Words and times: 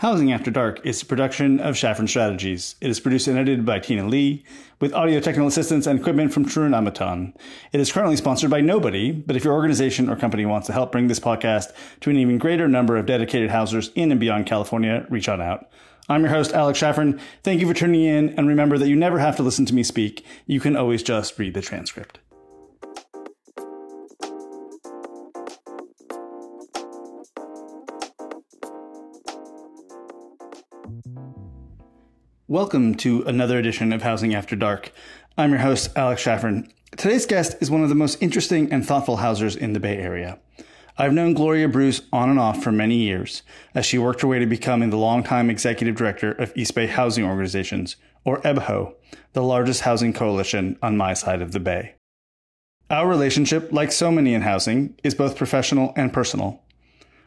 Housing 0.00 0.30
After 0.30 0.50
Dark 0.50 0.84
is 0.84 1.00
a 1.00 1.06
production 1.06 1.58
of 1.58 1.74
Schafran 1.74 2.06
Strategies. 2.06 2.74
It 2.82 2.90
is 2.90 3.00
produced 3.00 3.28
and 3.28 3.38
edited 3.38 3.64
by 3.64 3.78
Tina 3.78 4.06
Lee, 4.06 4.44
with 4.78 4.92
audio 4.92 5.20
technical 5.20 5.48
assistance 5.48 5.86
and 5.86 5.98
equipment 5.98 6.34
from 6.34 6.44
True 6.44 6.68
Amaton. 6.68 7.34
It 7.72 7.80
is 7.80 7.90
currently 7.90 8.16
sponsored 8.16 8.50
by 8.50 8.60
nobody, 8.60 9.10
but 9.10 9.36
if 9.36 9.44
your 9.44 9.54
organization 9.54 10.10
or 10.10 10.16
company 10.16 10.44
wants 10.44 10.66
to 10.66 10.74
help 10.74 10.92
bring 10.92 11.08
this 11.08 11.18
podcast 11.18 11.72
to 12.00 12.10
an 12.10 12.18
even 12.18 12.36
greater 12.36 12.68
number 12.68 12.98
of 12.98 13.06
dedicated 13.06 13.48
housers 13.48 13.90
in 13.94 14.10
and 14.10 14.20
beyond 14.20 14.44
California, 14.44 15.06
reach 15.08 15.30
on 15.30 15.40
out. 15.40 15.70
I'm 16.10 16.20
your 16.20 16.30
host, 16.30 16.52
Alex 16.52 16.78
Schafran. 16.78 17.18
Thank 17.42 17.62
you 17.62 17.66
for 17.66 17.72
tuning 17.72 18.04
in, 18.04 18.38
and 18.38 18.46
remember 18.46 18.76
that 18.76 18.88
you 18.88 18.96
never 18.96 19.18
have 19.18 19.36
to 19.36 19.42
listen 19.42 19.64
to 19.64 19.74
me 19.74 19.82
speak. 19.82 20.26
You 20.44 20.60
can 20.60 20.76
always 20.76 21.02
just 21.02 21.38
read 21.38 21.54
the 21.54 21.62
transcript. 21.62 22.18
Welcome 32.48 32.94
to 32.98 33.22
another 33.22 33.58
edition 33.58 33.92
of 33.92 34.02
Housing 34.02 34.32
After 34.32 34.54
Dark. 34.54 34.92
I'm 35.36 35.50
your 35.50 35.58
host, 35.58 35.90
Alex 35.96 36.22
Schafran. 36.22 36.70
Today's 36.92 37.26
guest 37.26 37.56
is 37.60 37.72
one 37.72 37.82
of 37.82 37.88
the 37.88 37.96
most 37.96 38.22
interesting 38.22 38.72
and 38.72 38.86
thoughtful 38.86 39.16
housers 39.16 39.56
in 39.56 39.72
the 39.72 39.80
Bay 39.80 39.96
Area. 39.96 40.38
I've 40.96 41.12
known 41.12 41.34
Gloria 41.34 41.68
Bruce 41.68 42.02
on 42.12 42.30
and 42.30 42.38
off 42.38 42.62
for 42.62 42.70
many 42.70 42.98
years 42.98 43.42
as 43.74 43.84
she 43.84 43.98
worked 43.98 44.20
her 44.20 44.28
way 44.28 44.38
to 44.38 44.46
becoming 44.46 44.90
the 44.90 44.96
longtime 44.96 45.50
executive 45.50 45.96
director 45.96 46.30
of 46.30 46.52
East 46.54 46.76
Bay 46.76 46.86
Housing 46.86 47.24
Organizations, 47.24 47.96
or 48.24 48.40
EBHO, 48.42 48.94
the 49.32 49.42
largest 49.42 49.80
housing 49.80 50.12
coalition 50.12 50.78
on 50.80 50.96
my 50.96 51.14
side 51.14 51.42
of 51.42 51.50
the 51.50 51.58
Bay. 51.58 51.96
Our 52.88 53.08
relationship, 53.08 53.72
like 53.72 53.90
so 53.90 54.12
many 54.12 54.34
in 54.34 54.42
housing, 54.42 54.94
is 55.02 55.16
both 55.16 55.34
professional 55.34 55.92
and 55.96 56.12
personal. 56.12 56.62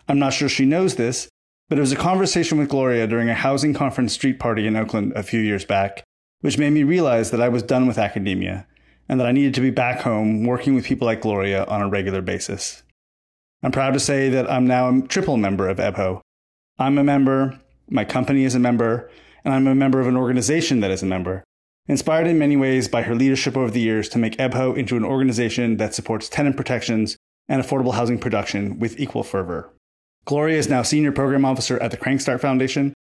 I'm 0.08 0.18
not 0.18 0.32
sure 0.32 0.48
she 0.48 0.66
knows 0.66 0.96
this, 0.96 1.28
but 1.70 1.78
it 1.78 1.82
was 1.82 1.92
a 1.92 1.96
conversation 1.96 2.58
with 2.58 2.68
Gloria 2.68 3.06
during 3.06 3.30
a 3.30 3.36
housing 3.36 3.76
conference 3.76 4.12
street 4.14 4.40
party 4.40 4.66
in 4.66 4.76
Oakland 4.76 5.14
a 5.16 5.24
few 5.24 5.40
years 5.40 5.64
back, 5.64 6.04
which 6.42 6.58
made 6.58 6.72
me 6.72 6.84
realize 6.84 7.30
that 7.30 7.42
I 7.42 7.48
was 7.48 7.62
done 7.62 7.88
with 7.88 8.00
academia 8.00 8.66
and 9.08 9.20
that 9.20 9.28
I 9.28 9.32
needed 9.32 9.54
to 9.54 9.62
be 9.62 9.70
back 9.70 10.02
home 10.02 10.44
working 10.46 10.74
with 10.74 10.86
people 10.86 11.06
like 11.06 11.22
Gloria 11.22 11.66
on 11.66 11.82
a 11.82 11.88
regular 11.88 12.22
basis. 12.22 12.84
I'm 13.62 13.72
proud 13.72 13.94
to 13.94 14.00
say 14.00 14.30
that 14.30 14.50
I'm 14.50 14.66
now 14.66 14.90
a 14.90 15.02
triple 15.02 15.38
member 15.38 15.70
of 15.70 15.78
EBHO. 15.78 16.22
I'm 16.80 16.98
a 16.98 17.04
member, 17.04 17.60
my 17.90 18.04
company 18.04 18.46
is 18.46 18.56
a 18.56 18.60
member, 18.60 19.10
and 19.44 19.54
I'm 19.54 19.68
a 19.68 19.76
member 19.76 20.00
of 20.00 20.08
an 20.08 20.18
organization 20.18 20.80
that 20.80 20.92
is 20.92 21.04
a 21.04 21.08
member. 21.08 21.44
Inspired 21.88 22.28
in 22.28 22.40
many 22.40 22.56
ways 22.56 22.88
by 22.88 23.04
her 23.04 23.16
leadership 23.16 23.58
over 23.58 23.72
the 23.72 23.80
years 23.80 24.10
to 24.10 24.20
make 24.20 24.38
EBHO 24.38 24.78
into 24.78 24.96
an 24.96 25.04
organization 25.04 25.78
that 25.78 25.94
supports 25.94 26.30
tenant 26.30 26.56
protections 26.56 27.18
and 27.48 27.62
affordable 27.62 27.96
housing 27.96 28.20
production 28.20 28.80
with 28.80 29.00
equal 29.00 29.24
fervor. 29.24 29.72
Gloria 30.30 30.60
is 30.60 30.70
now 30.70 30.84
Senior 30.84 31.12
Program 31.12 31.44
Officer 31.44 31.82
at 31.82 31.90
the 31.90 31.98
Crankstart 31.98 32.40
Foundation. 32.40 32.94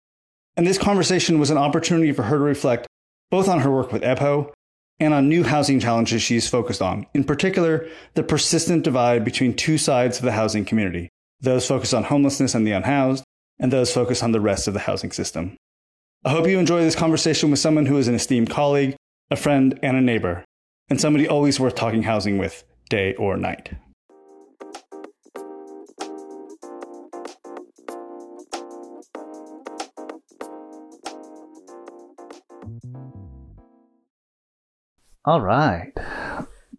And 0.56 0.66
this 0.66 0.78
conversation 0.78 1.38
was 1.38 1.50
an 1.50 1.58
opportunity 1.58 2.10
for 2.10 2.22
her 2.22 2.38
to 2.38 2.42
reflect 2.42 2.86
both 3.30 3.50
on 3.50 3.60
her 3.60 3.70
work 3.70 3.92
with 3.92 4.00
EBHO 4.00 4.50
and 4.98 5.12
on 5.12 5.28
new 5.28 5.44
housing 5.44 5.78
challenges 5.78 6.22
she's 6.22 6.48
focused 6.48 6.80
on, 6.80 7.04
in 7.12 7.24
particular, 7.24 7.86
the 8.14 8.22
persistent 8.22 8.82
divide 8.82 9.26
between 9.26 9.52
two 9.52 9.76
sides 9.76 10.16
of 10.16 10.24
the 10.24 10.32
housing 10.32 10.64
community 10.64 11.10
those 11.42 11.68
focused 11.68 11.92
on 11.92 12.04
homelessness 12.04 12.54
and 12.54 12.66
the 12.66 12.72
unhoused, 12.72 13.22
and 13.60 13.70
those 13.70 13.92
focused 13.92 14.22
on 14.22 14.32
the 14.32 14.40
rest 14.40 14.66
of 14.66 14.72
the 14.72 14.80
housing 14.80 15.12
system. 15.12 15.54
I 16.24 16.30
hope 16.30 16.48
you 16.48 16.58
enjoy 16.58 16.80
this 16.80 16.96
conversation 16.96 17.50
with 17.50 17.60
someone 17.60 17.84
who 17.84 17.98
is 17.98 18.08
an 18.08 18.14
esteemed 18.14 18.48
colleague, 18.48 18.96
a 19.30 19.36
friend, 19.36 19.78
and 19.82 19.98
a 19.98 20.00
neighbor, 20.00 20.46
and 20.88 20.98
somebody 20.98 21.28
always 21.28 21.60
worth 21.60 21.74
talking 21.74 22.04
housing 22.04 22.38
with, 22.38 22.64
day 22.88 23.14
or 23.16 23.36
night. 23.36 23.74
All 35.28 35.42
right. 35.42 35.92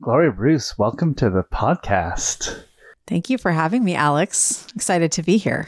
Gloria 0.02 0.32
Bruce, 0.32 0.76
welcome 0.76 1.14
to 1.14 1.30
the 1.30 1.44
podcast. 1.44 2.64
Thank 3.06 3.30
you 3.30 3.38
for 3.38 3.52
having 3.52 3.84
me, 3.84 3.94
Alex. 3.94 4.66
Excited 4.76 5.12
to 5.12 5.22
be 5.22 5.38
here. 5.38 5.68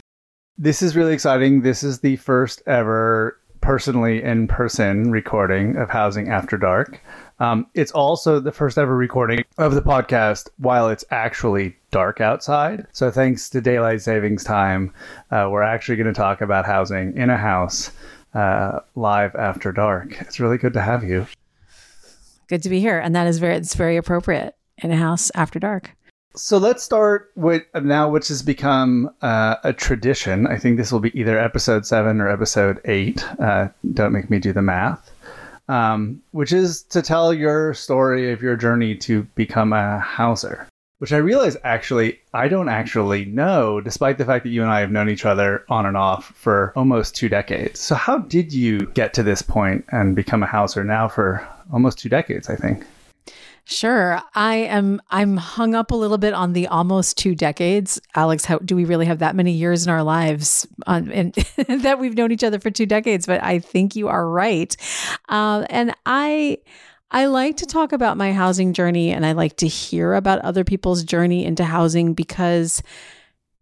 This 0.58 0.82
is 0.82 0.96
really 0.96 1.14
exciting. 1.14 1.62
This 1.62 1.84
is 1.84 2.00
the 2.00 2.16
first 2.16 2.60
ever 2.66 3.38
personally 3.60 4.20
in 4.20 4.48
person 4.48 5.12
recording 5.12 5.76
of 5.76 5.90
Housing 5.90 6.28
After 6.28 6.58
Dark. 6.58 7.00
Um, 7.38 7.68
it's 7.74 7.92
also 7.92 8.40
the 8.40 8.50
first 8.50 8.76
ever 8.76 8.96
recording 8.96 9.44
of 9.58 9.76
the 9.76 9.82
podcast 9.82 10.48
while 10.56 10.88
it's 10.88 11.04
actually 11.12 11.76
dark 11.92 12.20
outside. 12.20 12.88
So, 12.90 13.12
thanks 13.12 13.48
to 13.50 13.60
daylight 13.60 14.02
savings 14.02 14.42
time, 14.42 14.92
uh, 15.30 15.48
we're 15.52 15.62
actually 15.62 15.98
going 15.98 16.12
to 16.12 16.20
talk 16.20 16.40
about 16.40 16.66
housing 16.66 17.16
in 17.16 17.30
a 17.30 17.38
house 17.38 17.92
uh, 18.34 18.80
live 18.96 19.36
after 19.36 19.70
dark. 19.70 20.20
It's 20.20 20.40
really 20.40 20.58
good 20.58 20.72
to 20.72 20.82
have 20.82 21.04
you 21.04 21.28
good 22.52 22.62
to 22.62 22.68
be 22.68 22.80
here. 22.80 22.98
And 22.98 23.16
that 23.16 23.26
is 23.26 23.38
very, 23.38 23.56
it's 23.56 23.74
very 23.74 23.96
appropriate 23.96 24.54
in 24.82 24.90
a 24.90 24.96
house 24.96 25.30
after 25.34 25.58
dark. 25.58 25.90
So 26.36 26.58
let's 26.58 26.82
start 26.82 27.30
with 27.34 27.62
now, 27.74 28.10
which 28.10 28.28
has 28.28 28.42
become 28.42 29.10
uh, 29.22 29.56
a 29.64 29.72
tradition. 29.72 30.46
I 30.46 30.58
think 30.58 30.76
this 30.76 30.92
will 30.92 31.00
be 31.00 31.18
either 31.18 31.38
episode 31.38 31.86
seven 31.86 32.20
or 32.20 32.28
episode 32.28 32.78
eight. 32.84 33.24
Uh, 33.40 33.68
don't 33.94 34.12
make 34.12 34.28
me 34.28 34.38
do 34.38 34.52
the 34.52 34.60
math. 34.60 35.10
Um, 35.68 36.20
which 36.32 36.52
is 36.52 36.82
to 36.84 37.00
tell 37.00 37.32
your 37.32 37.72
story 37.72 38.32
of 38.32 38.42
your 38.42 38.56
journey 38.56 38.96
to 38.96 39.22
become 39.34 39.72
a 39.72 39.98
houser 40.00 40.68
which 41.02 41.12
I 41.12 41.16
realize 41.16 41.56
actually 41.64 42.20
I 42.32 42.46
don't 42.46 42.68
actually 42.68 43.24
know, 43.24 43.80
despite 43.80 44.18
the 44.18 44.24
fact 44.24 44.44
that 44.44 44.50
you 44.50 44.62
and 44.62 44.70
I 44.70 44.78
have 44.78 44.92
known 44.92 45.10
each 45.10 45.24
other 45.26 45.64
on 45.68 45.84
and 45.84 45.96
off 45.96 46.26
for 46.36 46.72
almost 46.76 47.16
two 47.16 47.28
decades. 47.28 47.80
So, 47.80 47.96
how 47.96 48.18
did 48.18 48.52
you 48.52 48.86
get 48.94 49.12
to 49.14 49.24
this 49.24 49.42
point 49.42 49.84
and 49.88 50.14
become 50.14 50.44
a 50.44 50.46
houser 50.46 50.84
now 50.84 51.08
for 51.08 51.44
almost 51.72 51.98
two 51.98 52.08
decades, 52.08 52.48
I 52.48 52.56
think? 52.56 52.84
Sure. 53.64 54.20
I 54.34 54.56
am 54.56 55.00
I'm 55.10 55.36
hung 55.36 55.74
up 55.74 55.92
a 55.92 55.94
little 55.94 56.18
bit 56.18 56.34
on 56.34 56.52
the 56.52 56.66
almost 56.66 57.16
two 57.16 57.34
decades. 57.34 58.00
Alex, 58.16 58.44
how 58.44 58.58
do 58.58 58.74
we 58.74 58.84
really 58.84 59.06
have 59.06 59.20
that 59.20 59.36
many 59.36 59.52
years 59.52 59.86
in 59.86 59.92
our 59.92 60.02
lives 60.02 60.66
on, 60.86 61.10
and 61.12 61.32
that 61.68 62.00
we've 62.00 62.16
known 62.16 62.32
each 62.32 62.42
other 62.42 62.58
for 62.58 62.70
two 62.70 62.86
decades? 62.86 63.24
But 63.24 63.42
I 63.42 63.60
think 63.60 63.94
you 63.94 64.08
are 64.08 64.28
right. 64.28 64.76
Uh, 65.28 65.64
and 65.70 65.94
I 66.06 66.58
I 67.12 67.26
like 67.26 67.58
to 67.58 67.66
talk 67.66 67.92
about 67.92 68.16
my 68.16 68.32
housing 68.32 68.72
journey 68.72 69.10
and 69.10 69.24
I 69.24 69.32
like 69.32 69.58
to 69.58 69.68
hear 69.68 70.14
about 70.14 70.40
other 70.40 70.64
people's 70.64 71.04
journey 71.04 71.44
into 71.44 71.62
housing 71.62 72.14
because 72.14 72.82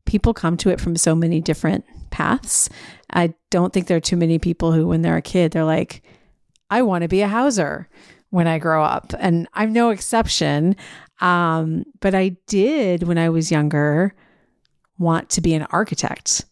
people 0.06 0.32
come 0.32 0.56
to 0.58 0.70
it 0.70 0.80
from 0.80 0.96
so 0.96 1.14
many 1.14 1.40
different 1.40 1.84
paths. 2.10 2.70
I 3.10 3.34
don't 3.50 3.72
think 3.72 3.86
there 3.86 3.96
are 3.96 4.00
too 4.00 4.16
many 4.16 4.38
people 4.38 4.72
who, 4.72 4.86
when 4.86 5.02
they're 5.02 5.16
a 5.16 5.22
kid, 5.22 5.52
they're 5.52 5.64
like, 5.64 6.02
I 6.70 6.82
want 6.82 7.02
to 7.02 7.08
be 7.08 7.20
a 7.20 7.28
houser 7.28 7.88
when 8.30 8.46
I 8.46 8.58
grow 8.58 8.82
up. 8.82 9.12
And 9.18 9.48
I'm 9.54 9.72
no 9.72 9.90
exception. 9.90 10.76
Um, 11.20 11.84
but 12.00 12.14
I 12.14 12.36
did, 12.46 13.02
when 13.02 13.18
I 13.18 13.28
was 13.28 13.50
younger, 13.50 14.14
want 14.98 15.28
to 15.30 15.40
be 15.40 15.54
an 15.54 15.64
architect 15.70 16.44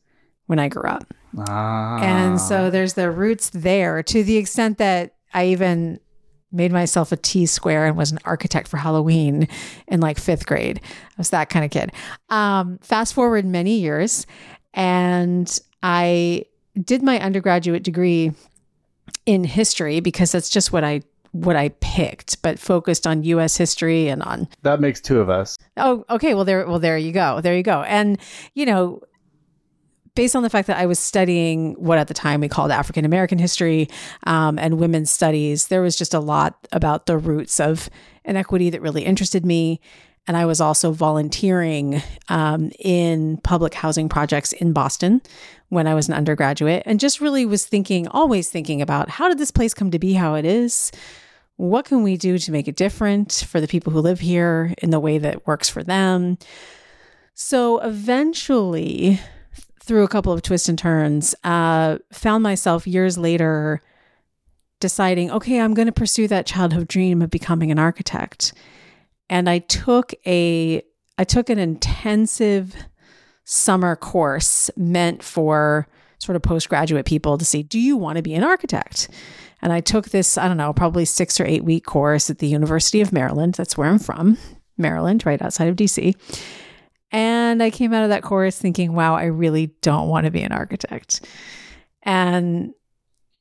when 0.47 0.59
I 0.59 0.69
grew 0.69 0.83
up. 0.83 1.05
Ah. 1.39 1.99
And 2.03 2.41
so 2.41 2.71
there's 2.71 2.95
the 2.95 3.11
roots 3.11 3.51
there 3.51 4.03
to 4.03 4.25
the 4.25 4.37
extent 4.37 4.79
that 4.79 5.15
I 5.33 5.47
even 5.47 6.01
made 6.51 6.73
myself 6.73 7.13
a 7.13 7.17
T 7.17 7.45
square 7.47 7.87
and 7.87 7.97
was 7.97 8.11
an 8.11 8.19
architect 8.25 8.69
for 8.69 8.79
Halloween 8.79 9.47
in 9.87 10.01
like 10.01 10.19
fifth 10.19 10.47
grade. 10.47 10.81
I 10.85 11.15
was 11.19 11.31
that 11.31 11.51
kind 11.51 11.65
of 11.65 11.71
kid. 11.71 11.93
Um, 12.31 12.79
fast 12.79 13.13
forward 13.13 13.45
many 13.45 13.79
years, 13.79 14.27
and 14.73 15.59
I 15.83 16.47
did 16.83 17.03
my 17.03 17.21
undergraduate 17.21 17.83
degree 17.83 18.33
in 19.29 19.45
history 19.45 20.01
because 20.01 20.33
that's 20.33 20.49
just 20.49 20.73
what 20.73 20.83
I 20.83 21.03
what 21.33 21.55
I 21.55 21.69
picked, 21.81 22.41
but 22.41 22.59
focused 22.59 23.07
on 23.07 23.23
U.S. 23.25 23.59
history 23.59 24.09
and 24.09 24.23
on 24.23 24.49
that 24.63 24.81
makes 24.81 25.03
two 25.03 25.21
of 25.21 25.29
us. 25.29 25.59
Oh, 25.77 26.03
okay. 26.09 26.33
Well, 26.33 26.47
there, 26.47 26.67
well, 26.67 26.79
there 26.79 26.97
you 26.97 27.13
go. 27.13 27.43
There 27.43 27.55
you 27.55 27.63
go. 27.63 27.83
And 27.83 28.19
you 28.55 28.65
know, 28.65 29.03
based 30.15 30.35
on 30.35 30.43
the 30.43 30.49
fact 30.49 30.67
that 30.69 30.79
I 30.79 30.87
was 30.87 30.99
studying 30.99 31.75
what 31.75 31.99
at 31.99 32.09
the 32.09 32.15
time 32.15 32.41
we 32.41 32.49
called 32.49 32.71
African 32.71 33.05
American 33.05 33.39
history 33.39 33.91
um, 34.27 34.59
and 34.59 34.79
women's 34.79 35.11
studies, 35.11 35.69
there 35.69 35.83
was 35.83 35.95
just 35.95 36.15
a 36.15 36.21
lot 36.21 36.67
about 36.73 37.05
the 37.05 37.19
roots 37.19 37.61
of 37.61 37.91
inequity 38.25 38.71
that 38.71 38.81
really 38.81 39.05
interested 39.05 39.45
me. 39.45 39.79
And 40.27 40.39
I 40.39 40.47
was 40.47 40.59
also 40.59 40.91
volunteering 40.93 42.03
um, 42.31 42.71
in 42.79 43.37
public 43.39 43.75
housing 43.75 44.09
projects 44.09 44.53
in 44.55 44.73
Boston 44.73 45.21
when 45.69 45.87
I 45.87 45.95
was 45.95 46.09
an 46.09 46.15
undergraduate 46.15 46.83
and 46.87 47.01
just 47.01 47.21
really 47.21 47.45
was 47.45 47.67
thinking, 47.67 48.09
always 48.09 48.49
thinking 48.49 48.81
about 48.81 49.09
how 49.09 49.29
did 49.29 49.39
this 49.39 49.51
place 49.51 49.75
come 49.75 49.91
to 49.91 49.99
be 49.99 50.15
how 50.15 50.35
it 50.35 50.45
is? 50.45 50.91
What 51.57 51.85
can 51.85 52.03
we 52.03 52.17
do 52.17 52.39
to 52.39 52.53
make 52.53 52.69
it 52.69 52.77
different 52.77 53.47
for 53.49 53.61
the 53.61 53.69
people 53.69 53.93
who 53.93 54.01
live 54.01 54.21
here 54.21 54.75
in 54.79 54.91
the 54.91 55.01
way 55.01 55.19
that 55.19 55.47
works 55.47 55.69
for 55.69 55.83
them? 55.83 56.39
So 57.35 57.79
eventually, 57.81 59.21
through 59.81 60.05
a 60.05 60.09
couple 60.09 60.33
of 60.33 60.43
twists 60.43 60.69
and 60.69 60.79
turns, 60.79 61.35
uh, 61.45 61.99
found 62.13 62.43
myself 62.43 62.87
years 62.87 63.19
later 63.19 63.83
deciding, 64.81 65.31
okay, 65.31 65.61
I'm 65.61 65.75
going 65.75 65.87
to 65.87 65.93
pursue 65.93 66.29
that 66.29 66.47
childhood 66.47 66.89
dream 66.89 67.23
of 67.23 67.31
becoming 67.31 67.71
an 67.71 67.79
architect. 67.79 68.53
And 69.29 69.49
I 69.49 69.59
took 69.59 70.15
a 70.27 70.83
I 71.21 71.25
took 71.25 71.51
an 71.51 71.59
intensive 71.59 72.77
summer 73.51 73.97
course 73.97 74.71
meant 74.77 75.23
for 75.23 75.89
sort 76.19 76.37
of 76.37 76.43
postgraduate 76.43 77.07
people 77.07 77.39
to 77.39 77.47
see, 77.47 77.63
do 77.63 77.81
you 77.81 77.97
want 77.97 78.17
to 78.17 78.23
be 78.23 78.35
an 78.35 78.45
architect? 78.45 79.09
And 79.63 79.73
I 79.73 79.81
took 79.81 80.11
this, 80.11 80.37
I 80.37 80.49
don't 80.49 80.59
know, 80.59 80.75
probably 80.75 81.07
six 81.07 81.41
or 81.41 81.47
eight 81.47 81.65
week 81.65 81.87
course 81.87 82.29
at 82.29 82.41
the 82.41 82.47
University 82.47 83.01
of 83.01 83.11
Maryland. 83.11 83.55
That's 83.55 83.79
where 83.79 83.89
I'm 83.89 83.99
from, 83.99 84.37
Maryland, 84.77 85.25
right 85.25 85.41
outside 85.41 85.69
of 85.69 85.77
DC. 85.77 86.15
And 87.11 87.63
I 87.63 87.71
came 87.71 87.95
out 87.95 88.03
of 88.03 88.11
that 88.11 88.23
course 88.23 88.59
thinking, 88.59 88.93
wow, 88.93 89.15
I 89.15 89.25
really 89.25 89.69
don't 89.81 90.09
want 90.09 90.27
to 90.27 90.31
be 90.31 90.43
an 90.43 90.53
architect. 90.53 91.27
And 92.03 92.75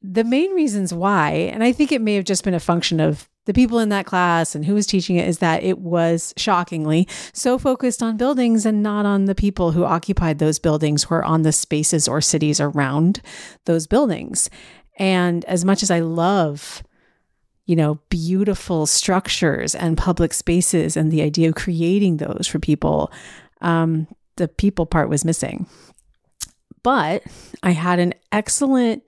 the 0.01 0.23
main 0.23 0.51
reasons 0.53 0.93
why, 0.93 1.31
and 1.31 1.65
I 1.65 1.73
think 1.73 1.91
it 1.91 2.01
may 2.01 2.15
have 2.15 2.23
just 2.23 2.45
been 2.45 2.53
a 2.53 2.61
function 2.61 3.01
of 3.01 3.27
the 3.47 3.53
people 3.53 3.79
in 3.79 3.87
that 3.89 4.05
class 4.05 4.55
and 4.55 4.65
who 4.65 4.73
was 4.73 4.85
teaching 4.85 5.15
it, 5.15 5.27
is 5.27 5.39
that 5.39 5.63
it 5.63 5.79
was 5.79 6.33
shockingly 6.35 7.07
so 7.31 7.57
focused 7.57 8.03
on 8.03 8.17
buildings 8.17 8.65
and 8.65 8.83
not 8.83 9.05
on 9.05 9.23
the 9.23 9.33
people 9.33 9.71
who 9.71 9.85
occupied 9.85 10.37
those 10.37 10.59
buildings 10.59 11.07
or 11.09 11.23
on 11.23 11.43
the 11.43 11.53
spaces 11.53 12.09
or 12.09 12.19
cities 12.19 12.59
around 12.59 13.21
those 13.63 13.87
buildings. 13.87 14.49
And 14.97 15.45
as 15.45 15.63
much 15.63 15.81
as 15.81 15.89
I 15.89 16.01
love, 16.01 16.83
you 17.65 17.75
know, 17.77 17.99
beautiful 18.09 18.85
structures 18.85 19.73
and 19.73 19.97
public 19.97 20.33
spaces 20.33 20.97
and 20.97 21.09
the 21.09 21.21
idea 21.21 21.47
of 21.47 21.55
creating 21.55 22.17
those 22.17 22.47
for 22.47 22.59
people, 22.59 23.13
um, 23.61 24.07
the 24.35 24.49
people 24.49 24.85
part 24.85 25.07
was 25.07 25.23
missing. 25.23 25.67
But 26.83 27.23
I 27.63 27.71
had 27.71 27.99
an 27.99 28.13
excellent 28.33 29.03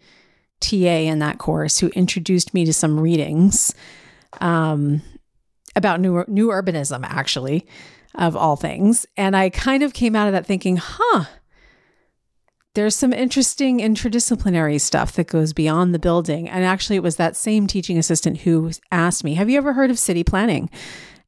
TA 0.61 0.75
in 0.75 1.19
that 1.19 1.39
course 1.39 1.79
who 1.79 1.89
introduced 1.89 2.53
me 2.53 2.63
to 2.63 2.73
some 2.73 2.97
readings 2.97 3.73
um, 4.41 5.01
about 5.75 5.99
new 5.99 6.23
new 6.27 6.49
urbanism, 6.49 7.03
actually, 7.03 7.67
of 8.15 8.35
all 8.35 8.55
things. 8.55 9.05
And 9.17 9.35
I 9.35 9.49
kind 9.49 9.83
of 9.83 9.93
came 9.93 10.15
out 10.15 10.27
of 10.27 10.33
that 10.33 10.45
thinking, 10.45 10.77
huh, 10.77 11.25
there's 12.75 12.95
some 12.95 13.13
interesting 13.13 13.79
interdisciplinary 13.79 14.79
stuff 14.79 15.13
that 15.13 15.27
goes 15.27 15.53
beyond 15.53 15.93
the 15.93 15.99
building. 15.99 16.47
And 16.47 16.63
actually, 16.63 16.97
it 16.97 17.03
was 17.03 17.15
that 17.15 17.35
same 17.35 17.67
teaching 17.67 17.97
assistant 17.97 18.39
who 18.41 18.71
asked 18.91 19.23
me, 19.23 19.33
Have 19.33 19.49
you 19.49 19.57
ever 19.57 19.73
heard 19.73 19.89
of 19.89 19.99
city 19.99 20.23
planning? 20.23 20.69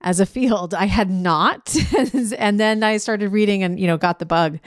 As 0.01 0.19
a 0.19 0.25
field. 0.25 0.73
I 0.73 0.85
had 0.85 1.09
not. 1.09 1.75
and 2.37 2.59
then 2.59 2.83
I 2.83 2.97
started 2.97 3.29
reading 3.29 3.63
and, 3.63 3.79
you 3.79 3.87
know, 3.87 3.97
got 3.97 4.19
the 4.19 4.25
bug. 4.25 4.59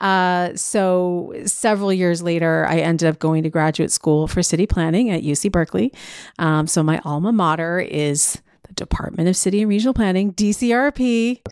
Uh, 0.00 0.54
so 0.54 1.34
several 1.44 1.92
years 1.92 2.22
later, 2.22 2.66
I 2.68 2.78
ended 2.78 3.08
up 3.08 3.18
going 3.18 3.42
to 3.42 3.50
graduate 3.50 3.90
school 3.90 4.26
for 4.26 4.42
city 4.42 4.66
planning 4.66 5.10
at 5.10 5.22
UC 5.22 5.50
Berkeley. 5.50 5.92
Um, 6.38 6.66
so 6.66 6.82
my 6.82 7.00
alma 7.04 7.32
mater 7.32 7.80
is 7.80 8.40
Department 8.78 9.28
of 9.28 9.36
City 9.36 9.60
and 9.60 9.68
Regional 9.68 9.94
Planning, 9.94 10.32
DCRP 10.32 11.42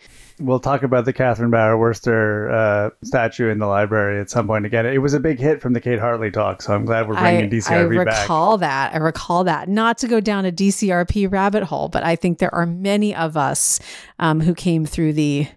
we'll 0.40 0.60
talk 0.60 0.82
about 0.82 1.04
the 1.04 1.12
Catherine 1.12 1.50
Bauer 1.50 1.76
Wurster 1.76 2.52
uh, 2.52 2.90
statue 3.02 3.48
in 3.50 3.58
the 3.58 3.66
library 3.66 4.20
at 4.20 4.30
some 4.30 4.46
point 4.46 4.66
again. 4.66 4.86
It 4.86 4.98
was 4.98 5.14
a 5.14 5.20
big 5.20 5.38
hit 5.38 5.62
from 5.62 5.72
the 5.72 5.80
Kate 5.80 5.98
Hartley 5.98 6.30
talk, 6.30 6.62
so 6.62 6.74
I'm 6.74 6.84
glad 6.84 7.08
we're 7.08 7.14
bringing 7.14 7.44
I, 7.44 7.48
DCRP 7.48 8.04
back. 8.04 8.14
I 8.14 8.22
recall 8.22 8.58
that. 8.58 8.94
I 8.94 8.98
recall 8.98 9.44
that. 9.44 9.68
Not 9.68 9.98
to 9.98 10.08
go 10.08 10.20
down 10.20 10.44
a 10.44 10.52
DCRP 10.52 11.30
rabbit 11.30 11.64
hole, 11.64 11.88
but 11.88 12.02
I 12.04 12.16
think 12.16 12.38
there 12.38 12.54
are 12.54 12.66
many 12.66 13.14
of 13.14 13.36
us 13.36 13.80
um, 14.18 14.40
who 14.40 14.54
came 14.54 14.84
through 14.86 15.14
the 15.14 15.48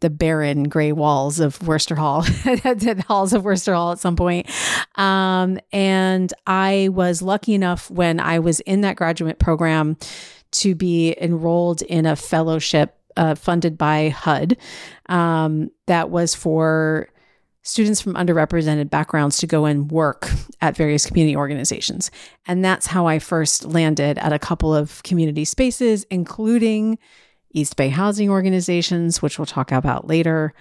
the 0.00 0.10
barren 0.10 0.64
gray 0.64 0.90
walls 0.90 1.38
of 1.38 1.60
Wurster 1.60 1.96
Hall, 1.96 2.22
the 2.22 3.04
halls 3.06 3.32
of 3.32 3.44
Wurster 3.44 3.72
Hall 3.72 3.92
at 3.92 4.00
some 4.00 4.16
point. 4.16 4.50
Um, 4.96 5.60
and 5.72 6.34
I 6.44 6.88
was 6.90 7.22
lucky 7.22 7.54
enough 7.54 7.88
when 7.88 8.18
I 8.18 8.40
was 8.40 8.58
in 8.60 8.80
that 8.80 8.96
graduate 8.96 9.38
program 9.38 9.96
to 10.52 10.74
be 10.74 11.14
enrolled 11.20 11.82
in 11.82 12.06
a 12.06 12.16
fellowship 12.16 12.98
uh, 13.16 13.34
funded 13.34 13.76
by 13.76 14.08
HUD 14.08 14.56
um, 15.06 15.70
that 15.86 16.10
was 16.10 16.34
for 16.34 17.08
students 17.62 18.00
from 18.00 18.14
underrepresented 18.14 18.90
backgrounds 18.90 19.38
to 19.38 19.46
go 19.46 19.64
and 19.64 19.90
work 19.90 20.30
at 20.60 20.76
various 20.76 21.06
community 21.06 21.36
organizations. 21.36 22.10
And 22.46 22.64
that's 22.64 22.86
how 22.86 23.06
I 23.06 23.18
first 23.18 23.64
landed 23.64 24.18
at 24.18 24.32
a 24.32 24.38
couple 24.38 24.74
of 24.74 25.02
community 25.02 25.44
spaces, 25.44 26.04
including 26.10 26.98
East 27.52 27.76
Bay 27.76 27.88
housing 27.88 28.30
organizations, 28.30 29.22
which 29.22 29.38
we'll 29.38 29.46
talk 29.46 29.72
about 29.72 30.06
later. 30.06 30.54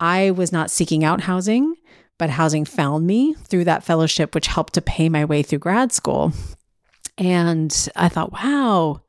I 0.00 0.32
was 0.32 0.52
not 0.52 0.70
seeking 0.70 1.04
out 1.04 1.22
housing, 1.22 1.74
but 2.18 2.30
housing 2.30 2.64
found 2.64 3.06
me 3.06 3.34
through 3.34 3.64
that 3.64 3.84
fellowship, 3.84 4.34
which 4.34 4.48
helped 4.48 4.74
to 4.74 4.82
pay 4.82 5.08
my 5.08 5.24
way 5.24 5.42
through 5.42 5.60
grad 5.60 5.92
school. 5.92 6.32
And 7.18 7.88
I 7.96 8.08
thought, 8.08 8.32
wow, 8.32 9.00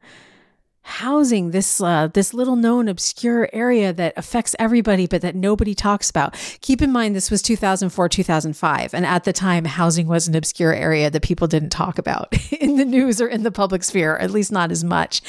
housing 0.90 1.52
this 1.52 1.80
uh, 1.80 2.08
this 2.08 2.34
little 2.34 2.56
known 2.56 2.88
obscure 2.88 3.48
area 3.54 3.94
that 3.94 4.14
affects 4.18 4.56
everybody 4.60 5.08
but 5.08 5.22
that 5.22 5.36
nobody 5.36 5.76
talks 5.76 6.10
about. 6.10 6.36
Keep 6.62 6.82
in 6.82 6.92
mind 6.92 7.16
this 7.16 7.32
was 7.32 7.42
2004 7.42 8.10
2005 8.10 8.94
and 8.94 9.06
at 9.06 9.24
the 9.24 9.32
time 9.32 9.66
housing 9.66 10.08
was 10.08 10.28
an 10.28 10.36
obscure 10.36 10.74
area 10.74 11.10
that 11.10 11.22
people 11.22 11.48
didn't 11.48 11.70
talk 11.70 11.98
about 11.98 12.34
in 12.60 12.78
the 12.78 12.86
news 12.86 13.22
or 13.22 13.28
in 13.28 13.44
the 13.44 13.52
public 13.52 13.84
sphere 13.84 14.18
at 14.18 14.32
least 14.32 14.52
not 14.52 14.72
as 14.72 14.84
much. 14.84 15.22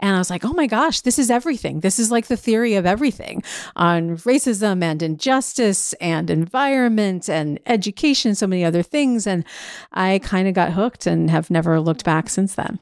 And 0.00 0.14
i 0.14 0.18
was 0.18 0.30
like 0.30 0.44
oh 0.44 0.52
my 0.52 0.66
gosh 0.66 1.00
this 1.00 1.18
is 1.18 1.30
everything. 1.30 1.80
This 1.80 1.98
is 1.98 2.10
like 2.10 2.26
the 2.26 2.36
theory 2.36 2.74
of 2.74 2.86
everything 2.86 3.42
on 3.74 4.18
racism 4.18 4.82
and 4.82 5.02
injustice 5.02 5.94
and 5.94 6.30
environment 6.30 7.28
and 7.28 7.58
education 7.66 8.34
so 8.34 8.46
many 8.46 8.64
other 8.64 8.82
things. 8.82 9.26
And 9.26 9.44
i 9.92 10.20
kind 10.22 10.46
of 10.46 10.54
got 10.54 10.72
hooked 10.72 11.06
and 11.06 11.30
have 11.30 11.50
never 11.50 11.80
looked 11.80 12.04
back 12.04 12.28
since 12.28 12.54
then 12.54 12.78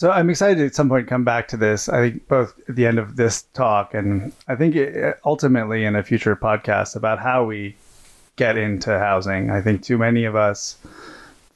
so 0.00 0.10
I'm 0.10 0.30
excited 0.30 0.56
to 0.56 0.64
at 0.64 0.74
some 0.74 0.88
point 0.88 1.08
come 1.08 1.24
back 1.24 1.46
to 1.48 1.58
this. 1.58 1.86
I 1.86 2.00
think 2.08 2.26
both 2.26 2.58
at 2.70 2.74
the 2.74 2.86
end 2.86 2.98
of 2.98 3.16
this 3.16 3.42
talk 3.52 3.92
and 3.92 4.32
I 4.48 4.56
think 4.56 4.74
ultimately 5.26 5.84
in 5.84 5.94
a 5.94 6.02
future 6.02 6.34
podcast 6.34 6.96
about 6.96 7.18
how 7.18 7.44
we 7.44 7.76
get 8.36 8.56
into 8.56 8.98
housing. 8.98 9.50
I 9.50 9.60
think 9.60 9.82
too 9.82 9.98
many 9.98 10.24
of 10.24 10.34
us 10.34 10.78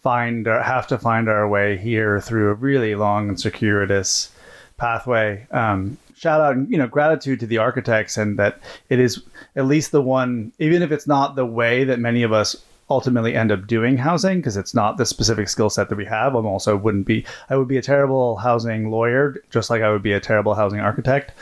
find 0.03 0.47
or 0.47 0.63
have 0.63 0.87
to 0.89 0.99
find 0.99 1.27
our 1.27 1.49
way 1.49 1.79
here 1.79 2.21
through 2.21 2.51
a 2.51 2.55
really 2.55 2.95
long 2.95 3.31
and 3.31 3.41
circuitous 3.41 4.31
pathway. 4.77 5.47
Um, 5.51 5.97
shout 6.15 6.43
out, 6.43 6.69
you 6.69 6.77
know, 6.77 6.87
gratitude 6.87 7.41
to 7.41 7.47
the 7.47 7.57
architects 7.57 8.19
and 8.19 8.39
that 8.39 8.59
it 8.91 9.01
is 9.01 9.23
at 9.57 9.65
least 9.65 9.91
the 9.91 10.03
one, 10.03 10.53
even 10.59 10.83
if 10.83 10.93
it's 10.93 11.07
not 11.07 11.35
the 11.35 11.47
way 11.47 11.85
that 11.85 11.99
many 11.99 12.23
of 12.23 12.35
us 12.35 12.63
ultimately 12.91 13.35
end 13.35 13.51
up 13.51 13.67
doing 13.67 13.97
housing 13.97 14.39
because 14.39 14.57
it's 14.57 14.75
not 14.75 14.97
the 14.97 15.07
specific 15.07 15.49
skill 15.49 15.71
set 15.71 15.89
that 15.89 15.97
we 15.97 16.05
have. 16.05 16.35
I'm 16.35 16.47
also 16.47 16.77
wouldn't 16.77 17.07
be 17.07 17.25
I 17.51 17.57
would 17.57 17.69
be 17.69 17.79
a 17.79 17.83
terrible 17.83 18.37
housing 18.37 18.91
lawyer 18.91 19.37
just 19.51 19.71
like 19.71 19.83
I 19.83 19.91
would 19.91 20.03
be 20.03 20.13
a 20.13 20.21
terrible 20.21 20.55
housing 20.55 20.81
architect 20.81 21.33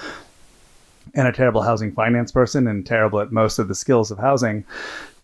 and 1.15 1.27
a 1.27 1.33
terrible 1.33 1.63
housing 1.63 1.93
finance 1.93 2.31
person 2.33 2.67
and 2.67 2.87
terrible 2.87 3.21
at 3.21 3.33
most 3.33 3.59
of 3.59 3.69
the 3.69 3.75
skills 3.75 4.11
of 4.11 4.19
housing, 4.19 4.65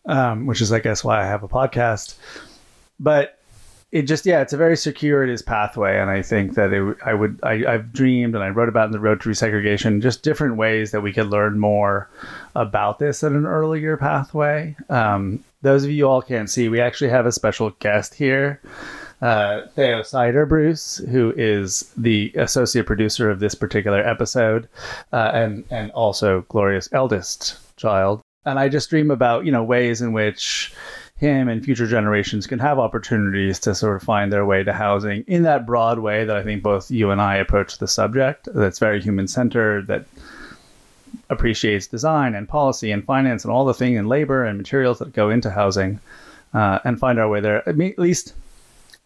um, 0.06 0.46
which 0.46 0.60
is 0.60 0.72
I 0.72 0.80
guess 0.80 1.04
why 1.04 1.22
I 1.22 1.26
have 1.26 1.42
a 1.42 1.48
podcast. 1.48 2.16
But 2.98 3.38
it 3.90 4.02
just 4.02 4.26
yeah 4.26 4.42
it's 4.42 4.52
a 4.52 4.56
very 4.56 4.76
circuitous 4.76 5.40
pathway 5.40 5.98
and 5.98 6.10
i 6.10 6.20
think 6.20 6.54
that 6.54 6.72
it, 6.72 6.96
i 7.04 7.14
would 7.14 7.40
I, 7.42 7.64
i've 7.66 7.90
dreamed 7.92 8.34
and 8.34 8.44
i 8.44 8.48
wrote 8.48 8.68
about 8.68 8.86
in 8.86 8.92
the 8.92 9.00
road 9.00 9.20
to 9.22 9.30
resegregation 9.30 10.02
just 10.02 10.22
different 10.22 10.56
ways 10.56 10.90
that 10.90 11.00
we 11.00 11.12
could 11.12 11.28
learn 11.28 11.58
more 11.58 12.08
about 12.54 12.98
this 12.98 13.24
at 13.24 13.32
an 13.32 13.46
earlier 13.46 13.96
pathway 13.96 14.76
um, 14.90 15.42
those 15.62 15.84
of 15.84 15.90
you 15.90 16.08
all 16.08 16.22
can't 16.22 16.50
see 16.50 16.68
we 16.68 16.80
actually 16.80 17.10
have 17.10 17.26
a 17.26 17.32
special 17.32 17.70
guest 17.80 18.14
here 18.14 18.60
uh, 19.20 19.62
Theo 19.74 20.02
Sider 20.02 20.46
Bruce, 20.46 20.98
who 21.10 21.32
is 21.36 21.92
the 21.96 22.32
associate 22.36 22.86
producer 22.86 23.30
of 23.30 23.40
this 23.40 23.54
particular 23.54 24.00
episode, 24.00 24.68
uh, 25.12 25.30
and 25.34 25.64
and 25.70 25.90
also 25.92 26.42
Gloria's 26.42 26.88
eldest 26.92 27.76
child. 27.76 28.20
And 28.44 28.58
I 28.58 28.68
just 28.68 28.90
dream 28.90 29.10
about 29.10 29.44
you 29.44 29.52
know 29.52 29.64
ways 29.64 30.00
in 30.00 30.12
which 30.12 30.72
him 31.16 31.48
and 31.48 31.64
future 31.64 31.86
generations 31.86 32.46
can 32.46 32.60
have 32.60 32.78
opportunities 32.78 33.58
to 33.58 33.74
sort 33.74 33.96
of 33.96 34.02
find 34.04 34.32
their 34.32 34.46
way 34.46 34.62
to 34.62 34.72
housing 34.72 35.24
in 35.26 35.42
that 35.42 35.66
broad 35.66 35.98
way 35.98 36.24
that 36.24 36.36
I 36.36 36.44
think 36.44 36.62
both 36.62 36.92
you 36.92 37.10
and 37.10 37.20
I 37.20 37.36
approach 37.36 37.78
the 37.78 37.88
subject 37.88 38.46
that's 38.54 38.78
very 38.78 39.00
human 39.02 39.26
centered, 39.26 39.88
that 39.88 40.04
appreciates 41.30 41.86
design 41.86 42.34
and 42.34 42.48
policy 42.48 42.90
and 42.90 43.04
finance 43.04 43.44
and 43.44 43.52
all 43.52 43.64
the 43.64 43.74
thing 43.74 43.96
and 43.96 44.08
labor 44.08 44.44
and 44.44 44.58
materials 44.58 44.98
that 44.98 45.12
go 45.12 45.30
into 45.30 45.50
housing 45.50 46.00
uh, 46.54 46.78
and 46.84 46.98
find 46.98 47.18
our 47.18 47.28
way 47.28 47.40
there, 47.40 47.68
at 47.68 47.76
least 47.98 48.34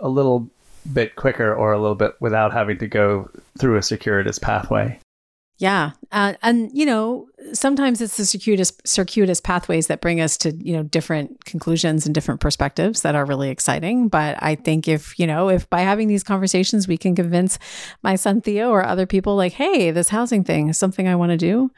a 0.00 0.08
little 0.08 0.48
bit 0.92 1.14
quicker 1.16 1.54
or 1.54 1.72
a 1.72 1.80
little 1.80 1.94
bit 1.94 2.14
without 2.20 2.52
having 2.52 2.78
to 2.78 2.86
go 2.86 3.30
through 3.58 3.76
a 3.76 3.82
circuitous 3.82 4.38
pathway. 4.38 4.98
Yeah. 5.58 5.92
Uh, 6.10 6.34
and, 6.42 6.70
you 6.72 6.86
know, 6.86 7.28
sometimes 7.52 8.00
it's 8.00 8.16
the 8.16 8.24
circuitous, 8.24 8.72
circuitous 8.84 9.40
pathways 9.40 9.86
that 9.88 10.00
bring 10.00 10.20
us 10.20 10.36
to, 10.38 10.52
you 10.54 10.72
know, 10.72 10.82
different 10.82 11.44
conclusions 11.44 12.06
and 12.06 12.14
different 12.14 12.40
perspectives 12.40 13.02
that 13.02 13.14
are 13.14 13.24
really 13.24 13.50
exciting. 13.50 14.08
But 14.08 14.36
I 14.42 14.54
think 14.54 14.88
if, 14.88 15.18
you 15.18 15.26
know, 15.26 15.48
if 15.48 15.68
by 15.70 15.80
having 15.80 16.08
these 16.08 16.24
conversations, 16.24 16.88
we 16.88 16.96
can 16.96 17.14
convince 17.14 17.58
my 18.02 18.16
son 18.16 18.40
Theo 18.40 18.70
or 18.70 18.84
other 18.84 19.06
people 19.06 19.36
like, 19.36 19.52
hey, 19.52 19.90
this 19.90 20.08
housing 20.08 20.44
thing 20.44 20.68
is 20.68 20.78
something 20.78 21.08
I 21.08 21.16
want 21.16 21.30
to 21.30 21.36
do. 21.36 21.70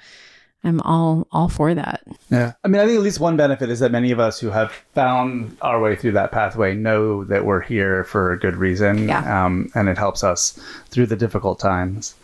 I'm 0.66 0.80
all 0.80 1.28
all 1.30 1.50
for 1.50 1.74
that. 1.74 2.02
Yeah. 2.30 2.54
I 2.64 2.68
mean, 2.68 2.80
I 2.80 2.86
think 2.86 2.96
at 2.96 3.02
least 3.02 3.20
one 3.20 3.36
benefit 3.36 3.68
is 3.68 3.80
that 3.80 3.92
many 3.92 4.10
of 4.12 4.18
us 4.18 4.40
who 4.40 4.48
have 4.48 4.72
found 4.94 5.56
our 5.60 5.78
way 5.78 5.94
through 5.94 6.12
that 6.12 6.32
pathway 6.32 6.74
know 6.74 7.22
that 7.24 7.44
we're 7.44 7.60
here 7.60 8.04
for 8.04 8.32
a 8.32 8.38
good 8.38 8.56
reason. 8.56 9.08
Yeah. 9.08 9.44
Um, 9.44 9.70
and 9.74 9.90
it 9.90 9.98
helps 9.98 10.24
us 10.24 10.58
through 10.86 11.06
the 11.06 11.16
difficult 11.16 11.60
times. 11.60 12.14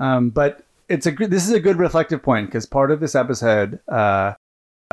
Um, 0.00 0.30
but 0.30 0.63
it's 0.88 1.06
a 1.06 1.10
this 1.10 1.46
is 1.46 1.52
a 1.52 1.60
good 1.60 1.78
reflective 1.78 2.22
point 2.22 2.46
because 2.48 2.66
part 2.66 2.90
of 2.90 3.00
this 3.00 3.14
episode 3.14 3.80
uh, 3.88 4.34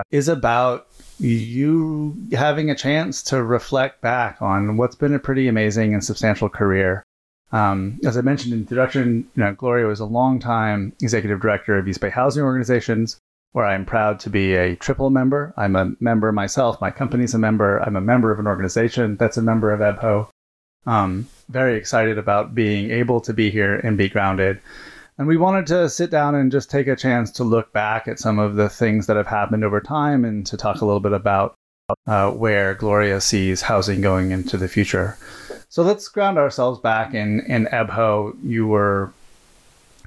is 0.10 0.27
about 0.27 0.88
you 1.19 2.15
having 2.33 2.69
a 2.69 2.75
chance 2.75 3.21
to 3.24 3.43
reflect 3.43 4.01
back 4.01 4.41
on 4.41 4.77
what's 4.77 4.95
been 4.95 5.13
a 5.13 5.19
pretty 5.19 5.48
amazing 5.48 5.93
and 5.93 6.03
substantial 6.03 6.50
career. 6.50 7.03
Um, 7.51 8.00
as 8.05 8.17
I 8.17 8.21
mentioned 8.21 8.53
in 8.53 8.60
the 8.60 8.63
introduction, 8.63 9.29
you 9.36 9.43
know, 9.43 9.53
Gloria 9.53 9.86
was 9.86 10.00
a 10.00 10.05
long-time 10.05 10.93
executive 11.01 11.41
director 11.41 11.77
of 11.77 11.88
East 11.88 12.00
Bay 12.00 12.10
Housing 12.10 12.43
Organizations, 12.43 13.19
where 13.51 13.65
I'm 13.65 13.86
proud 13.86 14.19
to 14.21 14.29
be 14.29 14.55
a 14.55 14.77
triple 14.77 15.10
member. 15.10 15.53
I'm 15.57 15.75
a 15.75 15.91
member 16.00 16.31
myself. 16.31 16.79
My 16.79 16.91
company's 16.91 17.33
a 17.33 17.38
member. 17.38 17.79
I'm 17.79 17.98
a 17.98 18.01
member 18.01 18.31
of 18.31 18.39
an 18.39 18.48
organization 18.48 19.17
that's 19.17 19.38
a 19.38 19.41
member 19.41 19.71
of 19.71 19.81
EBHO. 19.81 20.29
Um, 20.88 21.27
very 21.50 21.75
excited 21.75 22.17
about 22.17 22.55
being 22.55 22.89
able 22.89 23.21
to 23.21 23.33
be 23.33 23.51
here 23.51 23.75
and 23.75 23.98
be 23.98 24.10
grounded. 24.10 24.62
And 25.22 25.28
we 25.28 25.38
wanted 25.38 25.68
to 25.68 25.88
sit 25.88 26.10
down 26.10 26.34
and 26.34 26.51
just 26.51 26.72
take 26.72 26.88
a 26.88 26.96
chance 26.96 27.30
to 27.34 27.44
look 27.44 27.72
back 27.72 28.08
at 28.08 28.18
some 28.18 28.40
of 28.40 28.56
the 28.56 28.68
things 28.68 29.06
that 29.06 29.18
have 29.18 29.28
happened 29.28 29.63
over 29.63 29.80
time 29.80 30.25
and 30.25 30.44
to 30.48 30.58
talk 30.58 30.82
a 30.82 30.86
little 30.86 31.00
bit 31.00 31.13
about 31.13 31.54
uh, 32.08 32.32
where 32.32 32.74
Gloria 32.74 33.22
sees 33.22 33.62
housing 33.62 34.01
going 34.01 34.32
into 34.32 34.58
the 34.58 34.68
future. 34.68 35.16
So 35.70 35.84
let's 35.84 36.08
ground 36.08 36.40
ourselves 36.40 36.80
back 36.80 37.13
in, 37.13 37.42
in 37.42 37.68
EBHO. 37.68 38.36
You 38.44 38.66
were 38.66 39.13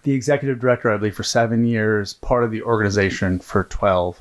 the 0.02 0.14
executive 0.14 0.58
director, 0.58 0.90
I 0.90 0.96
believe, 0.96 1.14
for 1.14 1.22
seven 1.22 1.64
years, 1.64 2.14
part 2.14 2.42
of 2.42 2.50
the 2.50 2.62
organization 2.62 3.38
for 3.38 3.62
12. 3.62 4.20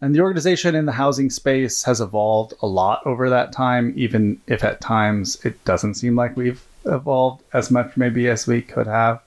And 0.00 0.14
the 0.14 0.20
organization 0.20 0.74
in 0.74 0.86
the 0.86 0.92
housing 0.92 1.28
space 1.28 1.84
has 1.84 2.00
evolved 2.00 2.54
a 2.62 2.66
lot 2.66 3.02
over 3.04 3.28
that 3.28 3.52
time, 3.52 3.92
even 3.94 4.40
if 4.46 4.64
at 4.64 4.80
times 4.80 5.36
it 5.44 5.62
doesn't 5.66 5.96
seem 5.96 6.16
like 6.16 6.34
we've 6.34 6.64
evolved 6.86 7.42
as 7.52 7.70
much 7.70 7.98
maybe 7.98 8.26
as 8.26 8.46
we 8.46 8.62
could 8.62 8.86
have. 8.86 9.20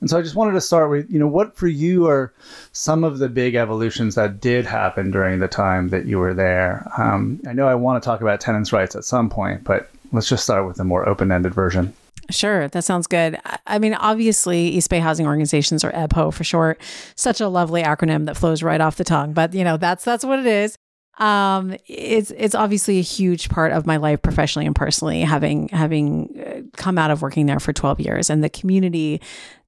And 0.00 0.08
so 0.08 0.18
I 0.18 0.22
just 0.22 0.34
wanted 0.34 0.52
to 0.52 0.60
start 0.60 0.90
with, 0.90 1.10
you 1.10 1.18
know, 1.18 1.26
what 1.26 1.56
for 1.56 1.68
you 1.68 2.06
are 2.06 2.32
some 2.72 3.04
of 3.04 3.18
the 3.18 3.28
big 3.28 3.54
evolutions 3.54 4.14
that 4.14 4.40
did 4.40 4.64
happen 4.64 5.10
during 5.10 5.40
the 5.40 5.48
time 5.48 5.88
that 5.88 6.06
you 6.06 6.18
were 6.18 6.34
there? 6.34 6.90
Um, 6.96 7.40
I 7.46 7.52
know 7.52 7.68
I 7.68 7.74
want 7.74 8.02
to 8.02 8.06
talk 8.06 8.22
about 8.22 8.40
tenants' 8.40 8.72
rights 8.72 8.96
at 8.96 9.04
some 9.04 9.28
point, 9.28 9.64
but 9.64 9.90
let's 10.12 10.28
just 10.28 10.44
start 10.44 10.66
with 10.66 10.80
a 10.80 10.84
more 10.84 11.08
open 11.08 11.30
ended 11.30 11.54
version. 11.54 11.92
Sure, 12.30 12.68
that 12.68 12.84
sounds 12.84 13.06
good. 13.06 13.38
I 13.66 13.78
mean, 13.78 13.94
obviously, 13.94 14.68
East 14.68 14.88
Bay 14.88 15.00
Housing 15.00 15.26
Organizations, 15.26 15.84
or 15.84 15.90
EBHO 15.90 16.32
for 16.32 16.44
short, 16.44 16.80
such 17.16 17.40
a 17.40 17.48
lovely 17.48 17.82
acronym 17.82 18.26
that 18.26 18.36
flows 18.36 18.62
right 18.62 18.80
off 18.80 18.96
the 18.96 19.04
tongue. 19.04 19.32
But 19.32 19.52
you 19.52 19.64
know, 19.64 19.76
that's 19.76 20.04
that's 20.04 20.24
what 20.24 20.38
it 20.38 20.46
is. 20.46 20.76
Um, 21.18 21.76
it's 21.86 22.30
it's 22.30 22.54
obviously 22.54 22.98
a 22.98 23.02
huge 23.02 23.48
part 23.48 23.72
of 23.72 23.84
my 23.84 23.96
life 23.96 24.22
professionally 24.22 24.66
and 24.66 24.76
personally, 24.76 25.22
having 25.22 25.68
having 25.68 26.40
uh, 26.40 26.76
come 26.76 26.98
out 26.98 27.10
of 27.10 27.20
working 27.20 27.46
there 27.46 27.60
for 27.60 27.72
twelve 27.72 28.00
years, 28.00 28.30
and 28.30 28.44
the 28.44 28.48
community 28.48 29.20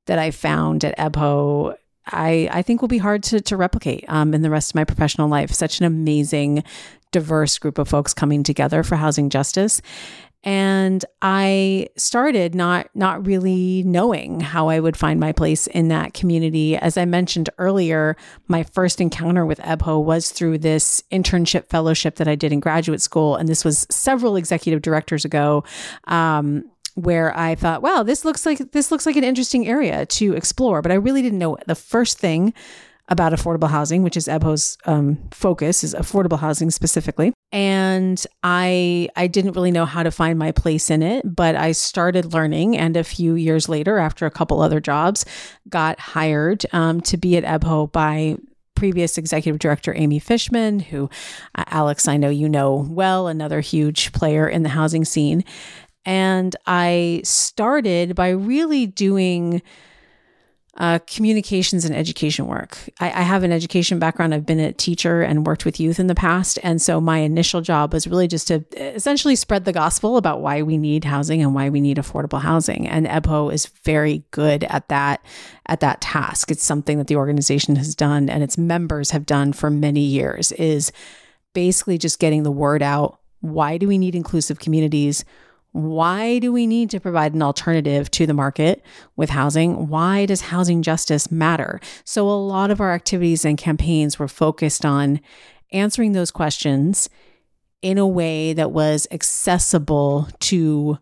that 0.06 0.18
I 0.18 0.30
found 0.30 0.84
at 0.84 0.96
EBHO. 0.98 1.76
I, 2.06 2.48
I 2.50 2.62
think 2.62 2.80
will 2.80 2.88
be 2.88 2.98
hard 2.98 3.22
to, 3.24 3.40
to 3.40 3.56
replicate 3.56 4.04
um, 4.08 4.34
in 4.34 4.42
the 4.42 4.50
rest 4.50 4.72
of 4.72 4.74
my 4.74 4.84
professional 4.84 5.28
life. 5.28 5.52
Such 5.52 5.78
an 5.78 5.86
amazing, 5.86 6.64
diverse 7.12 7.58
group 7.58 7.78
of 7.78 7.88
folks 7.88 8.12
coming 8.12 8.42
together 8.42 8.82
for 8.82 8.96
housing 8.96 9.30
justice 9.30 9.80
and 10.44 11.04
i 11.20 11.86
started 11.96 12.54
not 12.54 12.88
not 12.94 13.24
really 13.24 13.82
knowing 13.84 14.40
how 14.40 14.68
i 14.68 14.80
would 14.80 14.96
find 14.96 15.20
my 15.20 15.30
place 15.30 15.66
in 15.68 15.88
that 15.88 16.14
community 16.14 16.76
as 16.76 16.96
i 16.96 17.04
mentioned 17.04 17.48
earlier 17.58 18.16
my 18.48 18.62
first 18.64 19.00
encounter 19.00 19.46
with 19.46 19.60
ebho 19.60 20.02
was 20.02 20.32
through 20.32 20.58
this 20.58 21.02
internship 21.12 21.68
fellowship 21.68 22.16
that 22.16 22.26
i 22.26 22.34
did 22.34 22.52
in 22.52 22.58
graduate 22.58 23.00
school 23.00 23.36
and 23.36 23.48
this 23.48 23.64
was 23.64 23.86
several 23.88 24.34
executive 24.34 24.82
directors 24.82 25.24
ago 25.24 25.62
um, 26.04 26.64
where 26.94 27.36
I 27.36 27.54
thought, 27.54 27.82
wow, 27.82 28.02
this 28.02 28.24
looks 28.24 28.44
like 28.44 28.72
this 28.72 28.90
looks 28.90 29.06
like 29.06 29.16
an 29.16 29.24
interesting 29.24 29.66
area 29.66 30.06
to 30.06 30.34
explore. 30.34 30.82
But 30.82 30.92
I 30.92 30.96
really 30.96 31.22
didn't 31.22 31.38
know 31.38 31.56
the 31.66 31.74
first 31.74 32.18
thing 32.18 32.52
about 33.08 33.32
affordable 33.32 33.68
housing, 33.68 34.02
which 34.02 34.16
is 34.16 34.26
EBHO's 34.26 34.78
um, 34.86 35.18
focus, 35.32 35.84
is 35.84 35.94
affordable 35.94 36.38
housing 36.38 36.70
specifically. 36.70 37.32
And 37.50 38.24
I 38.42 39.08
I 39.16 39.26
didn't 39.26 39.52
really 39.52 39.70
know 39.70 39.84
how 39.84 40.02
to 40.02 40.10
find 40.10 40.38
my 40.38 40.52
place 40.52 40.90
in 40.90 41.02
it, 41.02 41.22
but 41.24 41.56
I 41.56 41.72
started 41.72 42.32
learning. 42.32 42.76
And 42.76 42.96
a 42.96 43.04
few 43.04 43.34
years 43.34 43.68
later, 43.68 43.98
after 43.98 44.26
a 44.26 44.30
couple 44.30 44.60
other 44.60 44.80
jobs, 44.80 45.24
got 45.68 45.98
hired 45.98 46.64
um, 46.72 47.00
to 47.02 47.16
be 47.16 47.36
at 47.36 47.44
EBHO 47.44 47.92
by 47.92 48.36
previous 48.74 49.16
executive 49.16 49.60
director 49.60 49.94
Amy 49.96 50.18
Fishman, 50.18 50.80
who 50.80 51.08
uh, 51.54 51.64
Alex 51.68 52.08
I 52.08 52.16
know 52.16 52.30
you 52.30 52.48
know 52.48 52.86
well, 52.88 53.28
another 53.28 53.60
huge 53.60 54.12
player 54.12 54.48
in 54.48 54.62
the 54.62 54.70
housing 54.70 55.04
scene. 55.04 55.44
And 56.04 56.54
I 56.66 57.20
started 57.24 58.14
by 58.14 58.30
really 58.30 58.86
doing 58.86 59.62
uh, 60.78 60.98
communications 61.06 61.84
and 61.84 61.94
education 61.94 62.46
work. 62.46 62.78
I, 62.98 63.06
I, 63.08 63.22
have 63.22 63.42
an 63.42 63.52
education 63.52 63.98
background. 63.98 64.32
I've 64.32 64.46
been 64.46 64.58
a 64.58 64.72
teacher 64.72 65.20
and 65.20 65.46
worked 65.46 65.66
with 65.66 65.78
youth 65.78 66.00
in 66.00 66.06
the 66.06 66.14
past. 66.14 66.58
And 66.62 66.80
so 66.80 66.98
my 66.98 67.18
initial 67.18 67.60
job 67.60 67.92
was 67.92 68.06
really 68.06 68.26
just 68.26 68.48
to 68.48 68.64
essentially 68.74 69.36
spread 69.36 69.66
the 69.66 69.72
gospel 69.72 70.16
about 70.16 70.40
why 70.40 70.62
we 70.62 70.78
need 70.78 71.04
housing 71.04 71.42
and 71.42 71.54
why 71.54 71.68
we 71.68 71.82
need 71.82 71.98
affordable 71.98 72.40
housing. 72.40 72.88
And 72.88 73.06
EBHO 73.06 73.52
is 73.52 73.66
very 73.84 74.24
good 74.30 74.64
at 74.64 74.88
that, 74.88 75.22
at 75.66 75.80
that 75.80 76.00
task. 76.00 76.50
It's 76.50 76.64
something 76.64 76.96
that 76.96 77.06
the 77.06 77.16
organization 77.16 77.76
has 77.76 77.94
done 77.94 78.30
and 78.30 78.42
its 78.42 78.56
members 78.56 79.10
have 79.10 79.26
done 79.26 79.52
for 79.52 79.68
many 79.68 80.00
years 80.00 80.52
is 80.52 80.90
basically 81.52 81.98
just 81.98 82.18
getting 82.18 82.44
the 82.44 82.50
word 82.50 82.82
out. 82.82 83.20
Why 83.40 83.76
do 83.76 83.86
we 83.86 83.98
need 83.98 84.14
inclusive 84.14 84.58
communities? 84.58 85.22
Why 85.72 86.38
do 86.38 86.52
we 86.52 86.66
need 86.66 86.90
to 86.90 87.00
provide 87.00 87.32
an 87.32 87.42
alternative 87.42 88.10
to 88.12 88.26
the 88.26 88.34
market 88.34 88.84
with 89.16 89.30
housing? 89.30 89.88
Why 89.88 90.26
does 90.26 90.42
housing 90.42 90.82
justice 90.82 91.30
matter? 91.30 91.80
So, 92.04 92.28
a 92.28 92.32
lot 92.32 92.70
of 92.70 92.80
our 92.80 92.92
activities 92.92 93.44
and 93.44 93.56
campaigns 93.56 94.18
were 94.18 94.28
focused 94.28 94.84
on 94.84 95.20
answering 95.72 96.12
those 96.12 96.30
questions 96.30 97.08
in 97.80 97.96
a 97.96 98.06
way 98.06 98.52
that 98.52 98.70
was 98.70 99.08
accessible 99.10 100.28
to 100.40 100.98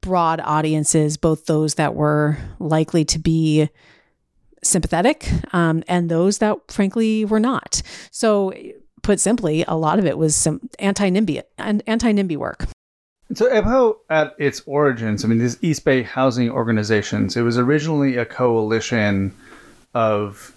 broad 0.00 0.40
audiences, 0.44 1.16
both 1.16 1.46
those 1.46 1.74
that 1.74 1.94
were 1.94 2.38
likely 2.60 3.04
to 3.04 3.18
be 3.18 3.68
sympathetic 4.62 5.28
um, 5.52 5.82
and 5.88 6.08
those 6.08 6.38
that 6.38 6.56
frankly 6.70 7.24
were 7.24 7.40
not. 7.40 7.82
So, 8.12 8.52
put 9.02 9.18
simply, 9.18 9.64
a 9.66 9.74
lot 9.74 9.98
of 9.98 10.06
it 10.06 10.16
was 10.16 10.36
some 10.36 10.60
anti 10.78 11.10
NIMBY 11.10 11.42
anti 11.58 12.12
NIMBY 12.12 12.36
work. 12.36 12.68
So 13.34 13.46
EBHO, 13.50 13.98
at 14.08 14.34
its 14.38 14.62
origins, 14.64 15.24
I 15.24 15.28
mean, 15.28 15.38
these 15.38 15.62
East 15.62 15.84
Bay 15.84 16.02
housing 16.02 16.50
organizations, 16.50 17.36
it 17.36 17.42
was 17.42 17.58
originally 17.58 18.16
a 18.16 18.24
coalition 18.24 19.34
of 19.94 20.54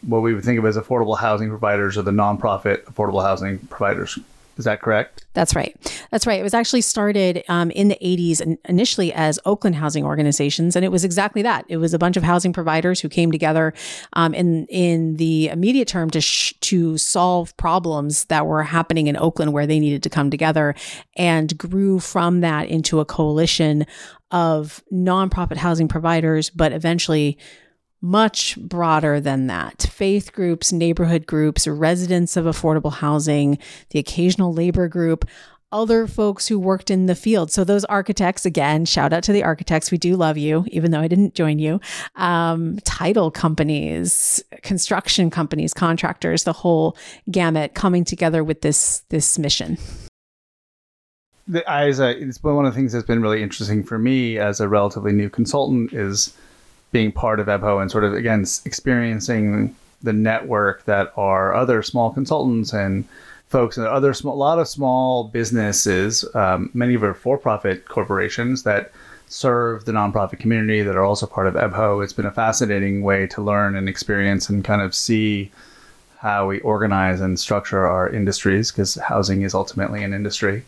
what 0.00 0.22
we 0.22 0.32
would 0.32 0.44
think 0.44 0.58
of 0.58 0.64
as 0.64 0.78
affordable 0.78 1.18
housing 1.18 1.50
providers 1.50 1.98
or 1.98 2.02
the 2.02 2.10
nonprofit 2.10 2.84
affordable 2.84 3.22
housing 3.22 3.58
providers 3.58 4.18
is 4.56 4.64
that 4.64 4.80
correct? 4.80 5.26
That's 5.34 5.54
right. 5.54 5.76
That's 6.10 6.26
right. 6.26 6.40
It 6.40 6.42
was 6.42 6.54
actually 6.54 6.80
started 6.80 7.44
um, 7.48 7.70
in 7.72 7.88
the 7.88 7.98
80s 8.02 8.40
and 8.40 8.56
initially 8.64 9.12
as 9.12 9.38
Oakland 9.44 9.76
housing 9.76 10.04
organizations. 10.04 10.74
And 10.74 10.84
it 10.84 10.88
was 10.88 11.04
exactly 11.04 11.42
that. 11.42 11.66
It 11.68 11.76
was 11.76 11.92
a 11.92 11.98
bunch 11.98 12.16
of 12.16 12.22
housing 12.22 12.52
providers 12.52 13.00
who 13.00 13.08
came 13.08 13.30
together 13.30 13.74
um, 14.14 14.32
in, 14.32 14.66
in 14.66 15.16
the 15.16 15.48
immediate 15.48 15.88
term 15.88 16.08
to, 16.10 16.20
sh- 16.20 16.54
to 16.62 16.96
solve 16.96 17.56
problems 17.58 18.24
that 18.26 18.46
were 18.46 18.62
happening 18.62 19.08
in 19.08 19.16
Oakland 19.16 19.52
where 19.52 19.66
they 19.66 19.78
needed 19.78 20.02
to 20.04 20.10
come 20.10 20.30
together 20.30 20.74
and 21.16 21.56
grew 21.58 22.00
from 22.00 22.40
that 22.40 22.68
into 22.68 23.00
a 23.00 23.04
coalition 23.04 23.84
of 24.30 24.82
nonprofit 24.92 25.56
housing 25.56 25.86
providers, 25.86 26.50
but 26.50 26.72
eventually 26.72 27.38
much 28.00 28.56
broader 28.58 29.20
than 29.20 29.46
that. 29.46 29.82
Faith 29.90 30.32
groups, 30.32 30.72
neighborhood 30.72 31.26
groups, 31.26 31.66
residents 31.66 32.36
of 32.36 32.44
affordable 32.44 32.92
housing, 32.92 33.58
the 33.90 33.98
occasional 33.98 34.52
labor 34.52 34.88
group, 34.88 35.24
other 35.72 36.06
folks 36.06 36.46
who 36.46 36.58
worked 36.58 36.90
in 36.90 37.06
the 37.06 37.14
field. 37.14 37.50
So 37.50 37.64
those 37.64 37.84
architects, 37.86 38.46
again, 38.46 38.84
shout 38.84 39.12
out 39.12 39.22
to 39.24 39.32
the 39.32 39.42
architects. 39.42 39.90
We 39.90 39.98
do 39.98 40.16
love 40.16 40.38
you, 40.38 40.64
even 40.68 40.90
though 40.90 41.00
I 41.00 41.08
didn't 41.08 41.34
join 41.34 41.58
you. 41.58 41.80
Um, 42.14 42.78
title 42.84 43.30
companies, 43.30 44.42
construction 44.62 45.28
companies, 45.28 45.74
contractors, 45.74 46.44
the 46.44 46.52
whole 46.52 46.96
gamut 47.30 47.74
coming 47.74 48.04
together 48.04 48.44
with 48.44 48.60
this 48.60 49.02
this 49.08 49.38
mission. 49.38 49.76
As 51.66 52.00
a, 52.00 52.10
it's 52.10 52.42
one 52.42 52.64
of 52.64 52.72
the 52.72 52.76
things 52.76 52.92
that's 52.92 53.06
been 53.06 53.22
really 53.22 53.42
interesting 53.42 53.84
for 53.84 53.98
me 53.98 54.38
as 54.38 54.60
a 54.60 54.68
relatively 54.68 55.12
new 55.12 55.30
consultant 55.30 55.92
is 55.92 56.36
being 56.96 57.12
part 57.12 57.38
of 57.38 57.46
EBHO 57.46 57.82
and 57.82 57.90
sort 57.90 58.04
of 58.04 58.14
again 58.14 58.42
experiencing 58.64 59.76
the 60.02 60.14
network 60.14 60.82
that 60.86 61.12
are 61.14 61.54
other 61.54 61.82
small 61.82 62.10
consultants 62.10 62.72
and 62.72 63.04
folks 63.50 63.76
and 63.76 63.86
other 63.86 64.14
small, 64.14 64.34
a 64.34 64.42
lot 64.48 64.58
of 64.58 64.66
small 64.66 65.24
businesses, 65.24 66.24
um, 66.34 66.70
many 66.72 66.94
of 66.94 67.02
are 67.02 67.12
for-profit 67.12 67.86
corporations 67.86 68.62
that 68.62 68.92
serve 69.28 69.84
the 69.84 69.92
nonprofit 69.92 70.38
community 70.38 70.80
that 70.80 70.96
are 70.96 71.04
also 71.04 71.26
part 71.26 71.46
of 71.46 71.52
EBHO. 71.52 72.02
It's 72.02 72.14
been 72.14 72.24
a 72.24 72.32
fascinating 72.32 73.02
way 73.02 73.26
to 73.26 73.42
learn 73.42 73.76
and 73.76 73.90
experience 73.90 74.48
and 74.48 74.64
kind 74.64 74.80
of 74.80 74.94
see 74.94 75.50
how 76.16 76.46
we 76.46 76.60
organize 76.60 77.20
and 77.20 77.38
structure 77.38 77.86
our 77.86 78.08
industries 78.08 78.72
because 78.72 78.94
housing 78.94 79.42
is 79.42 79.52
ultimately 79.52 80.02
an 80.02 80.14
industry. 80.14 80.64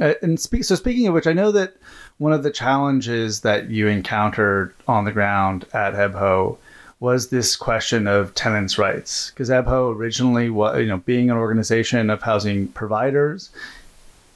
Uh, 0.00 0.14
and 0.22 0.40
speak, 0.40 0.64
so 0.64 0.74
speaking 0.74 1.06
of 1.06 1.12
which, 1.12 1.26
I 1.26 1.34
know 1.34 1.52
that 1.52 1.76
one 2.18 2.32
of 2.32 2.42
the 2.42 2.50
challenges 2.50 3.40
that 3.40 3.70
you 3.70 3.88
encountered 3.88 4.74
on 4.86 5.04
the 5.04 5.12
ground 5.12 5.66
at 5.72 5.94
EBHO 5.94 6.56
was 7.00 7.28
this 7.28 7.56
question 7.56 8.06
of 8.06 8.34
tenants' 8.34 8.78
rights. 8.78 9.30
Because 9.30 9.50
EBHO 9.50 9.94
originally 9.94 10.48
was, 10.48 10.78
you 10.78 10.86
know, 10.86 10.98
being 10.98 11.30
an 11.30 11.36
organization 11.36 12.08
of 12.10 12.22
housing 12.22 12.68
providers, 12.68 13.50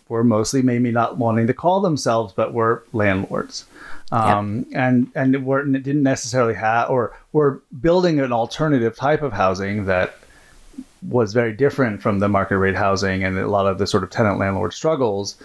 were 0.08 0.24
mostly 0.24 0.62
maybe 0.62 0.90
not 0.90 1.18
wanting 1.18 1.46
to 1.46 1.54
call 1.54 1.80
themselves, 1.80 2.32
but 2.34 2.52
were 2.52 2.82
landlords. 2.92 3.66
Um, 4.10 4.64
yep. 4.70 4.80
and 4.80 5.12
and 5.14 5.44
were, 5.44 5.62
didn't 5.64 6.02
necessarily 6.02 6.54
have 6.54 6.88
or 6.88 7.14
were 7.32 7.60
building 7.78 8.20
an 8.20 8.32
alternative 8.32 8.96
type 8.96 9.20
of 9.20 9.34
housing 9.34 9.84
that 9.84 10.16
was 11.06 11.34
very 11.34 11.52
different 11.52 12.00
from 12.00 12.18
the 12.18 12.28
market 12.28 12.56
rate 12.56 12.74
housing 12.74 13.22
and 13.22 13.38
a 13.38 13.46
lot 13.46 13.66
of 13.66 13.78
the 13.78 13.86
sort 13.86 14.02
of 14.02 14.10
tenant 14.10 14.38
landlord 14.38 14.72
struggles. 14.72 15.36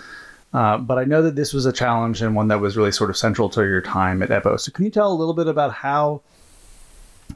Uh, 0.54 0.78
but 0.78 1.00
I 1.00 1.04
know 1.04 1.22
that 1.24 1.36
this 1.36 1.52
was 1.54 1.66
a 1.66 1.74
challenge 1.74 2.22
and 2.22 2.36
one 2.36 2.48
that 2.50 2.60
was 2.60 2.78
really 2.78 2.92
sort 2.92 3.10
of 3.10 3.18
central 3.18 3.50
to 3.50 3.62
your 3.62 3.82
time 3.82 4.22
at 4.22 4.30
EBHO. 4.30 4.60
So 4.60 4.72
can 4.72 4.86
you 4.86 4.92
tell 4.92 5.12
a 5.12 5.16
little 5.16 5.34
bit 5.34 5.48
about 5.48 5.74
how 5.74 6.22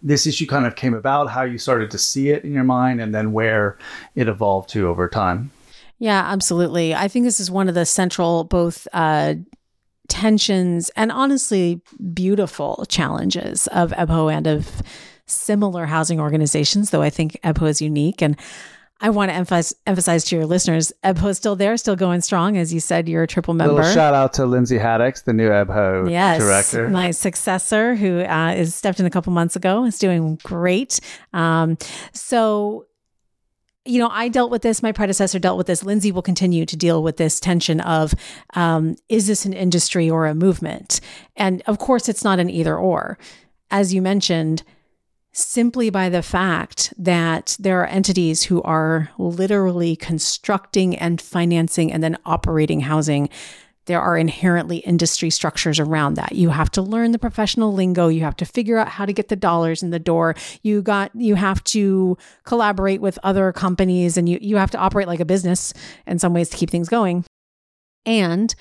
this 0.04 0.28
issue 0.28 0.46
kind 0.46 0.66
of 0.66 0.76
came 0.76 0.94
about, 0.94 1.30
how 1.30 1.44
you 1.44 1.58
started 1.58 1.90
to 1.92 1.98
see 1.98 2.30
it 2.30 2.44
in 2.44 2.54
your 2.54 2.64
mind, 2.64 3.02
and 3.02 3.16
then 3.16 3.32
where 3.32 3.78
it 4.16 4.28
evolved 4.28 4.70
to 4.70 4.88
over 4.88 5.08
time? 5.08 5.52
Yeah, 6.00 6.32
absolutely. 6.32 6.94
I 6.94 7.08
think 7.08 7.26
this 7.26 7.40
is 7.40 7.50
one 7.50 7.68
of 7.68 7.74
the 7.74 7.86
central 7.86 8.44
both 8.44 8.88
uh, 8.94 9.36
tensions 10.08 10.90
and 10.96 11.12
honestly 11.12 11.82
beautiful 12.14 12.86
challenges 12.88 13.66
of 13.68 13.92
EBHO 13.92 14.32
and 14.32 14.46
of 14.48 14.84
similar 15.26 15.86
housing 15.86 16.20
organizations, 16.20 16.92
though 16.92 17.02
I 17.02 17.10
think 17.10 17.40
EBHO 17.44 17.68
is 17.68 17.82
unique. 17.82 18.22
And 18.22 18.38
I 19.00 19.10
want 19.10 19.30
to 19.30 19.36
emphasize 19.36 19.74
emphasize 19.86 20.24
to 20.25 20.36
your 20.36 20.46
listeners, 20.46 20.92
EBHO 21.04 21.30
is 21.30 21.38
still 21.38 21.56
there, 21.56 21.77
still 21.77 21.96
going 21.96 22.22
strong. 22.22 22.58
As 22.58 22.74
you 22.74 22.80
said, 22.80 23.08
you're 23.08 23.24
a 23.24 23.27
triple 23.27 23.54
member. 23.54 23.75
Little 23.75 23.94
shout 23.94 24.13
out 24.13 24.34
to 24.34 24.46
Lindsay 24.46 24.80
Haddix, 24.80 25.24
the 25.24 25.34
new 25.34 25.50
EBHO 25.50 26.10
yes, 26.10 26.39
director. 26.39 26.89
My 26.89 27.12
successor, 27.12 27.96
who 27.96 28.22
uh, 28.22 28.54
is 28.58 28.74
stepped 28.74 29.00
in 29.00 29.06
a 29.06 29.10
couple 29.10 29.34
months 29.34 29.56
ago, 29.56 29.86
is 29.86 30.00
doing 30.00 30.39
great. 30.44 31.00
Um, 31.34 31.77
so 32.13 32.88
you 33.88 34.00
know, 34.00 34.10
I 34.12 34.27
dealt 34.27 34.51
with 34.51 34.63
this. 34.63 34.84
My 34.84 34.92
predecessor 34.92 35.39
dealt 35.39 35.58
with 35.58 35.68
this. 35.68 35.82
Lindsay 35.84 36.12
will 36.12 36.22
continue 36.22 36.66
to 36.66 36.75
deal 36.75 37.01
with 37.01 37.18
this 37.18 37.39
tension 37.39 37.80
of 37.82 38.13
um, 38.54 38.98
is 39.08 39.27
this 39.27 39.46
an 39.46 39.54
industry 39.54 40.10
or 40.10 40.25
a 40.25 40.36
movement? 40.36 41.00
And 41.36 41.63
of 41.68 41.80
course, 41.80 42.10
it's 42.10 42.24
not 42.24 42.39
an 42.39 42.50
either 42.50 42.77
or. 42.77 43.18
As 43.72 43.94
you 43.94 44.01
mentioned, 44.01 44.63
simply 45.38 45.89
by 45.89 46.10
the 46.10 46.24
fact 46.24 46.94
that 46.98 47.56
there 47.60 47.79
are 47.82 47.86
entities 47.86 48.44
who 48.44 48.62
are 48.63 49.10
literally 49.17 49.96
constructing 49.96 50.96
and 50.96 51.22
financing 51.22 51.91
and 51.91 52.03
then 52.03 52.17
operating 52.25 52.82
housing 52.82 53.29
there 53.86 54.01
are 54.01 54.17
inherently 54.17 54.79
industry 54.79 55.29
structures 55.29 55.79
around 55.79 56.15
that. 56.15 56.34
You 56.34 56.50
have 56.50 56.70
to 56.72 56.82
learn 56.82 57.13
the 57.13 57.20
professional 57.20 57.74
lingo, 57.74 58.10
you 58.10 58.20
have 58.22 58.36
to 58.36 58.46
figure 58.46 58.77
out 58.77 58.89
how 58.89 59.06
to 59.06 59.13
get 59.13 59.29
the 59.29 59.38
dollars 59.38 59.82
in 59.82 59.91
the 59.91 60.00
door. 60.00 60.36
You 60.62 60.82
got 60.82 61.10
you 61.15 61.36
have 61.36 61.63
to 61.65 62.17
collaborate 62.44 63.00
with 63.00 63.17
other 63.24 63.53
companies 63.53 64.17
and 64.17 64.27
you 64.27 64.39
you 64.41 64.58
have 64.58 64.72
to 64.72 64.77
operate 64.77 65.08
like 65.08 65.22
a 65.22 65.25
business 65.25 65.74
in 66.06 66.20
some 66.20 66.34
ways 66.34 66.50
to 66.50 66.58
keep 66.58 66.70
things 66.70 66.89
going. 66.89 67.24
And 68.06 68.53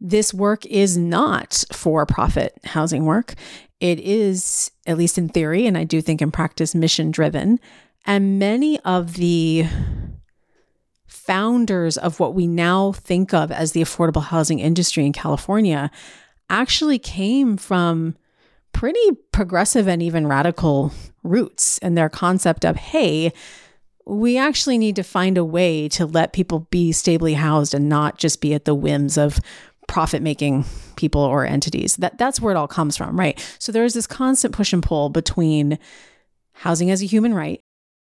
this 0.00 0.34
work 0.34 0.66
is 0.66 0.98
not 0.98 1.64
for 1.72 2.04
profit 2.04 2.58
housing 2.64 3.04
work. 3.04 3.34
It 3.82 3.98
is, 3.98 4.61
at 4.86 4.98
least 4.98 5.18
in 5.18 5.28
theory, 5.28 5.66
and 5.66 5.78
I 5.78 5.84
do 5.84 6.00
think 6.00 6.20
in 6.20 6.30
practice, 6.30 6.74
mission 6.74 7.10
driven. 7.10 7.60
And 8.04 8.38
many 8.38 8.80
of 8.80 9.14
the 9.14 9.66
founders 11.06 11.96
of 11.96 12.18
what 12.18 12.34
we 12.34 12.46
now 12.46 12.92
think 12.92 13.32
of 13.32 13.52
as 13.52 13.72
the 13.72 13.82
affordable 13.82 14.24
housing 14.24 14.58
industry 14.58 15.06
in 15.06 15.12
California 15.12 15.90
actually 16.50 16.98
came 16.98 17.56
from 17.56 18.16
pretty 18.72 19.12
progressive 19.30 19.86
and 19.86 20.02
even 20.02 20.26
radical 20.26 20.92
roots 21.22 21.78
and 21.78 21.96
their 21.96 22.08
concept 22.08 22.64
of, 22.64 22.76
hey, 22.76 23.32
we 24.04 24.36
actually 24.36 24.78
need 24.78 24.96
to 24.96 25.04
find 25.04 25.38
a 25.38 25.44
way 25.44 25.88
to 25.88 26.06
let 26.06 26.32
people 26.32 26.66
be 26.70 26.90
stably 26.90 27.34
housed 27.34 27.72
and 27.72 27.88
not 27.88 28.18
just 28.18 28.40
be 28.40 28.52
at 28.52 28.64
the 28.64 28.74
whims 28.74 29.16
of 29.16 29.38
profit 29.92 30.22
making 30.22 30.64
people 30.96 31.20
or 31.20 31.44
entities. 31.44 31.96
That 31.96 32.16
that's 32.16 32.40
where 32.40 32.54
it 32.54 32.56
all 32.56 32.66
comes 32.66 32.96
from, 32.96 33.20
right? 33.20 33.38
So 33.58 33.70
there 33.70 33.84
is 33.84 33.92
this 33.92 34.06
constant 34.06 34.54
push 34.54 34.72
and 34.72 34.82
pull 34.82 35.10
between 35.10 35.78
housing 36.54 36.90
as 36.90 37.02
a 37.02 37.06
human 37.06 37.34
right, 37.34 37.60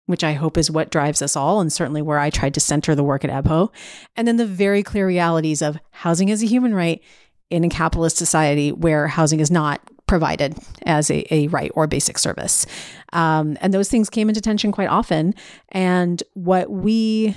which 0.05 0.23
I 0.23 0.33
hope 0.33 0.55
is 0.55 0.69
what 0.69 0.91
drives 0.91 1.23
us 1.23 1.35
all, 1.35 1.59
and 1.59 1.73
certainly 1.73 2.03
where 2.03 2.19
I 2.19 2.29
tried 2.29 2.53
to 2.53 2.59
center 2.59 2.93
the 2.93 3.03
work 3.03 3.25
at 3.25 3.31
EBHO, 3.31 3.71
and 4.15 4.27
then 4.27 4.37
the 4.37 4.45
very 4.45 4.83
clear 4.83 5.07
realities 5.07 5.63
of 5.63 5.79
housing 5.89 6.29
as 6.29 6.43
a 6.43 6.45
human 6.45 6.75
right 6.75 7.01
in 7.49 7.63
a 7.63 7.69
capitalist 7.69 8.17
society 8.17 8.71
where 8.71 9.07
housing 9.07 9.39
is 9.39 9.49
not 9.49 9.81
provided 10.05 10.55
as 10.85 11.09
a, 11.09 11.25
a 11.33 11.47
right 11.47 11.71
or 11.73 11.87
basic 11.87 12.19
service. 12.19 12.67
Um, 13.13 13.57
and 13.61 13.73
those 13.73 13.89
things 13.89 14.11
came 14.11 14.29
into 14.29 14.41
tension 14.41 14.71
quite 14.71 14.89
often. 14.89 15.33
And 15.69 16.21
what 16.33 16.69
we 16.69 17.35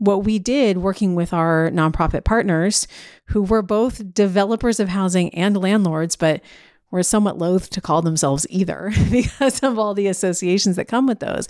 what 0.00 0.24
we 0.24 0.38
did 0.38 0.78
working 0.78 1.14
with 1.14 1.32
our 1.32 1.70
nonprofit 1.70 2.24
partners, 2.24 2.88
who 3.26 3.42
were 3.42 3.62
both 3.62 4.12
developers 4.14 4.80
of 4.80 4.88
housing 4.88 5.32
and 5.34 5.56
landlords, 5.56 6.16
but 6.16 6.40
were 6.90 7.02
somewhat 7.02 7.36
loath 7.36 7.68
to 7.70 7.82
call 7.82 8.00
themselves 8.02 8.46
either 8.48 8.90
because 9.10 9.62
of 9.62 9.78
all 9.78 9.92
the 9.92 10.06
associations 10.06 10.76
that 10.76 10.86
come 10.86 11.06
with 11.06 11.20
those, 11.20 11.46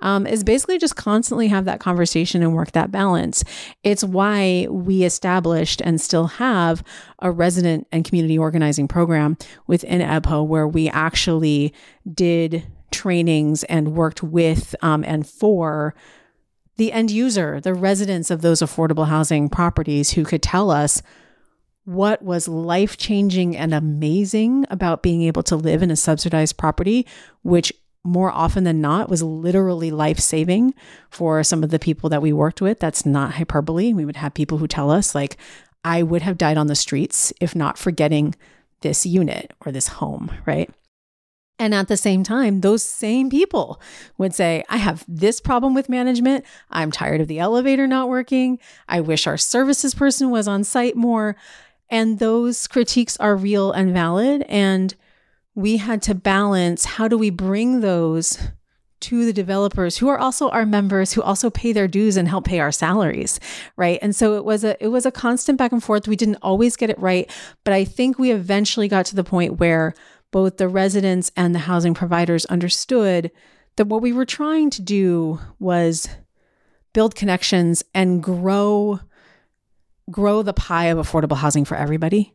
um, 0.00 0.26
is 0.26 0.44
basically 0.44 0.78
just 0.78 0.96
constantly 0.96 1.48
have 1.48 1.64
that 1.64 1.80
conversation 1.80 2.42
and 2.42 2.54
work 2.54 2.72
that 2.72 2.92
balance. 2.92 3.42
It's 3.82 4.04
why 4.04 4.66
we 4.68 5.02
established 5.02 5.80
and 5.80 5.98
still 5.98 6.26
have 6.26 6.84
a 7.20 7.32
resident 7.32 7.86
and 7.90 8.04
community 8.04 8.36
organizing 8.36 8.86
program 8.86 9.38
within 9.66 10.02
EBHO 10.02 10.46
where 10.46 10.68
we 10.68 10.90
actually 10.90 11.72
did 12.12 12.64
trainings 12.92 13.64
and 13.64 13.96
worked 13.96 14.22
with 14.22 14.76
um, 14.82 15.02
and 15.04 15.26
for 15.26 15.94
the 16.76 16.92
end 16.92 17.10
user, 17.10 17.60
the 17.60 17.74
residents 17.74 18.30
of 18.30 18.42
those 18.42 18.60
affordable 18.60 19.08
housing 19.08 19.48
properties 19.48 20.12
who 20.12 20.24
could 20.24 20.42
tell 20.42 20.70
us 20.70 21.02
what 21.84 22.22
was 22.22 22.48
life 22.48 22.96
changing 22.96 23.56
and 23.56 23.74
amazing 23.74 24.66
about 24.70 25.02
being 25.02 25.22
able 25.22 25.42
to 25.42 25.56
live 25.56 25.82
in 25.82 25.90
a 25.90 25.96
subsidized 25.96 26.56
property, 26.56 27.06
which 27.42 27.72
more 28.02 28.30
often 28.30 28.64
than 28.64 28.80
not 28.80 29.08
was 29.08 29.22
literally 29.22 29.90
life 29.90 30.18
saving 30.18 30.74
for 31.10 31.42
some 31.42 31.62
of 31.62 31.70
the 31.70 31.78
people 31.78 32.10
that 32.10 32.22
we 32.22 32.32
worked 32.32 32.60
with. 32.60 32.78
That's 32.78 33.06
not 33.06 33.34
hyperbole. 33.34 33.92
We 33.92 34.04
would 34.04 34.16
have 34.16 34.34
people 34.34 34.58
who 34.58 34.66
tell 34.66 34.90
us, 34.90 35.14
like, 35.14 35.36
I 35.84 36.02
would 36.02 36.22
have 36.22 36.38
died 36.38 36.58
on 36.58 36.66
the 36.66 36.74
streets 36.74 37.32
if 37.40 37.54
not 37.54 37.78
for 37.78 37.90
getting 37.90 38.34
this 38.80 39.06
unit 39.06 39.52
or 39.64 39.72
this 39.72 39.88
home, 39.88 40.30
right? 40.46 40.70
And 41.58 41.72
at 41.72 41.86
the 41.86 41.96
same 41.96 42.24
time, 42.24 42.62
those 42.62 42.82
same 42.82 43.30
people 43.30 43.80
would 44.18 44.34
say, 44.34 44.64
I 44.68 44.78
have 44.78 45.04
this 45.06 45.40
problem 45.40 45.72
with 45.72 45.88
management. 45.88 46.44
I'm 46.70 46.90
tired 46.90 47.20
of 47.20 47.28
the 47.28 47.38
elevator 47.38 47.86
not 47.86 48.08
working. 48.08 48.58
I 48.88 49.00
wish 49.00 49.26
our 49.26 49.36
services 49.36 49.94
person 49.94 50.30
was 50.30 50.48
on 50.48 50.64
site 50.64 50.96
more. 50.96 51.36
And 51.90 52.18
those 52.18 52.66
critiques 52.66 53.16
are 53.18 53.36
real 53.36 53.70
and 53.70 53.92
valid. 53.92 54.42
And 54.48 54.94
we 55.54 55.76
had 55.76 56.02
to 56.02 56.14
balance 56.14 56.84
how 56.84 57.06
do 57.06 57.16
we 57.16 57.30
bring 57.30 57.80
those 57.80 58.38
to 59.00 59.26
the 59.26 59.32
developers 59.34 59.98
who 59.98 60.08
are 60.08 60.18
also 60.18 60.48
our 60.48 60.64
members 60.64 61.12
who 61.12 61.20
also 61.20 61.50
pay 61.50 61.72
their 61.72 61.86
dues 61.86 62.16
and 62.16 62.26
help 62.26 62.46
pay 62.46 62.58
our 62.58 62.72
salaries 62.72 63.38
right 63.76 63.98
and 64.00 64.16
so 64.16 64.34
it 64.34 64.46
was 64.46 64.64
a 64.64 64.82
it 64.82 64.88
was 64.88 65.04
a 65.04 65.10
constant 65.10 65.58
back 65.58 65.72
and 65.72 65.84
forth 65.84 66.08
we 66.08 66.16
didn't 66.16 66.38
always 66.40 66.74
get 66.74 66.88
it 66.88 66.98
right 66.98 67.30
but 67.64 67.74
i 67.74 67.84
think 67.84 68.18
we 68.18 68.30
eventually 68.30 68.88
got 68.88 69.04
to 69.04 69.14
the 69.14 69.22
point 69.22 69.60
where 69.60 69.92
both 70.34 70.56
the 70.56 70.66
residents 70.66 71.30
and 71.36 71.54
the 71.54 71.60
housing 71.60 71.94
providers 71.94 72.44
understood 72.46 73.30
that 73.76 73.86
what 73.86 74.02
we 74.02 74.12
were 74.12 74.24
trying 74.24 74.68
to 74.68 74.82
do 74.82 75.38
was 75.60 76.08
build 76.92 77.14
connections 77.14 77.84
and 77.94 78.20
grow 78.20 78.98
grow 80.10 80.42
the 80.42 80.52
pie 80.52 80.86
of 80.86 80.98
affordable 80.98 81.36
housing 81.36 81.64
for 81.64 81.76
everybody. 81.76 82.34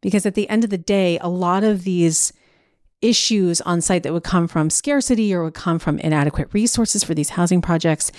Because 0.00 0.24
at 0.24 0.34
the 0.34 0.48
end 0.48 0.64
of 0.64 0.70
the 0.70 0.78
day 0.78 1.18
a 1.20 1.28
lot 1.28 1.64
of 1.64 1.84
these 1.84 2.32
issues 3.02 3.60
on 3.60 3.82
site 3.82 4.04
that 4.04 4.14
would 4.14 4.24
come 4.24 4.48
from 4.48 4.70
scarcity 4.70 5.34
or 5.34 5.44
would 5.44 5.52
come 5.52 5.78
from 5.78 5.98
inadequate 5.98 6.48
resources 6.54 7.04
for 7.04 7.12
these 7.12 7.28
housing 7.28 7.60
projects 7.60 8.10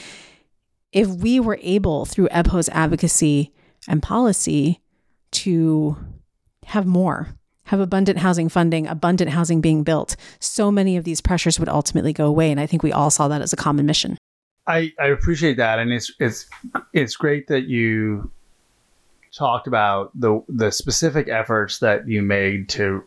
if 0.92 1.08
we 1.08 1.40
were 1.40 1.58
able 1.64 2.06
through 2.06 2.28
EBHO's 2.28 2.70
advocacy 2.70 3.52
and 3.88 4.04
policy 4.04 4.84
to 5.32 5.98
have 6.64 6.86
more 6.86 7.36
have 7.66 7.80
abundant 7.80 8.20
housing 8.20 8.50
funding, 8.50 8.88
abundant 8.88 9.32
housing 9.32 9.62
being 9.62 9.84
built, 9.84 10.16
so 10.40 10.72
many 10.72 10.98
of 10.98 11.04
these 11.04 11.22
pressures 11.22 11.60
would 11.60 11.70
ultimately 11.70 12.14
go 12.14 12.26
away. 12.26 12.52
And 12.52 12.60
I 12.60 12.66
think 12.66 12.84
we 12.84 12.92
all 12.92 13.10
saw 13.10 13.28
that 13.28 13.42
as 13.42 13.54
a 13.54 13.58
common 13.58 13.86
mission. 13.86 14.18
I, 14.68 14.92
I 15.00 15.08
appreciate 15.08 15.58
that. 15.58 15.80
And 15.80 15.92
it's 15.94 16.12
it's 16.20 16.48
it's 16.94 17.16
great 17.16 17.48
that 17.48 17.66
you 17.66 18.32
talked 19.32 19.68
about 19.68 20.12
the 20.20 20.44
the 20.48 20.72
specific 20.72 21.28
efforts 21.28 21.80
that 21.80 22.08
you 22.08 22.22
made 22.22 22.70
to 22.70 23.04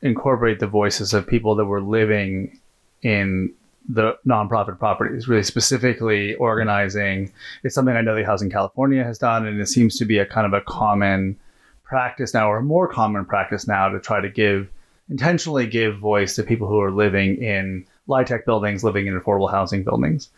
incorporate 0.00 0.58
the 0.58 0.66
voices 0.66 1.12
of 1.14 1.26
people 1.26 1.54
that 1.56 1.64
were 1.64 1.80
living 1.80 2.58
in 3.02 3.52
the 3.88 4.16
nonprofit 4.26 4.78
properties, 4.78 5.28
really 5.28 5.42
specifically 5.42 6.34
organizing. 6.36 7.32
It's 7.64 7.74
something 7.74 7.96
I 7.96 8.00
know 8.00 8.14
the 8.14 8.24
Housing 8.24 8.50
California 8.50 9.02
has 9.02 9.18
done, 9.18 9.46
and 9.46 9.60
it 9.60 9.66
seems 9.66 9.96
to 9.98 10.04
be 10.04 10.18
a 10.18 10.26
kind 10.26 10.46
of 10.46 10.52
a 10.52 10.60
common 10.62 11.36
practice 11.92 12.32
now, 12.32 12.50
or 12.50 12.56
a 12.56 12.62
more 12.62 12.88
common 12.88 13.26
practice 13.26 13.68
now, 13.68 13.90
to 13.90 14.00
try 14.00 14.18
to 14.18 14.30
give 14.30 14.70
intentionally 15.10 15.66
give 15.66 15.98
voice 15.98 16.34
to 16.34 16.42
people 16.42 16.66
who 16.66 16.80
are 16.80 16.90
living 16.90 17.36
in 17.42 17.84
LIHTC 18.08 18.46
buildings, 18.46 18.82
living 18.82 19.06
in 19.06 19.20
affordable 19.20 19.50
housing 19.50 19.84
buildings. 19.84 20.30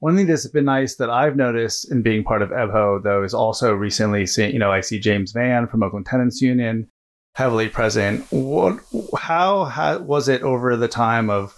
One 0.00 0.16
thing 0.16 0.26
that's 0.26 0.48
been 0.48 0.64
nice 0.64 0.96
that 0.96 1.08
I've 1.08 1.36
noticed 1.36 1.92
in 1.92 2.02
being 2.02 2.24
part 2.24 2.42
of 2.42 2.50
EBHO, 2.50 3.04
though, 3.04 3.22
is 3.22 3.32
also 3.32 3.74
recently 3.74 4.26
seeing, 4.26 4.52
you 4.52 4.58
know, 4.58 4.72
I 4.72 4.80
see 4.80 4.98
James 4.98 5.30
Vann 5.30 5.68
from 5.68 5.84
Oakland 5.84 6.06
Tenants 6.06 6.42
Union 6.42 6.88
heavily 7.36 7.68
present. 7.68 8.26
What, 8.30 8.80
how, 9.16 9.66
how 9.66 9.98
was 9.98 10.28
it 10.28 10.42
over 10.42 10.76
the 10.76 10.88
time 10.88 11.30
of 11.30 11.54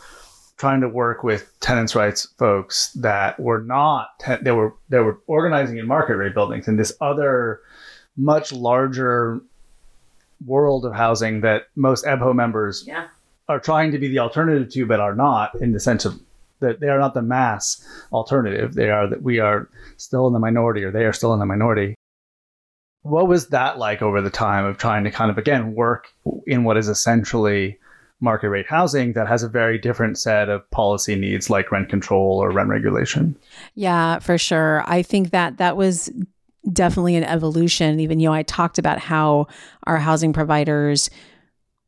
trying 0.59 0.83
to 0.83 0.88
work 0.88 1.24
with 1.24 1.50
tenants' 1.61 1.94
rights 1.94 2.29
folks 2.38 2.92
that 2.92 3.40
were 3.40 3.62
not, 3.62 4.09
they 4.42 4.53
were, 4.53 4.74
they 4.90 4.98
were 4.98 5.18
organizing 5.26 5.79
in 5.79 5.87
market 5.87 6.16
rate 6.16 6.35
buildings 6.35 6.68
and 6.68 6.79
this 6.79 6.92
other 7.00 7.61
much 8.20 8.52
larger 8.52 9.40
world 10.46 10.85
of 10.85 10.94
housing 10.94 11.40
that 11.42 11.64
most 11.76 12.04
EBHO 12.04 12.35
members 12.35 12.85
Yeah. 12.87 13.06
are 13.48 13.59
trying 13.61 13.90
to 13.92 13.98
be 13.98 14.09
the 14.09 14.18
alternative 14.18 14.70
to, 14.72 14.87
but 14.87 15.00
are 15.00 15.14
not 15.14 15.54
in 15.61 15.72
the 15.72 15.80
sense 15.80 16.04
of 16.04 16.18
that 16.61 16.78
they 16.80 16.88
are 16.88 16.98
not 16.98 17.14
the 17.14 17.22
mass 17.22 17.83
alternative. 18.12 18.74
They 18.74 18.90
are 18.90 19.06
that 19.09 19.22
we 19.22 19.38
are 19.38 19.68
still 19.96 20.26
in 20.26 20.35
the 20.35 20.38
minority, 20.38 20.85
or 20.85 20.90
they 20.90 21.04
are 21.06 21.12
still 21.12 21.33
in 21.33 21.40
the 21.40 21.46
minority. 21.46 21.94
What 23.02 23.28
was 23.28 23.48
that 23.48 23.78
like 23.78 24.02
over 24.02 24.20
the 24.20 24.28
time 24.30 24.66
of 24.66 24.76
trying 24.76 25.04
to 25.04 25.11
kind 25.11 25.30
of 25.30 25.38
again 25.38 25.74
work 25.74 26.09
in 26.46 26.64
what 26.64 26.76
is 26.76 26.88
essentially 26.88 27.78
market 28.20 28.50
rate 28.50 28.66
housing 28.68 29.14
that 29.14 29.26
has 29.26 29.42
a 29.42 29.48
very 29.48 29.78
different 29.78 30.18
set 30.18 30.50
of 30.50 30.70
policy 30.70 31.16
needs 31.16 31.48
like 31.48 31.72
rent 31.72 31.88
control 31.88 32.37
or 32.42 32.50
rent 32.50 32.68
regulation? 32.68 33.35
Yeah, 33.74 34.18
for 34.18 34.37
sure. 34.37 34.85
I 34.87 35.00
think 35.02 35.30
that 35.30 35.56
that 35.56 35.78
was 35.78 36.11
definitely 36.72 37.16
an 37.16 37.24
evolution. 37.24 38.00
Even, 38.00 38.20
you 38.20 38.28
know, 38.28 38.34
I 38.34 38.42
talked 38.42 38.78
about 38.78 38.98
how 38.98 39.46
our 39.84 39.98
housing 39.98 40.32
providers 40.32 41.10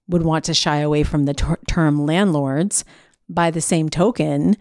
would 0.08 0.22
want 0.22 0.44
to 0.46 0.54
shy 0.54 0.78
away 0.78 1.02
from 1.02 1.24
the 1.24 1.35
ter- 1.35 1.58
term 1.68 2.04
landlords. 2.04 2.85
By 3.28 3.50
the 3.50 3.61
same 3.61 3.88
token, 3.88 4.56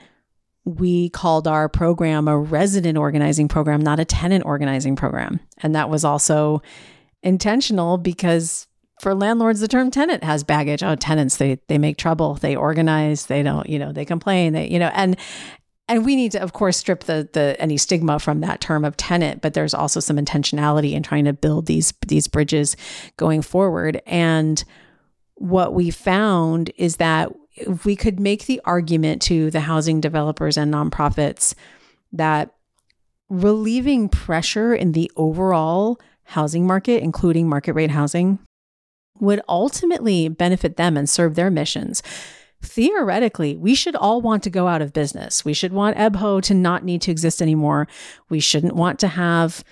we 0.64 1.10
called 1.10 1.48
our 1.48 1.68
program 1.68 2.28
a 2.28 2.38
resident 2.38 2.98
organizing 2.98 3.48
program, 3.48 3.82
not 3.82 4.00
a 4.00 4.06
tenant 4.06 4.46
organizing 4.46 4.96
program. 4.96 5.40
And 5.62 5.76
that 5.76 5.90
was 5.90 6.06
also 6.06 6.62
intentional 7.24 7.98
because 7.98 8.68
for 9.02 9.16
landlords, 9.16 9.60
the 9.60 9.68
term 9.68 9.90
tenant 9.90 10.24
has 10.24 10.44
baggage. 10.44 10.84
Oh, 10.84 10.96
tenants, 10.96 11.38
they 11.38 11.60
they 11.68 11.80
make 11.80 11.98
trouble, 11.98 12.36
they 12.36 12.56
organize, 12.56 13.26
they 13.26 13.42
don't, 13.42 13.68
you 13.68 13.80
know, 13.80 13.92
they 13.92 14.06
complain, 14.06 14.54
they, 14.54 14.70
you 14.70 14.78
know, 14.78 14.92
and 14.94 15.18
and 15.92 16.06
we 16.06 16.16
need 16.16 16.32
to 16.32 16.42
of 16.42 16.54
course 16.54 16.78
strip 16.78 17.04
the 17.04 17.28
the 17.34 17.56
any 17.60 17.76
stigma 17.76 18.18
from 18.18 18.40
that 18.40 18.62
term 18.62 18.86
of 18.86 18.96
tenant 18.96 19.42
but 19.42 19.54
there's 19.54 19.74
also 19.74 20.00
some 20.00 20.16
intentionality 20.16 20.94
in 20.94 21.04
trying 21.04 21.26
to 21.26 21.34
build 21.34 21.66
these 21.66 21.94
these 22.08 22.28
bridges 22.28 22.78
going 23.18 23.42
forward. 23.42 24.02
And 24.06 24.64
what 25.36 25.74
we 25.74 25.92
found 25.92 26.72
is 26.78 26.96
that 26.98 27.32
if 27.56 27.84
we 27.84 27.98
could 27.98 28.20
make 28.20 28.46
the 28.46 28.62
argument 28.64 29.22
to 29.24 29.52
the 29.52 29.60
housing 29.60 30.00
developers 30.00 30.58
and 30.58 30.74
nonprofits 30.74 31.54
that 32.14 32.56
relieving 33.28 34.08
pressure 34.08 34.74
in 34.74 34.94
the 34.94 35.12
overall 35.18 36.00
housing 36.24 36.66
market 36.66 37.04
including 37.04 37.50
market 37.50 37.74
rate 37.74 37.92
housing 37.92 38.40
would 39.20 39.42
ultimately 39.50 40.30
benefit 40.30 40.78
them 40.78 40.96
and 40.96 41.10
serve 41.10 41.36
their 41.36 41.52
missions 41.52 42.02
theoretically, 42.62 43.56
we 43.56 43.76
should 43.76 43.96
all 43.96 44.22
want 44.22 44.44
to 44.44 44.50
go 44.50 44.68
out 44.68 44.82
of 44.82 44.94
business. 44.94 45.44
We 45.44 45.54
should 45.54 45.74
want 45.74 45.98
EBHO 45.98 46.42
to 46.44 46.54
not 46.54 46.84
need 46.84 47.02
to 47.04 47.12
exist 47.12 47.42
anymore. 47.42 47.88
We 48.30 48.40
shouldn't 48.40 48.76
want 48.76 49.00
to 49.00 49.08
have 49.08 49.64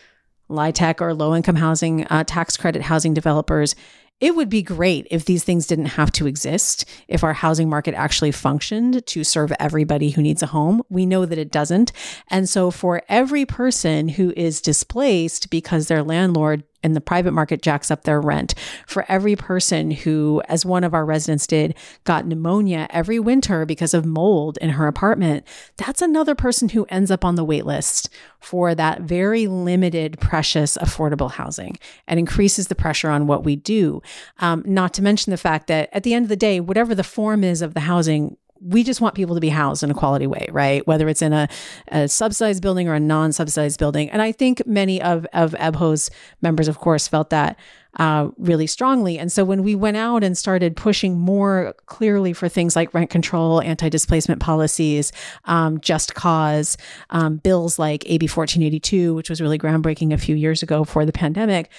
LIHTC 0.50 1.02
or 1.02 1.14
low 1.14 1.36
income 1.36 1.56
housing, 1.56 2.06
uh, 2.08 2.24
tax 2.26 2.58
credit 2.58 2.82
housing 2.84 3.14
developers. 3.14 3.76
It 4.20 4.36
would 4.36 4.50
be 4.50 4.62
great 4.62 5.08
if 5.10 5.24
these 5.24 5.46
things 5.46 5.66
didn't 5.66 5.86
have 5.86 6.12
to 6.14 6.28
exist, 6.28 6.84
if 7.08 7.24
our 7.24 7.32
housing 7.32 7.70
market 7.70 7.94
actually 7.94 8.32
functioned 8.32 9.06
to 9.06 9.24
serve 9.24 9.54
everybody 9.60 10.10
who 10.10 10.22
needs 10.22 10.44
a 10.44 10.48
home. 10.48 10.82
We 10.90 11.06
know 11.06 11.26
that 11.26 11.38
it 11.38 11.52
doesn't. 11.52 11.94
And 12.30 12.50
so, 12.50 12.70
for 12.70 13.02
every 13.08 13.46
person 13.46 14.10
who 14.10 14.34
is 14.36 14.60
displaced 14.60 15.50
because 15.50 15.88
their 15.88 16.04
landlord 16.04 16.64
in 16.84 16.94
the 16.94 17.02
private 17.02 17.32
market 17.32 17.62
jacks 17.62 17.92
up 17.92 18.04
their 18.04 18.22
rent. 18.22 18.56
For 18.88 19.06
every 19.10 19.36
person 19.36 19.92
who, 19.92 20.42
as 20.48 20.66
one 20.66 20.84
of 20.84 20.94
our 20.94 21.06
residents 21.06 21.48
did, 21.48 21.76
got 22.04 22.26
pneumonia 22.26 22.88
every 22.90 23.20
winter 23.20 23.66
because 23.66 23.94
of 23.94 24.06
mold 24.06 24.58
in 24.62 24.72
her 24.72 24.88
apartment, 24.88 25.46
that's 25.78 26.02
another 26.02 26.36
person 26.36 26.70
who 26.70 26.86
ends 26.90 27.12
up 27.12 27.26
on 27.26 27.36
the 27.36 27.44
wait 27.44 27.66
list 27.66 28.10
for 28.40 28.74
that 28.76 29.02
very 29.02 29.48
limited, 29.48 30.20
precious, 30.20 30.78
affordable 30.78 31.32
housing 31.32 31.78
and 32.08 32.20
increases 32.20 32.68
the 32.68 32.76
pressure 32.76 33.10
on 33.10 33.28
what 33.28 33.44
we 33.44 33.56
do. 33.56 34.02
Um, 34.40 34.64
not 34.66 34.94
to 34.96 35.02
mention 35.02 35.32
the 35.32 35.38
fact 35.38 35.68
that 35.68 35.90
at 35.92 36.04
the 36.04 36.14
end 36.14 36.26
of 36.26 36.30
the 36.30 36.36
day, 36.36 36.60
whatever 36.60 36.96
the 36.96 37.04
form 37.04 37.44
is 37.44 37.62
of 37.62 37.74
the 37.74 37.82
housing, 37.82 38.38
we 38.62 38.84
just 38.84 39.02
want 39.02 39.16
people 39.16 39.36
to 39.36 39.42
be 39.42 39.50
housed 39.50 39.84
in 39.84 39.92
a 39.92 39.94
quality 39.94 40.28
way, 40.28 40.48
right? 40.52 40.86
Whether 40.86 41.08
it's 41.08 41.22
in 41.22 41.34
a, 41.34 41.48
a 41.90 42.08
subsidized 42.08 42.62
building 42.62 42.88
or 42.88 42.94
a 42.94 43.00
non-subsidized 43.00 43.80
building. 43.80 44.10
And 44.10 44.22
I 44.22 44.32
think 44.32 44.66
many 44.66 45.02
of, 45.02 45.26
of 45.34 45.52
EBHO's 45.54 46.12
members, 46.42 46.68
of 46.68 46.80
course, 46.80 47.08
felt 47.08 47.30
that 47.30 47.58
uh, 47.98 48.30
really 48.38 48.68
strongly. 48.68 49.18
And 49.18 49.32
so 49.32 49.44
when 49.44 49.64
we 49.64 49.76
went 49.76 49.98
out 49.98 50.24
and 50.24 50.38
started 50.38 50.76
pushing 50.76 51.18
more 51.18 51.74
clearly 51.88 52.34
for 52.34 52.48
things 52.48 52.76
like 52.76 52.94
rent 52.94 53.10
control, 53.10 53.62
anti-displacement 53.62 54.42
policies, 54.42 55.12
um, 55.46 55.80
just 55.80 56.14
cause, 56.14 56.78
um, 57.10 57.38
bills 57.38 57.80
like 57.80 58.04
AB 58.06 58.26
1482, 58.26 59.16
which 59.16 59.30
was 59.30 59.42
really 59.42 59.58
groundbreaking 59.58 60.14
a 60.14 60.18
few 60.18 60.36
years 60.36 60.62
ago 60.62 60.84
for 60.84 61.06
the 61.06 61.12
pandemic, 61.12 61.72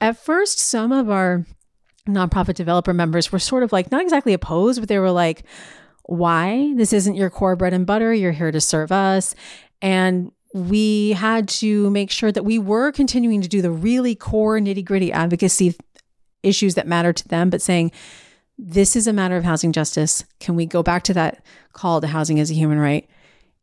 at 0.00 0.16
first, 0.16 0.58
some 0.58 0.90
of 0.90 1.08
our 1.08 1.46
nonprofit 2.08 2.54
developer 2.54 2.92
members 2.92 3.30
were 3.30 3.38
sort 3.38 3.62
of 3.62 3.70
like, 3.70 3.92
not 3.92 4.02
exactly 4.02 4.32
opposed, 4.32 4.80
but 4.80 4.88
they 4.88 4.98
were 4.98 5.12
like, 5.12 5.44
why. 6.04 6.72
This 6.76 6.92
isn't 6.92 7.14
your 7.14 7.30
core 7.30 7.56
bread 7.56 7.72
and 7.72 7.86
butter. 7.86 8.12
You're 8.12 8.32
here 8.32 8.52
to 8.52 8.60
serve 8.60 8.92
us. 8.92 9.34
And 9.80 10.32
we 10.54 11.12
had 11.12 11.48
to 11.48 11.90
make 11.90 12.10
sure 12.10 12.30
that 12.30 12.44
we 12.44 12.58
were 12.58 12.92
continuing 12.92 13.40
to 13.42 13.48
do 13.48 13.62
the 13.62 13.70
really 13.70 14.14
core 14.14 14.58
nitty 14.58 14.84
gritty 14.84 15.12
advocacy 15.12 15.74
issues 16.42 16.74
that 16.74 16.86
matter 16.86 17.12
to 17.12 17.28
them, 17.28 17.50
but 17.50 17.62
saying, 17.62 17.92
this 18.58 18.94
is 18.94 19.06
a 19.06 19.12
matter 19.12 19.36
of 19.36 19.44
housing 19.44 19.72
justice. 19.72 20.24
Can 20.40 20.54
we 20.54 20.66
go 20.66 20.82
back 20.82 21.02
to 21.04 21.14
that 21.14 21.44
call 21.72 22.00
to 22.00 22.06
housing 22.06 22.38
as 22.38 22.50
a 22.50 22.54
human 22.54 22.78
right? 22.78 23.08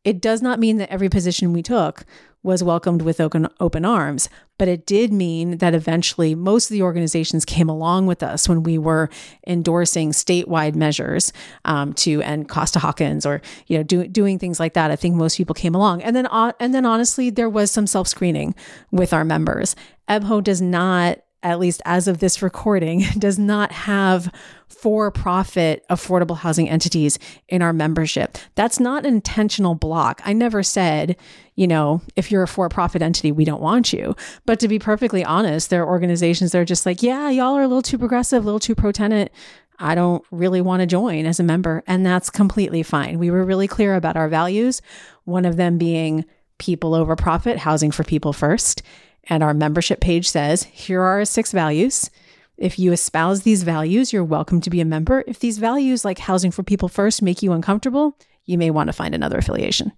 It 0.04 0.22
does 0.22 0.42
not 0.42 0.60
mean 0.60 0.78
that 0.78 0.92
every 0.92 1.10
position 1.10 1.54
we 1.54 1.62
took 1.62 2.06
was 2.42 2.64
welcomed 2.64 3.02
with 3.02 3.20
open, 3.20 3.48
open 3.60 3.84
arms, 3.84 4.30
but 4.58 4.70
it 4.70 4.86
did 4.86 5.12
mean 5.12 5.58
that 5.58 5.74
eventually 5.74 6.34
most 6.36 6.70
of 6.70 6.74
the 6.74 6.82
organizations 6.82 7.44
came 7.44 7.68
along 7.68 8.08
with 8.08 8.24
us 8.24 8.48
when 8.48 8.64
we 8.64 8.78
were 8.78 9.10
endorsing 9.46 10.12
statewide 10.12 10.74
measures 10.74 11.34
um, 11.66 11.94
to 11.94 12.22
end 12.22 12.48
Costa-Hawkins 12.48 13.26
or 13.26 13.42
you 13.68 13.78
know 13.78 13.84
do, 13.84 14.08
doing 14.08 14.40
things 14.40 14.60
like 14.60 14.74
that. 14.74 14.90
I 14.90 14.96
think 14.96 15.16
most 15.16 15.36
people 15.36 15.54
came 15.54 15.76
along, 15.76 16.02
and 16.02 16.16
then 16.16 16.28
uh, 16.28 16.54
and 16.62 16.74
then 16.74 16.86
honestly, 16.86 17.30
there 17.30 17.50
was 17.50 17.72
some 17.72 17.88
self 17.88 18.08
screening 18.08 18.56
with 18.92 19.12
our 19.12 19.26
members. 19.26 19.76
EBHO 20.08 20.42
does 20.42 20.62
not 20.62 21.20
at 21.44 21.60
least 21.60 21.82
as 21.86 22.08
of 22.08 22.20
this 22.20 22.42
recording, 22.42 23.00
does 23.18 23.40
not 23.40 23.72
have 23.72 24.34
for 24.68 25.12
profit 25.12 25.86
affordable 25.90 26.38
housing 26.38 26.70
entities 26.70 27.20
in 27.48 27.62
our 27.62 27.74
membership. 27.74 28.38
That's 28.56 28.80
not 28.80 29.06
an 29.06 29.14
intentional 29.14 29.76
block. 29.76 30.22
I 30.24 30.34
never 30.34 30.64
said, 30.64 31.18
you 31.56 31.68
know, 31.68 32.02
if 32.16 32.32
you're 32.32 32.44
a 32.44 32.48
for 32.48 32.70
profit 32.70 33.02
entity, 33.02 33.32
we 33.32 33.46
don't 33.46 33.62
want 33.62 33.92
you. 33.92 34.16
But 34.46 34.60
to 34.62 34.68
be 34.68 34.80
perfectly 34.80 35.24
honest, 35.24 35.70
there 35.70 35.84
are 35.84 35.90
organizations 35.90 36.52
that 36.52 36.60
are 36.60 36.66
just 36.66 36.86
like, 36.86 37.04
yeah, 37.04 37.30
y'all 37.30 37.58
are 37.58 37.64
a 37.64 37.68
little 37.68 37.82
too 37.82 37.98
progressive, 37.98 38.44
a 38.44 38.46
little 38.46 38.60
too 38.60 38.76
pro 38.76 38.92
tenant. 38.92 39.32
I 39.80 39.96
don't 39.96 40.24
really 40.32 40.62
want 40.62 40.82
to 40.82 40.86
join 40.86 41.26
as 41.26 41.40
a 41.40 41.44
member. 41.44 41.84
And 41.88 42.06
that's 42.06 42.30
completely 42.30 42.84
fine. 42.84 43.18
We 43.18 43.32
were 43.32 43.44
really 43.44 43.68
clear 43.68 43.96
about 43.96 44.18
our 44.18 44.28
values, 44.28 44.82
one 45.24 45.46
of 45.46 45.56
them 45.56 45.78
being 45.78 46.26
people 46.58 46.94
over 46.94 47.16
profit, 47.16 47.58
housing 47.58 47.90
for 47.92 48.04
people 48.04 48.34
first. 48.34 48.84
And 49.30 49.44
our 49.44 49.54
membership 49.54 50.02
page 50.02 50.28
says, 50.28 50.64
here 50.64 51.02
are 51.02 51.20
our 51.20 51.26
six 51.26 51.52
values. 51.52 52.10
If 52.58 52.78
you 52.80 52.92
espouse 52.92 53.44
these 53.44 53.64
values, 53.64 54.12
you're 54.12 54.24
welcome 54.24 54.60
to 54.62 54.70
be 54.70 54.82
a 54.82 54.86
member. 54.86 55.24
If 55.28 55.40
these 55.40 55.60
values, 55.60 56.04
like 56.04 56.20
housing 56.20 56.52
for 56.52 56.64
people 56.64 56.90
first, 56.90 57.22
make 57.22 57.42
you 57.42 57.54
uncomfortable, 57.54 58.18
you 58.46 58.58
may 58.58 58.72
want 58.72 58.88
to 58.88 58.94
find 58.94 59.14
another 59.14 59.38
affiliation. 59.38 59.94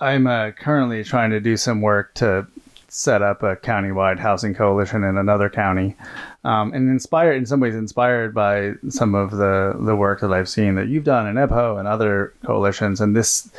I'm 0.00 0.26
uh, 0.26 0.50
currently 0.50 1.04
trying 1.04 1.30
to 1.30 1.40
do 1.40 1.56
some 1.56 1.80
work 1.80 2.14
to 2.14 2.46
set 2.88 3.22
up 3.22 3.42
a 3.44 3.54
countywide 3.54 4.18
housing 4.18 4.52
coalition 4.52 5.04
in 5.04 5.16
another 5.16 5.48
county, 5.48 5.96
um, 6.42 6.72
and 6.72 6.90
inspired 6.90 7.36
in 7.36 7.46
some 7.46 7.60
ways 7.60 7.76
inspired 7.76 8.34
by 8.34 8.72
some 8.88 9.14
of 9.14 9.30
the 9.30 9.76
the 9.78 9.94
work 9.94 10.20
that 10.20 10.32
I've 10.32 10.48
seen 10.48 10.74
that 10.74 10.88
you've 10.88 11.04
done 11.04 11.28
in 11.28 11.36
EBHO 11.36 11.78
and 11.78 11.86
other 11.86 12.34
coalitions, 12.44 13.00
and 13.00 13.14
this 13.14 13.52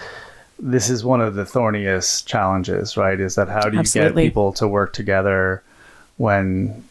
this 0.62 0.90
is 0.90 1.04
one 1.04 1.22
of 1.22 1.34
the 1.36 1.44
thorniest 1.44 2.28
challenges, 2.28 2.96
right? 2.96 3.20
Is 3.20 3.36
that 3.36 3.50
how 3.50 3.68
do 3.68 3.76
you 3.76 3.80
Absolutely. 3.80 4.24
get 4.24 4.30
people 4.30 4.54
to 4.54 4.68
work 4.68 4.94
together 4.94 5.64
when, 6.18 6.84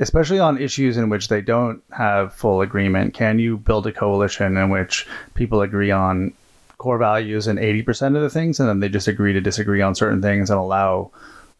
especially 0.00 0.38
on 0.38 0.56
issues 0.58 0.96
in 0.96 1.10
which 1.10 1.28
they 1.28 1.42
don't 1.42 1.82
have 1.90 2.34
full 2.34 2.62
agreement? 2.62 3.12
Can 3.12 3.38
you 3.38 3.58
build 3.58 3.86
a 3.86 3.92
coalition 3.92 4.56
in 4.56 4.70
which 4.70 5.06
people 5.34 5.60
agree 5.60 5.90
on 5.90 6.32
core 6.78 6.98
values 6.98 7.46
and 7.46 7.58
80% 7.58 8.16
of 8.16 8.22
the 8.22 8.30
things, 8.30 8.58
and 8.58 8.68
then 8.68 8.80
they 8.80 8.88
just 8.88 9.08
agree 9.08 9.32
to 9.32 9.40
disagree 9.40 9.80
on 9.80 9.94
certain 9.94 10.20
things 10.20 10.50
and 10.50 10.58
allow 10.58 11.10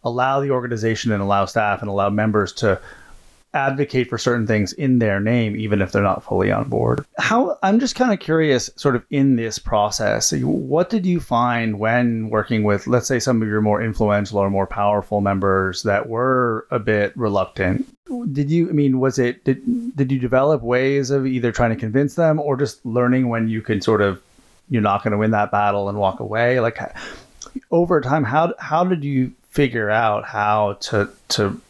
allow 0.07 0.41
the 0.41 0.51
organization 0.51 1.13
and 1.13 1.23
allow 1.23 1.47
staff 1.47 1.81
and 1.81 1.89
allow 1.89 2.11
members 2.11 2.53
to 2.53 2.79
advocate 3.55 4.09
for 4.09 4.19
certain 4.19 4.47
things 4.47 4.73
in 4.73 4.99
their 4.99 5.21
name, 5.21 5.57
even 5.57 5.81
if 5.81 5.93
they're 5.93 6.03
not 6.03 6.23
fully 6.23 6.51
on 6.51 6.69
board. 6.69 7.05
How 7.19 7.59
I'm 7.63 7.81
just 7.81 7.95
kind 7.95 8.13
of 8.13 8.19
curious, 8.21 8.69
sort 8.77 8.97
of 8.97 9.05
in 9.11 9.37
this 9.37 9.59
process, 9.59 10.33
what 10.33 10.91
did 10.91 11.07
you 11.07 11.21
find 11.21 11.79
when 11.79 12.29
working 12.31 12.65
with, 12.65 12.87
let's 12.87 13.07
say, 13.07 13.21
some 13.21 13.41
of 13.41 13.49
your 13.49 13.61
more 13.61 13.83
influential 13.83 14.39
or 14.39 14.51
more 14.51 14.67
powerful 14.67 15.21
members 15.21 15.83
that 15.85 16.09
were 16.09 16.67
a 16.71 16.79
bit 16.79 17.17
reluctant? 17.17 17.87
Did 18.33 18.51
you, 18.51 18.69
I 18.69 18.73
mean, 18.73 19.01
was 19.01 19.19
it, 19.19 19.45
did, 19.45 19.63
did 19.97 20.13
you 20.13 20.19
develop 20.19 20.63
ways 20.63 21.11
of 21.11 21.27
either 21.27 21.53
trying 21.53 21.71
to 21.71 21.77
convince 21.77 22.17
them 22.17 22.39
or 22.39 22.57
just 22.57 22.85
learning 22.85 23.29
when 23.29 23.49
you 23.49 23.63
can 23.63 23.81
sort 23.81 24.03
of, 24.03 24.21
you're 24.69 24.83
not 24.83 25.03
going 25.03 25.13
to 25.13 25.19
win 25.19 25.31
that 25.31 25.51
battle 25.51 25.89
and 25.89 25.99
walk 25.99 26.21
away? 26.21 26.61
Like, 26.61 26.79
over 27.71 28.01
time, 28.01 28.25
how, 28.25 28.53
how 28.59 28.85
did 28.85 29.05
you 29.05 29.33
figure 29.51 29.89
out 29.91 30.25
how 30.25 30.75
to, 30.81 31.09
to, 31.29 31.61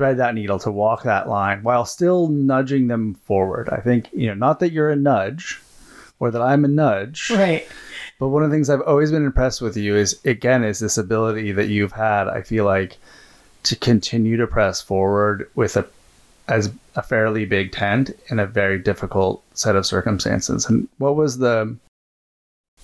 thread 0.00 0.16
that 0.16 0.34
needle 0.34 0.58
to 0.58 0.70
walk 0.70 1.02
that 1.02 1.28
line 1.28 1.62
while 1.62 1.84
still 1.84 2.28
nudging 2.28 2.88
them 2.88 3.12
forward. 3.26 3.68
I 3.68 3.82
think, 3.82 4.08
you 4.14 4.28
know, 4.28 4.34
not 4.34 4.60
that 4.60 4.72
you're 4.72 4.88
a 4.88 4.96
nudge 4.96 5.60
or 6.18 6.30
that 6.30 6.40
I'm 6.40 6.64
a 6.64 6.68
nudge. 6.68 7.28
Right. 7.28 7.68
But 8.18 8.28
one 8.28 8.42
of 8.42 8.48
the 8.48 8.56
things 8.56 8.70
I've 8.70 8.80
always 8.80 9.10
been 9.10 9.26
impressed 9.26 9.60
with 9.60 9.76
you 9.76 9.96
is 9.96 10.18
again 10.24 10.64
is 10.64 10.78
this 10.78 10.96
ability 10.96 11.52
that 11.52 11.68
you've 11.68 11.92
had, 11.92 12.28
I 12.28 12.40
feel 12.40 12.64
like, 12.64 12.96
to 13.64 13.76
continue 13.76 14.38
to 14.38 14.46
press 14.46 14.80
forward 14.80 15.50
with 15.54 15.76
a 15.76 15.86
as 16.48 16.72
a 16.96 17.02
fairly 17.02 17.44
big 17.44 17.70
tent 17.70 18.10
in 18.28 18.38
a 18.38 18.46
very 18.46 18.78
difficult 18.78 19.42
set 19.52 19.76
of 19.76 19.84
circumstances. 19.84 20.64
And 20.64 20.88
what 20.96 21.14
was 21.14 21.36
the 21.36 21.76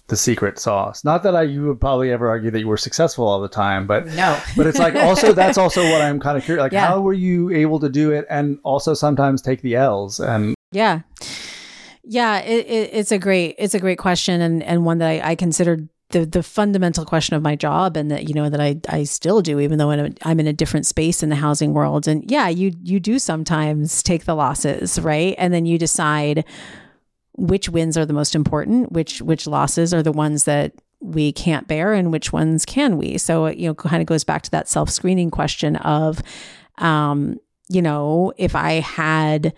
the 0.08 0.16
secret 0.16 0.58
sauce. 0.58 1.04
Not 1.04 1.22
that 1.24 1.34
I 1.34 1.42
you 1.42 1.66
would 1.66 1.80
probably 1.80 2.12
ever 2.12 2.28
argue 2.28 2.50
that 2.50 2.60
you 2.60 2.68
were 2.68 2.76
successful 2.76 3.26
all 3.26 3.40
the 3.40 3.48
time, 3.48 3.86
but 3.86 4.06
no. 4.06 4.40
but 4.56 4.66
it's 4.66 4.78
like 4.78 4.94
also 4.94 5.32
that's 5.32 5.58
also 5.58 5.82
what 5.82 6.00
I'm 6.00 6.20
kind 6.20 6.38
of 6.38 6.44
curious. 6.44 6.62
Like 6.62 6.72
yeah. 6.72 6.86
how 6.86 7.00
were 7.00 7.12
you 7.12 7.50
able 7.50 7.80
to 7.80 7.88
do 7.88 8.12
it 8.12 8.26
and 8.30 8.58
also 8.62 8.94
sometimes 8.94 9.42
take 9.42 9.62
the 9.62 9.74
L's 9.76 10.20
and 10.20 10.54
yeah. 10.72 11.00
Yeah, 12.08 12.38
it, 12.38 12.66
it, 12.66 12.90
it's 12.92 13.10
a 13.10 13.18
great 13.18 13.56
it's 13.58 13.74
a 13.74 13.80
great 13.80 13.98
question 13.98 14.40
and 14.40 14.62
and 14.62 14.84
one 14.84 14.98
that 14.98 15.08
I, 15.08 15.30
I 15.30 15.34
considered 15.34 15.88
the 16.10 16.24
the 16.24 16.42
fundamental 16.42 17.04
question 17.04 17.34
of 17.34 17.42
my 17.42 17.56
job 17.56 17.96
and 17.96 18.10
that 18.12 18.28
you 18.28 18.34
know 18.34 18.48
that 18.48 18.60
I 18.60 18.80
I 18.88 19.02
still 19.04 19.42
do 19.42 19.58
even 19.58 19.78
though 19.78 19.90
I'm 19.90 20.40
in 20.40 20.46
a 20.46 20.52
different 20.52 20.86
space 20.86 21.22
in 21.22 21.30
the 21.30 21.36
housing 21.36 21.74
world 21.74 22.06
and 22.06 22.28
yeah 22.30 22.46
you 22.48 22.72
you 22.82 23.00
do 23.00 23.18
sometimes 23.18 24.04
take 24.04 24.24
the 24.24 24.36
losses 24.36 25.00
right 25.00 25.34
and 25.36 25.52
then 25.52 25.66
you 25.66 25.78
decide 25.78 26.44
which 27.36 27.68
wins 27.68 27.96
are 27.96 28.06
the 28.06 28.12
most 28.12 28.34
important, 28.34 28.92
which 28.92 29.20
which 29.22 29.46
losses 29.46 29.92
are 29.92 30.02
the 30.02 30.12
ones 30.12 30.44
that 30.44 30.72
we 31.00 31.32
can't 31.32 31.68
bear 31.68 31.92
and 31.92 32.10
which 32.10 32.32
ones 32.32 32.64
can 32.64 32.96
we. 32.96 33.18
So 33.18 33.46
you 33.46 33.68
know, 33.68 33.74
kind 33.74 34.00
of 34.00 34.06
goes 34.06 34.24
back 34.24 34.42
to 34.42 34.50
that 34.52 34.68
self-screening 34.68 35.30
question 35.30 35.76
of 35.76 36.22
um, 36.78 37.38
you 37.68 37.82
know, 37.82 38.32
if 38.36 38.54
I 38.54 38.74
had 38.74 39.54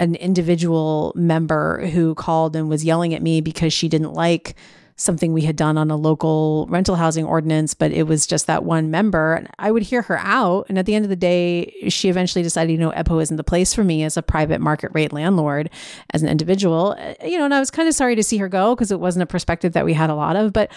an 0.00 0.14
individual 0.14 1.12
member 1.16 1.86
who 1.86 2.14
called 2.14 2.54
and 2.56 2.68
was 2.68 2.84
yelling 2.84 3.14
at 3.14 3.22
me 3.22 3.40
because 3.40 3.72
she 3.72 3.88
didn't 3.88 4.12
like 4.12 4.54
something 4.98 5.32
we 5.32 5.42
had 5.42 5.56
done 5.56 5.78
on 5.78 5.90
a 5.90 5.96
local 5.96 6.66
rental 6.68 6.96
housing 6.96 7.24
ordinance, 7.24 7.72
but 7.72 7.92
it 7.92 8.02
was 8.02 8.26
just 8.26 8.48
that 8.48 8.64
one 8.64 8.90
member. 8.90 9.34
And 9.34 9.48
I 9.58 9.70
would 9.70 9.84
hear 9.84 10.02
her 10.02 10.18
out. 10.18 10.66
And 10.68 10.78
at 10.78 10.86
the 10.86 10.94
end 10.94 11.04
of 11.04 11.08
the 11.08 11.16
day, 11.16 11.72
she 11.88 12.08
eventually 12.08 12.42
decided, 12.42 12.72
you 12.72 12.78
know, 12.78 12.90
EBHO 12.90 13.22
isn't 13.22 13.36
the 13.36 13.44
place 13.44 13.72
for 13.72 13.84
me 13.84 14.02
as 14.02 14.16
a 14.16 14.22
private 14.22 14.60
market 14.60 14.90
rate 14.92 15.12
landlord, 15.12 15.70
as 16.12 16.22
an 16.22 16.28
individual. 16.28 16.96
Uh, 16.98 17.14
you 17.24 17.38
know, 17.38 17.44
and 17.44 17.54
I 17.54 17.60
was 17.60 17.70
kind 17.70 17.88
of 17.88 17.94
sorry 17.94 18.16
to 18.16 18.24
see 18.24 18.38
her 18.38 18.48
go 18.48 18.74
because 18.74 18.90
it 18.90 18.98
wasn't 18.98 19.22
a 19.22 19.26
perspective 19.26 19.72
that 19.74 19.84
we 19.84 19.94
had 19.94 20.10
a 20.10 20.14
lot 20.16 20.34
of. 20.34 20.52
But 20.52 20.72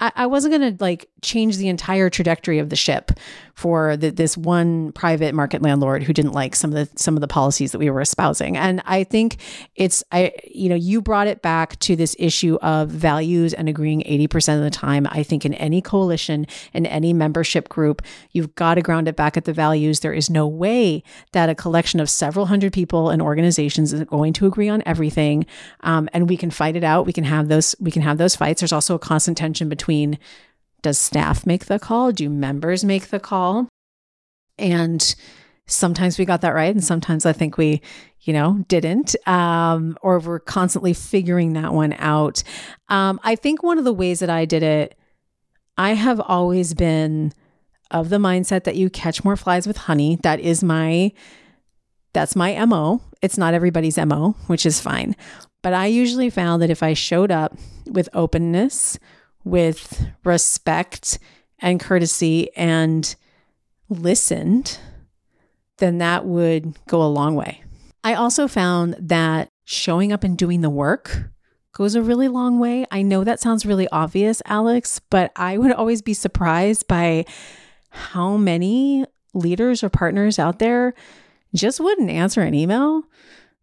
I, 0.00 0.26
wasn't 0.26 0.54
going 0.54 0.76
to 0.76 0.82
like 0.82 1.08
change 1.22 1.56
the 1.56 1.68
entire 1.68 2.08
trajectory 2.08 2.60
of 2.60 2.68
the 2.68 2.76
ship 2.76 3.10
for 3.54 3.96
the, 3.96 4.10
this 4.10 4.36
one 4.36 4.92
private 4.92 5.34
market 5.34 5.60
landlord 5.62 6.04
who 6.04 6.12
didn't 6.12 6.30
like 6.30 6.54
some 6.54 6.72
of 6.72 6.76
the 6.76 6.98
some 6.98 7.16
of 7.16 7.20
the 7.20 7.26
policies 7.26 7.72
that 7.72 7.80
we 7.80 7.90
were 7.90 8.00
espousing. 8.00 8.56
And 8.56 8.80
I 8.86 9.02
think 9.02 9.38
it's 9.74 10.04
I 10.12 10.32
you 10.44 10.68
know 10.68 10.76
you 10.76 11.02
brought 11.02 11.26
it 11.26 11.42
back 11.42 11.76
to 11.80 11.96
this 11.96 12.14
issue 12.20 12.56
of 12.62 12.88
values 12.88 13.52
and 13.52 13.68
agreeing 13.68 14.02
80% 14.02 14.58
of 14.58 14.62
the 14.62 14.70
time. 14.70 15.08
I 15.10 15.24
think 15.24 15.44
in 15.44 15.54
any 15.54 15.82
coalition 15.82 16.46
in 16.72 16.86
any 16.86 17.12
membership 17.12 17.68
group, 17.68 18.02
you've 18.30 18.54
got 18.54 18.74
to 18.74 18.82
ground 18.82 19.08
it 19.08 19.16
back 19.16 19.36
at 19.36 19.44
the 19.44 19.52
values. 19.52 20.00
There 20.00 20.14
is 20.14 20.30
no 20.30 20.46
way 20.46 21.02
that 21.32 21.48
a 21.48 21.54
collection 21.56 21.98
of 21.98 22.08
several 22.08 22.46
hundred 22.46 22.72
people 22.72 23.10
and 23.10 23.20
organizations 23.20 23.92
is 23.92 24.04
going 24.04 24.34
to 24.34 24.46
agree 24.46 24.68
on 24.68 24.84
everything. 24.86 25.46
Um, 25.80 26.08
and 26.12 26.28
we 26.28 26.36
can 26.36 26.50
fight 26.52 26.76
it 26.76 26.84
out. 26.84 27.06
We 27.06 27.12
can 27.12 27.24
have 27.24 27.48
those 27.48 27.74
we 27.80 27.90
can 27.90 28.02
have 28.02 28.18
those 28.18 28.36
fights. 28.36 28.60
There's 28.60 28.72
also 28.72 28.94
a 28.94 29.00
constant 29.00 29.36
tension 29.36 29.68
between 29.68 29.87
between 29.88 30.18
does 30.82 30.98
staff 30.98 31.46
make 31.46 31.64
the 31.64 31.78
call? 31.78 32.12
Do 32.12 32.28
members 32.28 32.84
make 32.84 33.08
the 33.08 33.18
call? 33.18 33.68
And 34.58 35.14
sometimes 35.66 36.18
we 36.18 36.24
got 36.24 36.42
that 36.42 36.54
right. 36.54 36.74
And 36.74 36.84
sometimes 36.84 37.24
I 37.26 37.32
think 37.32 37.56
we, 37.56 37.80
you 38.20 38.32
know, 38.32 38.64
didn't. 38.68 39.16
Um, 39.26 39.96
or 40.02 40.18
we're 40.20 40.40
constantly 40.40 40.92
figuring 40.92 41.54
that 41.54 41.72
one 41.72 41.94
out. 41.94 42.42
Um, 42.88 43.18
I 43.24 43.34
think 43.34 43.62
one 43.62 43.78
of 43.78 43.84
the 43.84 43.92
ways 43.92 44.20
that 44.20 44.30
I 44.30 44.44
did 44.44 44.62
it, 44.62 44.96
I 45.76 45.94
have 45.94 46.20
always 46.20 46.74
been 46.74 47.32
of 47.90 48.10
the 48.10 48.18
mindset 48.18 48.64
that 48.64 48.76
you 48.76 48.90
catch 48.90 49.24
more 49.24 49.36
flies 49.36 49.66
with 49.66 49.78
honey. 49.78 50.18
That 50.22 50.38
is 50.40 50.62
my 50.62 51.12
that's 52.12 52.36
my 52.36 52.64
MO. 52.66 53.00
It's 53.22 53.38
not 53.38 53.54
everybody's 53.54 53.96
MO, 53.98 54.34
which 54.46 54.66
is 54.66 54.80
fine. 54.80 55.16
But 55.62 55.74
I 55.74 55.86
usually 55.86 56.30
found 56.30 56.62
that 56.62 56.70
if 56.70 56.82
I 56.82 56.94
showed 56.94 57.30
up 57.30 57.56
with 57.86 58.08
openness, 58.14 58.98
with 59.48 60.06
respect 60.24 61.18
and 61.58 61.80
courtesy 61.80 62.50
and 62.56 63.14
listened, 63.88 64.78
then 65.78 65.98
that 65.98 66.24
would 66.24 66.74
go 66.86 67.02
a 67.02 67.08
long 67.08 67.34
way. 67.34 67.62
I 68.04 68.14
also 68.14 68.48
found 68.48 68.96
that 68.98 69.48
showing 69.64 70.12
up 70.12 70.24
and 70.24 70.36
doing 70.36 70.60
the 70.60 70.70
work 70.70 71.30
goes 71.72 71.94
a 71.94 72.02
really 72.02 72.28
long 72.28 72.58
way. 72.58 72.86
I 72.90 73.02
know 73.02 73.24
that 73.24 73.40
sounds 73.40 73.66
really 73.66 73.88
obvious, 73.90 74.42
Alex, 74.46 75.00
but 75.10 75.30
I 75.36 75.58
would 75.58 75.72
always 75.72 76.02
be 76.02 76.14
surprised 76.14 76.86
by 76.88 77.24
how 77.90 78.36
many 78.36 79.04
leaders 79.34 79.82
or 79.84 79.88
partners 79.88 80.38
out 80.38 80.58
there 80.58 80.94
just 81.54 81.80
wouldn't 81.80 82.10
answer 82.10 82.40
an 82.40 82.54
email. 82.54 83.04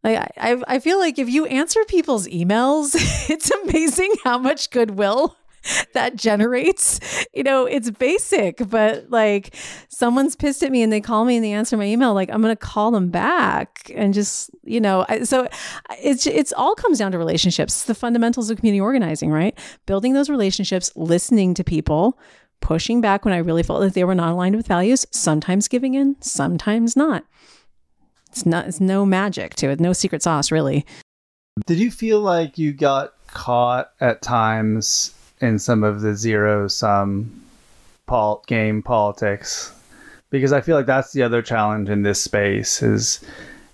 Like 0.03 0.31
I, 0.37 0.61
I 0.67 0.79
feel 0.79 0.99
like 0.99 1.17
if 1.19 1.29
you 1.29 1.45
answer 1.45 1.83
people's 1.85 2.27
emails, 2.27 2.95
it's 3.29 3.51
amazing 3.51 4.13
how 4.23 4.37
much 4.37 4.69
goodwill 4.69 5.35
that 5.93 6.15
generates. 6.15 6.99
You 7.33 7.43
know, 7.43 7.65
it's 7.65 7.89
basic, 7.91 8.67
but 8.69 9.09
like 9.09 9.55
someone's 9.89 10.35
pissed 10.35 10.63
at 10.63 10.71
me 10.71 10.81
and 10.81 10.91
they 10.91 11.01
call 11.01 11.25
me 11.25 11.35
and 11.35 11.45
they 11.45 11.51
answer 11.51 11.77
my 11.77 11.85
email, 11.85 12.13
like 12.13 12.29
I'm 12.29 12.41
going 12.41 12.55
to 12.55 12.59
call 12.59 12.91
them 12.91 13.09
back 13.09 13.91
and 13.93 14.13
just, 14.13 14.49
you 14.63 14.79
know, 14.79 15.05
so 15.23 15.47
it's 16.01 16.27
it's 16.27 16.53
all 16.53 16.75
comes 16.75 16.99
down 16.99 17.11
to 17.11 17.17
relationships. 17.17 17.73
It's 17.73 17.85
the 17.85 17.95
fundamentals 17.95 18.49
of 18.49 18.57
community 18.57 18.81
organizing, 18.81 19.31
right? 19.31 19.57
Building 19.85 20.13
those 20.13 20.29
relationships, 20.29 20.91
listening 20.95 21.53
to 21.55 21.63
people, 21.63 22.19
pushing 22.61 23.01
back 23.01 23.25
when 23.25 23.33
I 23.33 23.37
really 23.37 23.63
felt 23.63 23.81
that 23.81 23.93
they 23.93 24.03
were 24.03 24.15
not 24.15 24.31
aligned 24.31 24.55
with 24.55 24.67
values, 24.67 25.05
sometimes 25.11 25.67
giving 25.67 25.93
in, 25.93 26.15
sometimes 26.21 26.95
not. 26.95 27.25
It's 28.29 28.45
not 28.45 28.67
it's 28.67 28.81
no 28.81 29.05
magic 29.05 29.55
to 29.55 29.69
it, 29.69 29.79
no 29.79 29.93
secret 29.93 30.21
sauce 30.21 30.51
really. 30.51 30.85
Did 31.65 31.79
you 31.79 31.89
feel 31.89 32.19
like 32.19 32.57
you 32.57 32.73
got 32.73 33.13
caught 33.27 33.91
at 34.01 34.21
times 34.21 35.14
in 35.41 35.59
some 35.59 35.83
of 35.83 36.01
the 36.01 36.15
zero 36.15 36.67
sum 36.67 37.43
pol- 38.07 38.43
game 38.47 38.81
politics 38.81 39.73
because 40.29 40.53
I 40.53 40.61
feel 40.61 40.75
like 40.75 40.85
that's 40.85 41.13
the 41.13 41.23
other 41.23 41.41
challenge 41.41 41.89
in 41.89 42.01
this 42.03 42.21
space 42.21 42.81
is 42.81 43.23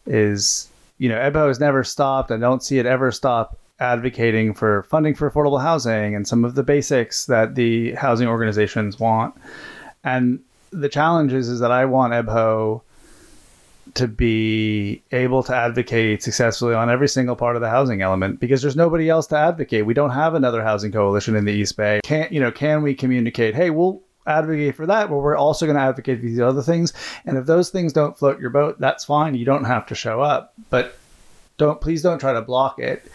is 0.06 0.68
you 0.98 1.10
know 1.10 1.18
EBHO 1.18 1.48
has 1.48 1.60
never 1.60 1.84
stopped. 1.84 2.32
I 2.32 2.38
don't 2.38 2.64
see 2.64 2.80
it 2.80 2.86
ever 2.86 3.12
stop 3.12 3.58
advocating 3.80 4.54
for 4.54 4.84
funding 4.84 5.16
for 5.16 5.30
affordable 5.30 5.62
housing 5.62 6.16
and 6.16 6.28
some 6.28 6.46
of 6.46 6.54
the 6.56 6.64
basics 6.64 7.26
that 7.26 7.56
the 7.56 7.94
housing 7.94 8.28
organizations 8.28 9.00
want. 9.00 9.34
And 10.04 10.40
the 10.72 10.90
challenge 10.90 11.34
is, 11.34 11.50
is 11.50 11.60
that 11.60 11.72
I 11.72 11.86
want 11.86 12.14
EBHO 12.14 12.82
to 13.96 14.08
be 14.08 15.04
able 15.12 15.44
to 15.44 15.56
advocate 15.56 16.24
successfully 16.24 16.74
on 16.74 16.90
every 16.90 17.08
single 17.08 17.36
part 17.36 17.56
of 17.56 17.62
the 17.62 17.70
housing 17.70 18.02
element 18.02 18.40
because 18.40 18.62
there's 18.62 18.76
nobody 18.76 19.10
else 19.10 19.28
to 19.28 19.38
advocate. 19.38 19.86
We 19.86 19.94
don't 19.94 20.12
have 20.12 20.34
another 20.34 20.64
housing 20.64 20.92
coalition 20.92 21.36
in 21.36 21.46
the 21.46 21.52
East 21.52 21.78
Bay. 21.78 22.00
Can't 22.04 22.32
you 22.32 22.40
know? 22.40 22.52
Can 22.52 22.82
we 22.84 22.94
communicate? 22.94 23.56
Hey, 23.56 23.70
we'll 23.70 24.02
advocate 24.26 24.76
for 24.76 24.86
that, 24.86 25.10
but 25.10 25.18
we're 25.18 25.36
also 25.36 25.66
going 25.66 25.76
to 25.76 25.82
advocate 25.82 26.20
for 26.20 26.26
these 26.26 26.40
other 26.40 26.62
things. 26.62 26.94
And 27.26 27.38
if 27.38 27.46
those 27.46 27.70
things 27.70 27.94
don't 27.94 28.18
float 28.18 28.40
your 28.40 28.50
boat, 28.50 28.80
that's 28.80 29.06
fine. 29.06 29.36
You 29.36 29.46
don't 29.46 29.66
have 29.66 29.86
to 29.88 29.96
show 29.96 30.22
up, 30.22 30.54
but 30.70 30.98
don't 31.58 31.82
please 31.82 32.02
don't 32.02 32.20
try 32.20 32.34
to 32.34 32.42
block 32.42 32.80
it 32.80 33.06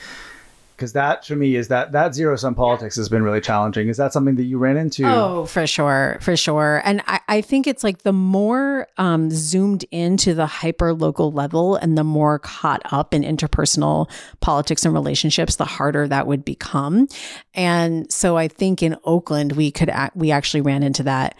because 0.76 0.92
that 0.92 1.22
to 1.22 1.34
me 1.34 1.56
is 1.56 1.68
that 1.68 1.92
that 1.92 2.14
zero 2.14 2.36
sum 2.36 2.54
politics 2.54 2.96
has 2.96 3.08
been 3.08 3.22
really 3.22 3.40
challenging. 3.40 3.88
Is 3.88 3.96
that 3.96 4.12
something 4.12 4.36
that 4.36 4.44
you 4.44 4.58
ran 4.58 4.76
into? 4.76 5.04
Oh, 5.06 5.46
for 5.46 5.66
sure, 5.66 6.18
for 6.20 6.36
sure. 6.36 6.82
And 6.84 7.02
I, 7.06 7.20
I 7.28 7.40
think 7.40 7.66
it's 7.66 7.82
like 7.82 8.02
the 8.02 8.12
more 8.12 8.86
um, 8.98 9.30
zoomed 9.30 9.84
into 9.90 10.34
the 10.34 10.46
hyper 10.46 10.92
local 10.92 11.32
level 11.32 11.76
and 11.76 11.96
the 11.96 12.04
more 12.04 12.38
caught 12.38 12.82
up 12.92 13.14
in 13.14 13.22
interpersonal 13.22 14.10
politics 14.40 14.84
and 14.84 14.92
relationships, 14.92 15.56
the 15.56 15.64
harder 15.64 16.06
that 16.06 16.26
would 16.26 16.44
become. 16.44 17.08
And 17.54 18.12
so 18.12 18.36
I 18.36 18.46
think 18.46 18.82
in 18.82 18.96
Oakland 19.04 19.52
we 19.52 19.70
could 19.70 19.88
act, 19.88 20.14
we 20.14 20.30
actually 20.30 20.60
ran 20.60 20.82
into 20.82 21.02
that 21.04 21.34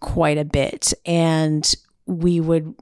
quite 0.00 0.38
a 0.38 0.44
bit, 0.44 0.92
and 1.06 1.72
we 2.06 2.40
would 2.40 2.74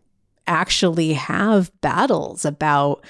actually 0.46 1.12
have 1.12 1.70
battles 1.82 2.44
about 2.44 3.04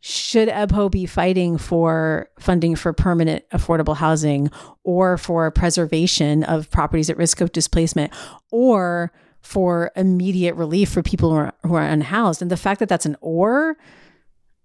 should 0.00 0.48
EBHO 0.48 0.90
be 0.90 1.04
fighting 1.04 1.58
for 1.58 2.30
funding 2.38 2.74
for 2.74 2.92
permanent 2.92 3.44
affordable 3.50 3.96
housing 3.96 4.50
or 4.82 5.18
for 5.18 5.50
preservation 5.50 6.42
of 6.44 6.70
properties 6.70 7.10
at 7.10 7.18
risk 7.18 7.40
of 7.40 7.52
displacement 7.52 8.12
or 8.50 9.12
for 9.42 9.90
immediate 9.96 10.54
relief 10.54 10.90
for 10.90 11.02
people 11.02 11.30
who 11.30 11.36
are, 11.36 11.52
who 11.64 11.74
are 11.74 11.84
unhoused? 11.84 12.40
And 12.40 12.50
the 12.50 12.56
fact 12.56 12.80
that 12.80 12.88
that's 12.88 13.06
an 13.06 13.16
or 13.20 13.76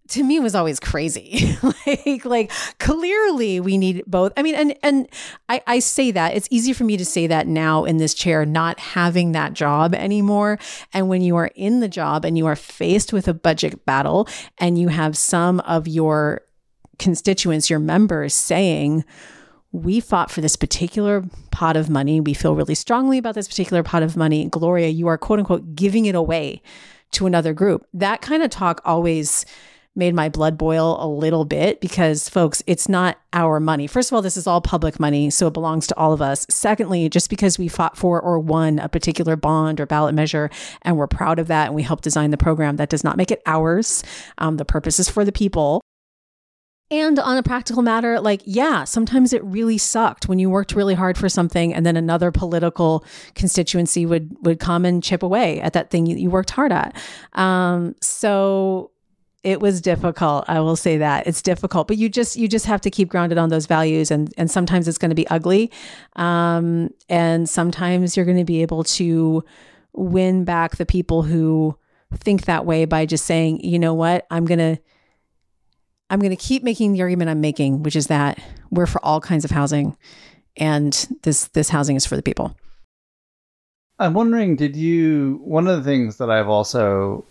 to 0.10 0.24
me 0.24 0.40
was 0.40 0.56
always 0.56 0.80
crazy. 0.80 1.58
like, 1.86 2.26
like 2.26 2.52
clearly 2.80 3.60
we 3.60 3.78
need 3.78 4.04
both. 4.06 4.34
I 4.38 4.44
mean, 4.44 4.56
and 4.56 4.76
and 4.84 5.08
I, 5.50 5.62
I 5.68 5.80
say 5.80 6.12
that 6.12 6.36
it's 6.36 6.48
easy 6.52 6.74
for 6.74 6.84
me 6.84 6.98
to 6.98 7.06
say 7.06 7.28
that 7.28 7.48
now 7.48 7.86
in 7.86 7.98
this 7.98 8.14
chair, 8.14 8.46
not 8.46 8.80
having 8.80 9.32
that 9.32 9.54
job 9.54 9.96
anymore. 9.96 10.60
And 10.94 11.10
when 11.10 11.22
you 11.22 11.36
are 11.38 11.52
in 11.56 11.80
the 11.80 11.88
job 11.88 12.26
and 12.26 12.38
you 12.38 12.46
are 12.46 12.56
faced 12.56 13.14
with 13.14 13.28
a 13.28 13.34
budget 13.34 13.86
battle 13.86 14.28
and 14.60 14.78
you 14.78 14.90
have 14.90 15.18
some 15.18 15.60
of 15.62 15.88
your 15.88 16.42
constituents, 17.00 17.70
your 17.70 17.80
members 17.80 18.34
saying, 18.34 19.04
we 19.72 20.00
fought 20.00 20.32
for 20.32 20.40
this 20.40 20.56
particular 20.56 21.24
pot 21.52 21.76
of 21.76 21.90
money. 21.90 22.22
We 22.22 22.34
feel 22.34 22.56
really 22.56 22.76
strongly 22.76 23.18
about 23.18 23.36
this 23.36 23.48
particular 23.48 23.84
pot 23.84 24.04
of 24.04 24.16
money. 24.16 24.48
Gloria, 24.48 24.88
you 24.88 25.08
are 25.08 25.18
quote 25.18 25.40
unquote 25.40 25.76
giving 25.76 26.06
it 26.06 26.16
away 26.16 26.62
to 27.12 27.26
another 27.26 27.54
group. 27.54 27.86
That 27.94 28.22
kind 28.22 28.42
of 28.42 28.50
talk 28.50 28.82
always 28.86 29.46
made 29.96 30.14
my 30.14 30.30
blood 30.30 30.58
boil 30.58 30.98
a 31.00 31.08
little 31.08 31.46
bit 31.46 31.80
because, 31.80 32.28
folks, 32.28 32.62
it's 32.68 32.90
not 32.90 33.18
our 33.34 33.60
money. 33.60 33.88
First 33.88 34.12
of 34.12 34.16
all, 34.16 34.22
this 34.22 34.38
is 34.38 34.48
all 34.48 34.62
public 34.62 35.00
money, 35.00 35.30
so 35.30 35.48
it 35.48 35.54
belongs 35.54 35.88
to 35.88 35.98
all 35.98 36.14
of 36.14 36.22
us. 36.22 36.46
Secondly, 36.50 37.10
just 37.10 37.30
because 37.30 37.58
we 37.58 37.68
fought 37.68 37.98
for 37.98 38.20
or 38.20 38.40
won 38.40 38.80
a 38.80 38.90
particular 38.90 39.36
bond 39.36 39.80
or 39.80 39.86
ballot 39.86 40.14
measure 40.14 40.50
and 40.82 40.98
we're 40.98 41.08
proud 41.08 41.40
of 41.40 41.48
that 41.48 41.68
and 41.68 41.76
we 41.76 41.84
helped 41.84 42.04
design 42.04 42.32
the 42.32 42.38
program, 42.38 42.76
that 42.76 42.90
does 42.90 43.04
not 43.04 43.18
make 43.18 43.32
it 43.32 43.42
ours. 43.46 44.04
Um, 44.38 44.58
the 44.58 44.66
purpose 44.66 45.00
is 45.00 45.10
for 45.10 45.24
the 45.24 45.32
people. 45.32 45.82
And 46.92 47.18
on 47.18 47.38
a 47.38 47.42
practical 47.42 47.82
matter, 47.82 48.20
like, 48.20 48.42
yeah, 48.46 48.84
sometimes 48.84 49.34
it 49.34 49.44
really 49.44 49.78
sucked 49.80 50.28
when 50.28 50.38
you 50.38 50.52
worked 50.52 50.76
really 50.76 50.94
hard 50.94 51.18
for 51.18 51.28
something 51.28 51.74
and 51.74 51.84
then 51.84 51.98
another 51.98 52.32
political 52.32 53.04
constituency 53.34 54.06
would 54.06 54.36
would 54.42 54.60
come 54.60 54.86
and 54.86 55.02
chip 55.02 55.24
away 55.24 55.60
at 55.62 55.74
that 55.74 55.90
thing 55.90 56.06
you, 56.06 56.16
you 56.16 56.30
worked 56.30 56.52
hard 56.52 56.72
at. 56.72 56.96
Um, 57.34 57.96
so 58.02 58.92
it 59.46 59.62
was 59.62 59.80
difficult 59.80 60.44
i 60.48 60.60
will 60.60 60.76
say 60.76 60.98
that. 60.98 61.28
It's 61.28 61.42
difficult 61.42 61.88
but 61.88 61.98
you 61.98 62.10
just 62.10 62.36
you 62.36 62.48
just 62.48 62.66
have 62.66 62.82
to 62.82 62.90
keep 62.90 63.08
grounded 63.08 63.38
on 63.38 63.50
those 63.50 63.68
values 63.68 64.12
and 64.12 64.34
and 64.38 64.52
sometimes 64.52 64.88
it's 64.88 64.98
going 64.98 65.10
to 65.10 65.16
be 65.16 65.28
ugly 65.28 65.72
um, 66.16 66.90
and 67.08 67.48
sometimes 67.48 68.18
you're 68.18 68.26
going 68.26 68.38
to 68.38 68.44
be 68.44 68.62
able 68.62 68.84
to 68.84 69.44
win 69.94 70.44
back 70.44 70.76
the 70.76 70.86
people 70.86 71.22
who 71.24 71.78
think 72.16 72.46
that 72.46 72.66
way 72.66 72.86
by 72.86 73.06
just 73.06 73.26
saying 73.26 73.64
you 73.64 73.80
know 73.80 73.94
what? 73.94 74.26
I'm 74.30 74.46
going 74.46 74.60
to 74.60 74.78
i'm 76.10 76.20
going 76.20 76.36
to 76.36 76.36
keep 76.36 76.62
making 76.64 76.94
the 76.94 77.02
argument 77.02 77.30
i'm 77.30 77.42
making 77.42 77.82
which 77.82 77.96
is 77.96 78.08
that 78.08 78.40
we're 78.70 78.86
for 78.86 79.04
all 79.04 79.20
kinds 79.20 79.44
of 79.44 79.52
housing 79.52 79.98
and 80.58 81.08
this 81.24 81.46
this 81.50 81.70
housing 81.70 81.96
is 81.96 82.06
for 82.06 82.16
the 82.16 82.24
people. 82.24 82.56
I'm 84.00 84.14
wondering 84.14 84.56
did 84.56 84.76
you 84.76 85.40
one 85.44 85.68
of 85.68 85.78
the 85.78 85.90
things 85.90 86.18
that 86.18 86.30
i've 86.30 86.50
also 86.50 87.26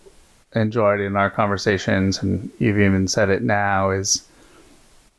enjoyed 0.55 1.01
in 1.01 1.17
our 1.17 1.31
conversations, 1.31 2.23
and 2.23 2.51
you've 2.59 2.79
even 2.79 3.09
said 3.09 3.29
it 3.29 3.43
now, 3.43 3.91
is 3.91 4.27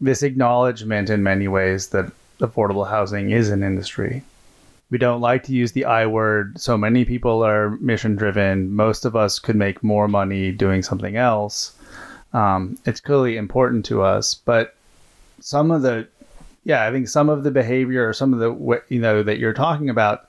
this 0.02 0.24
acknowledgement 0.24 1.10
in 1.10 1.24
many 1.24 1.48
ways 1.48 1.90
that 1.90 2.12
affordable 2.40 2.88
housing 2.88 3.32
is 3.32 3.50
an 3.50 3.64
industry. 3.64 4.24
We 4.92 4.98
don't 4.98 5.22
like 5.22 5.44
to 5.44 5.54
use 5.54 5.72
the 5.72 5.86
I 5.86 6.06
word. 6.06 6.60
So 6.60 6.78
many 6.78 7.06
people 7.06 7.44
are 7.44 7.72
mission 7.78 8.16
driven. 8.16 8.76
Most 8.76 9.06
of 9.06 9.16
us 9.16 9.40
could 9.40 9.56
make 9.56 9.84
more 9.84 10.08
money 10.08 10.52
doing 10.52 10.84
something 10.84 11.16
else. 11.16 11.74
Um, 12.34 12.78
it's 12.86 13.00
clearly 13.00 13.38
important 13.38 13.86
to 13.86 14.04
us, 14.04 14.36
but 14.36 14.76
some 15.40 15.72
of 15.72 15.82
the, 15.82 16.08
yeah, 16.66 16.86
I 16.86 16.92
think 16.92 17.08
some 17.08 17.30
of 17.30 17.44
the 17.44 17.52
behavior 17.52 18.08
or 18.08 18.14
some 18.14 18.34
of 18.34 18.40
the, 18.40 18.82
you 18.90 19.00
know, 19.00 19.24
that 19.24 19.40
you're 19.40 19.54
talking 19.54 19.90
about 19.90 20.28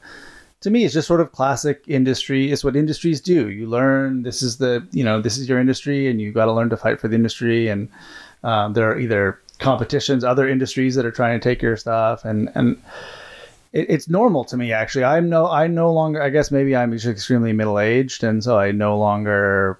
to 0.66 0.70
me, 0.72 0.84
it's 0.84 0.94
just 0.94 1.06
sort 1.06 1.20
of 1.20 1.30
classic 1.30 1.84
industry. 1.86 2.50
It's 2.50 2.64
what 2.64 2.74
industries 2.74 3.20
do. 3.20 3.50
You 3.50 3.68
learn 3.68 4.24
this 4.24 4.42
is 4.42 4.58
the 4.58 4.84
you 4.90 5.04
know 5.04 5.20
this 5.20 5.38
is 5.38 5.48
your 5.48 5.60
industry, 5.60 6.10
and 6.10 6.20
you 6.20 6.32
got 6.32 6.46
to 6.46 6.52
learn 6.52 6.70
to 6.70 6.76
fight 6.76 7.00
for 7.00 7.06
the 7.06 7.14
industry. 7.14 7.68
And 7.68 7.88
um, 8.42 8.72
there 8.72 8.90
are 8.90 8.98
either 8.98 9.40
competitions, 9.60 10.24
other 10.24 10.48
industries 10.48 10.96
that 10.96 11.06
are 11.06 11.12
trying 11.12 11.38
to 11.38 11.48
take 11.48 11.62
your 11.62 11.76
stuff, 11.76 12.24
and 12.24 12.50
and 12.56 12.82
it, 13.72 13.88
it's 13.88 14.08
normal 14.08 14.44
to 14.46 14.56
me 14.56 14.72
actually. 14.72 15.04
I'm 15.04 15.28
no 15.28 15.48
I 15.48 15.68
no 15.68 15.92
longer. 15.92 16.20
I 16.20 16.30
guess 16.30 16.50
maybe 16.50 16.74
I'm 16.74 16.90
just 16.90 17.06
extremely 17.06 17.52
middle 17.52 17.78
aged, 17.78 18.24
and 18.24 18.42
so 18.42 18.58
I 18.58 18.72
no 18.72 18.98
longer 18.98 19.78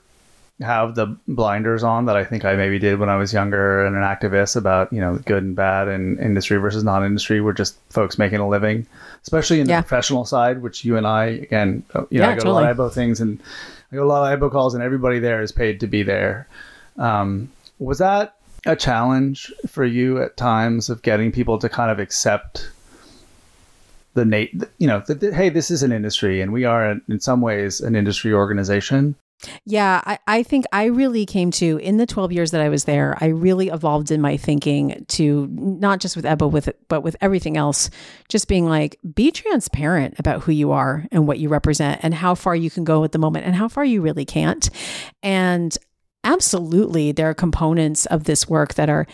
have 0.60 0.94
the 0.94 1.06
blinders 1.28 1.82
on 1.82 2.06
that 2.06 2.16
I 2.16 2.24
think 2.24 2.44
I 2.44 2.56
maybe 2.56 2.78
did 2.78 2.98
when 2.98 3.10
I 3.10 3.16
was 3.16 3.32
younger 3.32 3.84
and 3.84 3.94
an 3.94 4.02
activist 4.02 4.56
about, 4.56 4.90
you 4.90 5.00
know, 5.00 5.16
good 5.26 5.42
and 5.42 5.54
bad 5.54 5.88
and 5.88 6.18
industry 6.18 6.56
versus 6.56 6.82
non 6.82 7.04
industry. 7.04 7.40
We're 7.40 7.52
just 7.52 7.76
folks 7.90 8.16
making 8.16 8.38
a 8.38 8.48
living, 8.48 8.86
especially 9.22 9.60
in 9.60 9.66
the 9.66 9.72
yeah. 9.72 9.80
professional 9.82 10.24
side, 10.24 10.62
which 10.62 10.84
you 10.84 10.96
and 10.96 11.06
I, 11.06 11.24
again, 11.26 11.84
uh, 11.94 12.04
you 12.10 12.20
know, 12.20 12.26
yeah, 12.26 12.30
I 12.30 12.34
go 12.34 12.40
totally. 12.40 12.42
to 12.42 12.48
a 12.48 12.52
lot 12.62 12.70
of 12.70 12.76
EBHO 12.76 12.94
things 12.94 13.20
and 13.20 13.38
I 13.92 13.96
go 13.96 14.02
to 14.02 14.06
a 14.06 14.08
lot 14.08 14.32
of 14.32 14.40
EBHO 14.40 14.50
calls 14.50 14.74
and 14.74 14.82
everybody 14.82 15.18
there 15.18 15.42
is 15.42 15.52
paid 15.52 15.80
to 15.80 15.86
be 15.86 16.02
there. 16.02 16.48
Um, 16.96 17.50
was 17.78 17.98
that 17.98 18.36
a 18.64 18.74
challenge 18.74 19.52
for 19.66 19.84
you 19.84 20.22
at 20.22 20.38
times 20.38 20.88
of 20.88 21.02
getting 21.02 21.32
people 21.32 21.58
to 21.58 21.68
kind 21.68 21.90
of 21.90 21.98
accept 21.98 22.70
the 24.14 24.24
Nate, 24.24 24.54
you 24.78 24.86
know, 24.86 25.02
that, 25.06 25.34
hey, 25.34 25.50
this 25.50 25.70
is 25.70 25.82
an 25.82 25.92
industry 25.92 26.40
and 26.40 26.50
we 26.50 26.64
are 26.64 26.98
in 27.08 27.20
some 27.20 27.42
ways 27.42 27.82
an 27.82 27.94
industry 27.94 28.32
organization? 28.32 29.14
Yeah, 29.64 30.00
I, 30.04 30.18
I 30.26 30.42
think 30.42 30.64
I 30.72 30.86
really 30.86 31.26
came 31.26 31.50
to 31.52 31.76
in 31.78 31.98
the 31.98 32.06
12 32.06 32.32
years 32.32 32.50
that 32.52 32.60
I 32.60 32.68
was 32.68 32.84
there, 32.84 33.16
I 33.20 33.26
really 33.26 33.68
evolved 33.68 34.10
in 34.10 34.20
my 34.20 34.36
thinking 34.36 35.04
to 35.08 35.46
not 35.50 36.00
just 36.00 36.16
with 36.16 36.24
EBHO, 36.24 36.50
with 36.50 36.68
it, 36.68 36.78
but 36.88 37.02
with 37.02 37.16
everything 37.20 37.56
else, 37.56 37.90
just 38.28 38.48
being 38.48 38.66
like, 38.66 38.98
be 39.14 39.30
transparent 39.30 40.18
about 40.18 40.42
who 40.42 40.52
you 40.52 40.72
are 40.72 41.06
and 41.12 41.26
what 41.26 41.38
you 41.38 41.48
represent 41.48 42.00
and 42.02 42.14
how 42.14 42.34
far 42.34 42.56
you 42.56 42.70
can 42.70 42.84
go 42.84 43.04
at 43.04 43.12
the 43.12 43.18
moment 43.18 43.44
and 43.44 43.54
how 43.54 43.68
far 43.68 43.84
you 43.84 44.00
really 44.00 44.24
can't. 44.24 44.70
And 45.22 45.76
absolutely, 46.24 47.12
there 47.12 47.28
are 47.28 47.34
components 47.34 48.06
of 48.06 48.24
this 48.24 48.48
work 48.48 48.74
that 48.74 48.88
are 48.88 49.06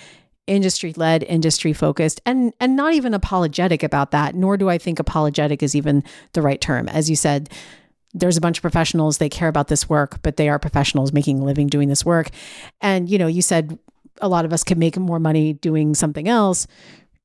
industry 0.46 0.92
led, 0.96 1.22
industry 1.24 1.72
focused, 1.72 2.20
and 2.26 2.52
and 2.61 2.76
not 2.76 2.94
even 2.94 3.14
apologetic 3.14 3.82
about 3.82 4.11
that. 4.11 4.35
Nor 4.35 4.56
do 4.56 4.68
I 4.68 4.78
think 4.78 4.98
apologetic 4.98 5.62
is 5.62 5.74
even 5.74 6.04
the 6.32 6.42
right 6.42 6.61
term. 6.61 6.88
As 6.88 7.08
you 7.08 7.16
said, 7.16 7.48
there's 8.14 8.37
a 8.37 8.40
bunch 8.40 8.59
of 8.59 8.62
professionals 8.62 9.18
they 9.18 9.29
care 9.29 9.48
about 9.48 9.68
this 9.68 9.88
work 9.88 10.20
but 10.22 10.37
they 10.37 10.48
are 10.48 10.59
professionals 10.59 11.12
making 11.12 11.38
a 11.38 11.44
living 11.44 11.66
doing 11.66 11.88
this 11.88 12.05
work. 12.05 12.31
And 12.81 13.09
you 13.09 13.18
know 13.18 13.27
you 13.27 13.42
said 13.42 13.79
a 14.20 14.29
lot 14.29 14.44
of 14.44 14.53
us 14.53 14.64
could 14.64 14.79
make 14.79 14.96
more 14.96 15.18
money 15.18 15.55
doing 15.55 15.94
something 15.94 16.29
else. 16.29 16.66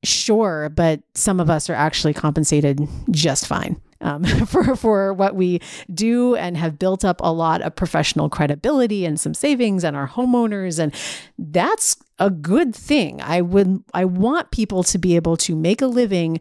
Sure 0.04 0.68
but 0.68 1.00
some 1.14 1.40
of 1.40 1.50
us 1.50 1.68
are 1.68 1.74
actually 1.74 2.14
compensated 2.14 2.86
just 3.10 3.46
fine 3.46 3.80
um, 4.00 4.24
for 4.46 4.76
for 4.76 5.12
what 5.12 5.34
we 5.34 5.60
do 5.92 6.34
and 6.36 6.56
have 6.56 6.78
built 6.78 7.04
up 7.04 7.20
a 7.20 7.32
lot 7.32 7.62
of 7.62 7.74
professional 7.74 8.28
credibility 8.28 9.04
and 9.04 9.18
some 9.18 9.34
savings 9.34 9.84
and 9.84 9.96
our 9.96 10.08
homeowners. 10.08 10.78
And 10.78 10.94
that's 11.38 11.96
a 12.18 12.30
good 12.30 12.74
thing. 12.74 13.20
I 13.22 13.40
would 13.40 13.82
i 13.94 14.04
want 14.04 14.50
people 14.50 14.82
to 14.84 14.98
be 14.98 15.16
able 15.16 15.36
to 15.38 15.54
make 15.54 15.82
a 15.82 15.86
living 15.86 16.40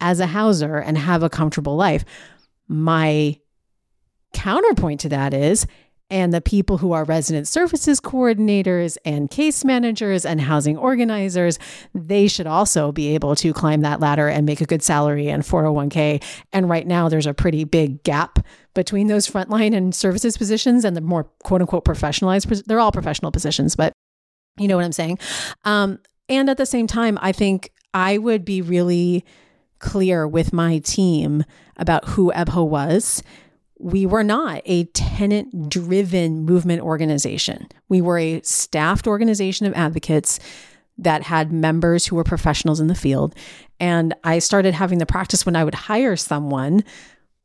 as 0.00 0.20
a 0.20 0.26
houser 0.26 0.76
and 0.76 0.98
have 0.98 1.22
a 1.22 1.30
comfortable 1.30 1.76
life. 1.76 2.04
My 2.68 3.38
counterpoint 4.34 5.00
to 5.00 5.08
that 5.08 5.32
is, 5.32 5.66
and 6.10 6.34
the 6.34 6.40
people 6.40 6.78
who 6.78 6.92
are 6.92 7.04
resident 7.04 7.48
services 7.48 8.00
coordinators 8.00 8.98
and 9.04 9.30
case 9.30 9.64
managers 9.64 10.26
and 10.26 10.40
housing 10.40 10.76
organizers, 10.76 11.58
they 11.94 12.28
should 12.28 12.46
also 12.46 12.92
be 12.92 13.14
able 13.14 13.34
to 13.36 13.52
climb 13.52 13.80
that 13.80 14.00
ladder 14.00 14.28
and 14.28 14.44
make 14.44 14.60
a 14.60 14.66
good 14.66 14.82
salary 14.82 15.28
and 15.28 15.42
401k. 15.42 16.22
And 16.52 16.68
right 16.68 16.86
now, 16.86 17.08
there's 17.08 17.26
a 17.26 17.34
pretty 17.34 17.64
big 17.64 18.02
gap 18.02 18.38
between 18.74 19.06
those 19.06 19.28
frontline 19.28 19.74
and 19.74 19.94
services 19.94 20.36
positions 20.36 20.84
and 20.84 20.96
the 20.96 21.00
more 21.00 21.24
quote 21.42 21.62
unquote 21.62 21.84
professionalized, 21.84 22.64
they're 22.66 22.80
all 22.80 22.92
professional 22.92 23.32
positions, 23.32 23.74
but 23.74 23.92
you 24.58 24.68
know 24.68 24.76
what 24.76 24.84
I'm 24.84 24.92
saying? 24.92 25.18
Um, 25.64 25.98
and 26.28 26.48
at 26.50 26.58
the 26.58 26.66
same 26.66 26.86
time, 26.86 27.18
I 27.22 27.32
think 27.32 27.72
I 27.92 28.18
would 28.18 28.44
be 28.44 28.62
really 28.62 29.24
clear 29.78 30.26
with 30.26 30.52
my 30.52 30.78
team 30.78 31.44
about 31.76 32.08
who 32.10 32.32
EBHO 32.32 32.68
was 32.68 33.22
we 33.84 34.06
were 34.06 34.24
not 34.24 34.62
a 34.64 34.84
tenant 34.84 35.68
driven 35.68 36.46
movement 36.46 36.80
organization. 36.80 37.68
We 37.90 38.00
were 38.00 38.18
a 38.18 38.40
staffed 38.40 39.06
organization 39.06 39.66
of 39.66 39.74
advocates 39.74 40.40
that 40.96 41.22
had 41.22 41.52
members 41.52 42.06
who 42.06 42.16
were 42.16 42.24
professionals 42.24 42.80
in 42.80 42.86
the 42.86 42.94
field. 42.94 43.34
And 43.78 44.14
I 44.24 44.38
started 44.38 44.72
having 44.72 45.00
the 45.00 45.04
practice 45.04 45.44
when 45.44 45.54
I 45.54 45.64
would 45.64 45.74
hire 45.74 46.16
someone 46.16 46.82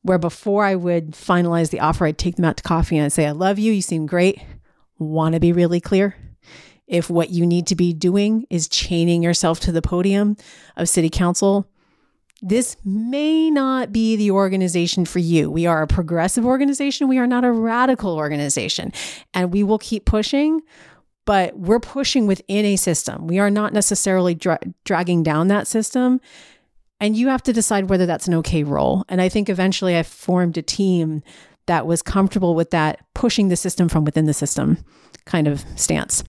where 0.03 0.17
before 0.17 0.63
I 0.63 0.75
would 0.75 1.11
finalize 1.11 1.71
the 1.71 1.81
offer, 1.81 2.05
I'd 2.05 2.17
take 2.17 2.37
them 2.37 2.45
out 2.45 2.55
to 2.55 2.63
coffee 2.63 2.95
and 2.95 3.03
I'd 3.03 3.11
say, 3.11 3.25
I 3.25 3.31
love 3.31 3.59
you. 3.59 3.73
You 3.73 3.81
seem 3.81 4.05
great. 4.05 4.41
Want 4.97 5.33
to 5.33 5.41
be 5.41 5.51
really 5.51 5.81
clear? 5.81 6.15
If 6.87 7.09
what 7.09 7.31
you 7.31 7.45
need 7.45 7.67
to 7.67 7.75
be 7.75 7.91
doing 7.91 8.45
is 8.49 8.69
chaining 8.69 9.23
yourself 9.23 9.59
to 9.61 9.73
the 9.73 9.81
podium 9.81 10.37
of 10.77 10.87
city 10.87 11.09
council, 11.09 11.69
this 12.41 12.77
may 12.85 13.49
not 13.49 13.91
be 13.91 14.15
the 14.15 14.31
organization 14.31 15.05
for 15.05 15.19
you. 15.19 15.51
We 15.51 15.65
are 15.65 15.81
a 15.81 15.87
progressive 15.87 16.45
organization. 16.45 17.07
We 17.07 17.17
are 17.17 17.27
not 17.27 17.43
a 17.43 17.51
radical 17.51 18.15
organization. 18.15 18.93
And 19.33 19.51
we 19.51 19.63
will 19.63 19.77
keep 19.77 20.05
pushing, 20.05 20.61
but 21.25 21.57
we're 21.57 21.79
pushing 21.79 22.27
within 22.27 22.65
a 22.65 22.75
system. 22.75 23.27
We 23.27 23.39
are 23.39 23.49
not 23.49 23.73
necessarily 23.73 24.35
dra- 24.35 24.59
dragging 24.85 25.23
down 25.23 25.47
that 25.49 25.67
system. 25.67 26.21
And 26.99 27.15
you 27.15 27.29
have 27.29 27.43
to 27.43 27.53
decide 27.53 27.89
whether 27.89 28.05
that's 28.05 28.27
an 28.27 28.33
okay 28.35 28.63
role. 28.63 29.05
And 29.09 29.21
I 29.21 29.29
think 29.29 29.49
eventually 29.49 29.97
I 29.97 30.03
formed 30.03 30.57
a 30.57 30.61
team 30.61 31.23
that 31.67 31.85
was 31.85 32.01
comfortable 32.01 32.55
with 32.55 32.71
that 32.71 32.99
pushing 33.13 33.49
the 33.49 33.55
system 33.55 33.89
from 33.89 34.03
within 34.03 34.25
the 34.25 34.33
system 34.33 34.83
kind 35.25 35.47
of 35.47 35.63
stance. 35.75 36.23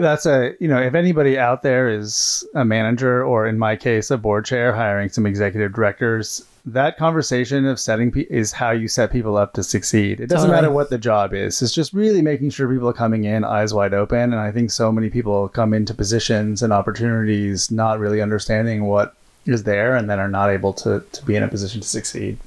That's 0.00 0.26
a, 0.26 0.54
you 0.60 0.68
know, 0.68 0.80
if 0.80 0.94
anybody 0.94 1.38
out 1.38 1.62
there 1.62 1.88
is 1.88 2.46
a 2.54 2.64
manager 2.64 3.24
or 3.24 3.46
in 3.46 3.58
my 3.58 3.76
case, 3.76 4.10
a 4.10 4.16
board 4.16 4.44
chair 4.44 4.72
hiring 4.72 5.08
some 5.08 5.26
executive 5.26 5.72
directors, 5.72 6.46
that 6.64 6.98
conversation 6.98 7.66
of 7.66 7.80
setting 7.80 8.12
pe- 8.12 8.26
is 8.30 8.52
how 8.52 8.70
you 8.70 8.88
set 8.88 9.10
people 9.10 9.36
up 9.36 9.54
to 9.54 9.62
succeed. 9.62 10.20
It 10.20 10.28
doesn't 10.28 10.48
totally. 10.48 10.62
matter 10.62 10.72
what 10.72 10.90
the 10.90 10.98
job 10.98 11.34
is. 11.34 11.60
It's 11.62 11.72
just 11.72 11.92
really 11.92 12.22
making 12.22 12.50
sure 12.50 12.70
people 12.70 12.88
are 12.88 12.92
coming 12.92 13.24
in 13.24 13.42
eyes 13.42 13.74
wide 13.74 13.94
open. 13.94 14.32
And 14.32 14.36
I 14.36 14.52
think 14.52 14.70
so 14.70 14.92
many 14.92 15.10
people 15.10 15.48
come 15.48 15.74
into 15.74 15.94
positions 15.94 16.62
and 16.62 16.72
opportunities 16.72 17.70
not 17.70 17.98
really 17.98 18.20
understanding 18.20 18.84
what 18.84 19.14
is 19.46 19.64
there 19.64 19.96
and 19.96 20.08
then 20.10 20.18
are 20.18 20.28
not 20.28 20.50
able 20.50 20.72
to, 20.74 21.02
to 21.12 21.24
be 21.24 21.36
in 21.36 21.42
a 21.42 21.48
position 21.48 21.80
to 21.80 21.88
succeed. 21.88 22.38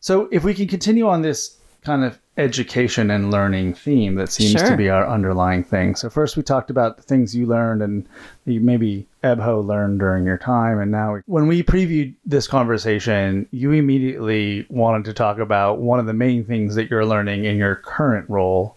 So 0.00 0.28
if 0.30 0.44
we 0.44 0.54
can 0.54 0.66
continue 0.66 1.08
on 1.08 1.22
this 1.22 1.56
kind 1.84 2.04
of 2.04 2.18
education 2.38 3.10
and 3.10 3.30
learning 3.30 3.72
theme 3.72 4.14
that 4.16 4.30
seems 4.30 4.60
sure. 4.60 4.70
to 4.70 4.76
be 4.76 4.90
our 4.90 5.08
underlying 5.08 5.64
thing. 5.64 5.96
So 5.96 6.10
first 6.10 6.36
we 6.36 6.42
talked 6.42 6.70
about 6.70 6.98
the 6.98 7.02
things 7.02 7.34
you 7.34 7.46
learned 7.46 7.82
and 7.82 8.06
you 8.44 8.60
maybe 8.60 9.06
Ebho 9.24 9.64
learned 9.64 10.00
during 10.00 10.24
your 10.24 10.36
time. 10.36 10.78
And 10.78 10.90
now 10.90 11.20
when 11.26 11.46
we 11.46 11.62
previewed 11.62 12.14
this 12.26 12.46
conversation, 12.46 13.48
you 13.52 13.72
immediately 13.72 14.66
wanted 14.68 15.06
to 15.06 15.14
talk 15.14 15.38
about 15.38 15.78
one 15.78 15.98
of 15.98 16.06
the 16.06 16.12
main 16.12 16.44
things 16.44 16.74
that 16.74 16.90
you're 16.90 17.06
learning 17.06 17.46
in 17.46 17.56
your 17.56 17.76
current 17.76 18.28
role, 18.28 18.76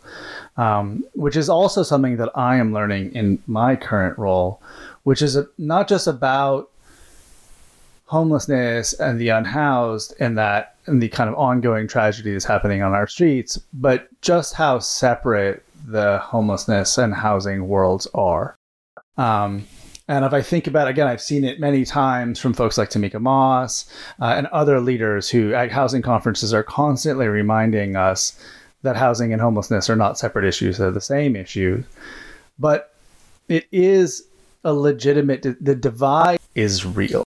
um, 0.55 1.03
which 1.13 1.35
is 1.35 1.49
also 1.49 1.83
something 1.83 2.15
that 2.15 2.31
I 2.35 2.55
am 2.55 2.73
learning 2.73 3.13
in 3.13 3.43
my 3.45 3.75
current 3.75 4.17
role, 4.17 4.61
which 5.03 5.21
is 5.21 5.37
not 5.57 5.89
just 5.89 6.07
about 6.07 6.69
homelessness 8.05 8.93
and 8.93 9.19
the 9.19 9.29
unhoused 9.29 10.15
and 10.19 10.37
that 10.37 10.75
and 10.89 11.01
the 11.01 11.09
kind 11.09 11.29
of 11.29 11.35
ongoing 11.35 11.87
tragedy 11.87 12.33
that's 12.33 12.45
happening 12.45 12.81
on 12.81 12.93
our 12.93 13.07
streets, 13.07 13.57
but 13.73 14.07
just 14.21 14.53
how 14.55 14.79
separate 14.79 15.63
the 15.85 16.19
homelessness 16.19 16.97
and 16.97 17.13
housing 17.13 17.67
worlds 17.67 18.07
are. 18.13 18.57
Um, 19.17 19.65
and 20.07 20.25
if 20.25 20.33
I 20.33 20.41
think 20.41 20.65
about 20.65 20.87
again, 20.87 21.07
I've 21.07 21.21
seen 21.21 21.43
it 21.43 21.59
many 21.59 21.85
times 21.85 22.39
from 22.39 22.53
folks 22.53 22.77
like 22.77 22.89
Tomiquia 22.89 23.21
Moss 23.21 23.85
uh, 24.19 24.33
and 24.35 24.47
other 24.47 24.79
leaders 24.79 25.29
who 25.29 25.53
at 25.53 25.71
housing 25.71 26.01
conferences 26.01 26.53
are 26.53 26.63
constantly 26.63 27.27
reminding 27.27 27.95
us 27.95 28.39
that 28.81 28.95
housing 28.95 29.31
and 29.33 29.41
homelessness 29.41 29.89
are 29.89 29.95
not 29.95 30.17
separate 30.17 30.45
issues; 30.45 30.77
they're 30.77 30.89
the 30.89 31.01
same 31.01 31.35
issue. 31.35 31.83
But 32.57 32.93
it 33.47 33.67
is 33.71 34.23
a 34.63 34.73
legitimate. 34.73 35.43
The 35.43 35.75
divide 35.75 36.39
is 36.55 36.85
real. 36.85 37.23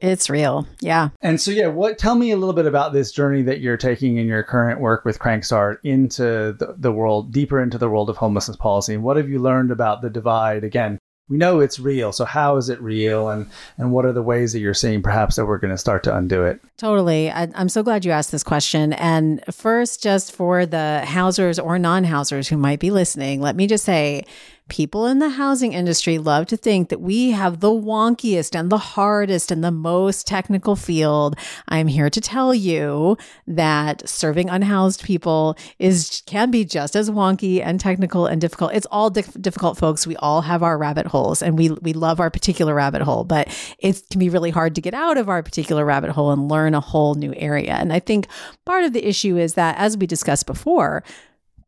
It's 0.00 0.28
real. 0.28 0.66
Yeah. 0.80 1.08
And 1.22 1.40
so 1.40 1.50
yeah, 1.50 1.68
what 1.68 1.98
tell 1.98 2.14
me 2.14 2.30
a 2.30 2.36
little 2.36 2.54
bit 2.54 2.66
about 2.66 2.92
this 2.92 3.12
journey 3.12 3.42
that 3.42 3.60
you're 3.60 3.78
taking 3.78 4.18
in 4.18 4.26
your 4.26 4.42
current 4.42 4.80
work 4.80 5.04
with 5.04 5.18
Crankstart 5.18 5.78
into 5.84 6.52
the, 6.58 6.74
the 6.76 6.92
world, 6.92 7.32
deeper 7.32 7.62
into 7.62 7.78
the 7.78 7.88
world 7.88 8.10
of 8.10 8.16
homelessness 8.16 8.58
policy. 8.58 8.94
And 8.94 9.02
what 9.02 9.16
have 9.16 9.28
you 9.28 9.38
learned 9.38 9.70
about 9.70 10.02
the 10.02 10.10
divide? 10.10 10.64
Again, 10.64 10.98
we 11.28 11.36
know 11.38 11.60
it's 11.60 11.80
real. 11.80 12.12
So 12.12 12.24
how 12.24 12.56
is 12.56 12.68
it 12.68 12.80
real 12.80 13.28
and 13.30 13.50
and 13.78 13.90
what 13.90 14.04
are 14.04 14.12
the 14.12 14.22
ways 14.22 14.52
that 14.52 14.60
you're 14.60 14.74
seeing 14.74 15.02
perhaps 15.02 15.36
that 15.36 15.46
we're 15.46 15.58
going 15.58 15.72
to 15.72 15.78
start 15.78 16.04
to 16.04 16.16
undo 16.16 16.44
it? 16.44 16.60
Totally. 16.76 17.30
I, 17.30 17.48
am 17.54 17.68
so 17.68 17.82
glad 17.82 18.04
you 18.04 18.12
asked 18.12 18.30
this 18.32 18.44
question. 18.44 18.92
And 18.92 19.42
first, 19.50 20.02
just 20.02 20.32
for 20.32 20.66
the 20.66 21.02
housers 21.04 21.58
or 21.58 21.78
non-housers 21.78 22.48
who 22.48 22.56
might 22.56 22.78
be 22.78 22.90
listening, 22.90 23.40
let 23.40 23.56
me 23.56 23.66
just 23.66 23.84
say 23.84 24.24
People 24.68 25.06
in 25.06 25.20
the 25.20 25.28
housing 25.28 25.74
industry 25.74 26.18
love 26.18 26.46
to 26.46 26.56
think 26.56 26.88
that 26.88 27.00
we 27.00 27.30
have 27.30 27.60
the 27.60 27.70
wonkiest 27.70 28.58
and 28.58 28.68
the 28.68 28.78
hardest 28.78 29.52
and 29.52 29.62
the 29.62 29.70
most 29.70 30.26
technical 30.26 30.74
field. 30.74 31.36
I'm 31.68 31.86
here 31.86 32.10
to 32.10 32.20
tell 32.20 32.52
you 32.52 33.16
that 33.46 34.08
serving 34.08 34.50
unhoused 34.50 35.04
people 35.04 35.56
is 35.78 36.20
can 36.26 36.50
be 36.50 36.64
just 36.64 36.96
as 36.96 37.10
wonky 37.10 37.62
and 37.64 37.78
technical 37.78 38.26
and 38.26 38.40
difficult. 38.40 38.72
It's 38.74 38.88
all 38.90 39.08
dif- 39.08 39.40
difficult, 39.40 39.78
folks. 39.78 40.04
We 40.04 40.16
all 40.16 40.42
have 40.42 40.64
our 40.64 40.76
rabbit 40.76 41.06
holes, 41.06 41.42
and 41.42 41.56
we 41.56 41.70
we 41.70 41.92
love 41.92 42.18
our 42.18 42.30
particular 42.30 42.74
rabbit 42.74 43.02
hole, 43.02 43.22
but 43.22 43.46
it 43.78 44.02
can 44.10 44.18
be 44.18 44.28
really 44.28 44.50
hard 44.50 44.74
to 44.74 44.80
get 44.80 44.94
out 44.94 45.16
of 45.16 45.28
our 45.28 45.44
particular 45.44 45.84
rabbit 45.84 46.10
hole 46.10 46.32
and 46.32 46.48
learn 46.48 46.74
a 46.74 46.80
whole 46.80 47.14
new 47.14 47.32
area. 47.36 47.74
And 47.74 47.92
I 47.92 48.00
think 48.00 48.26
part 48.64 48.82
of 48.82 48.92
the 48.92 49.06
issue 49.08 49.36
is 49.36 49.54
that, 49.54 49.76
as 49.78 49.96
we 49.96 50.08
discussed 50.08 50.46
before, 50.46 51.04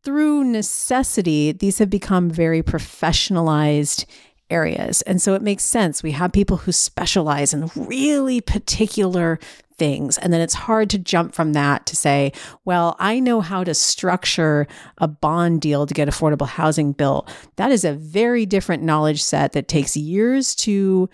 through 0.08 0.42
necessity, 0.42 1.52
these 1.52 1.76
have 1.80 1.90
become 1.90 2.30
very 2.30 2.62
professionalized 2.62 4.06
areas. 4.48 5.02
And 5.02 5.20
so 5.20 5.34
it 5.34 5.42
makes 5.42 5.64
sense. 5.64 6.02
We 6.02 6.12
have 6.12 6.32
people 6.32 6.56
who 6.56 6.72
specialize 6.72 7.52
in 7.52 7.70
really 7.76 8.40
particular 8.40 9.38
things. 9.76 10.16
And 10.16 10.32
then 10.32 10.40
it's 10.40 10.54
hard 10.54 10.88
to 10.88 10.98
jump 10.98 11.34
from 11.34 11.52
that 11.52 11.84
to 11.84 11.94
say, 11.94 12.32
well, 12.64 12.96
I 12.98 13.20
know 13.20 13.42
how 13.42 13.64
to 13.64 13.74
structure 13.74 14.66
a 14.96 15.06
bond 15.06 15.60
deal 15.60 15.84
to 15.84 15.92
get 15.92 16.08
affordable 16.08 16.48
housing 16.48 16.92
built. 16.92 17.30
That 17.56 17.70
is 17.70 17.84
a 17.84 17.92
very 17.92 18.46
different 18.46 18.82
knowledge 18.82 19.22
set 19.22 19.52
that 19.52 19.68
takes 19.68 19.94
years 19.94 20.54
to 20.54 21.10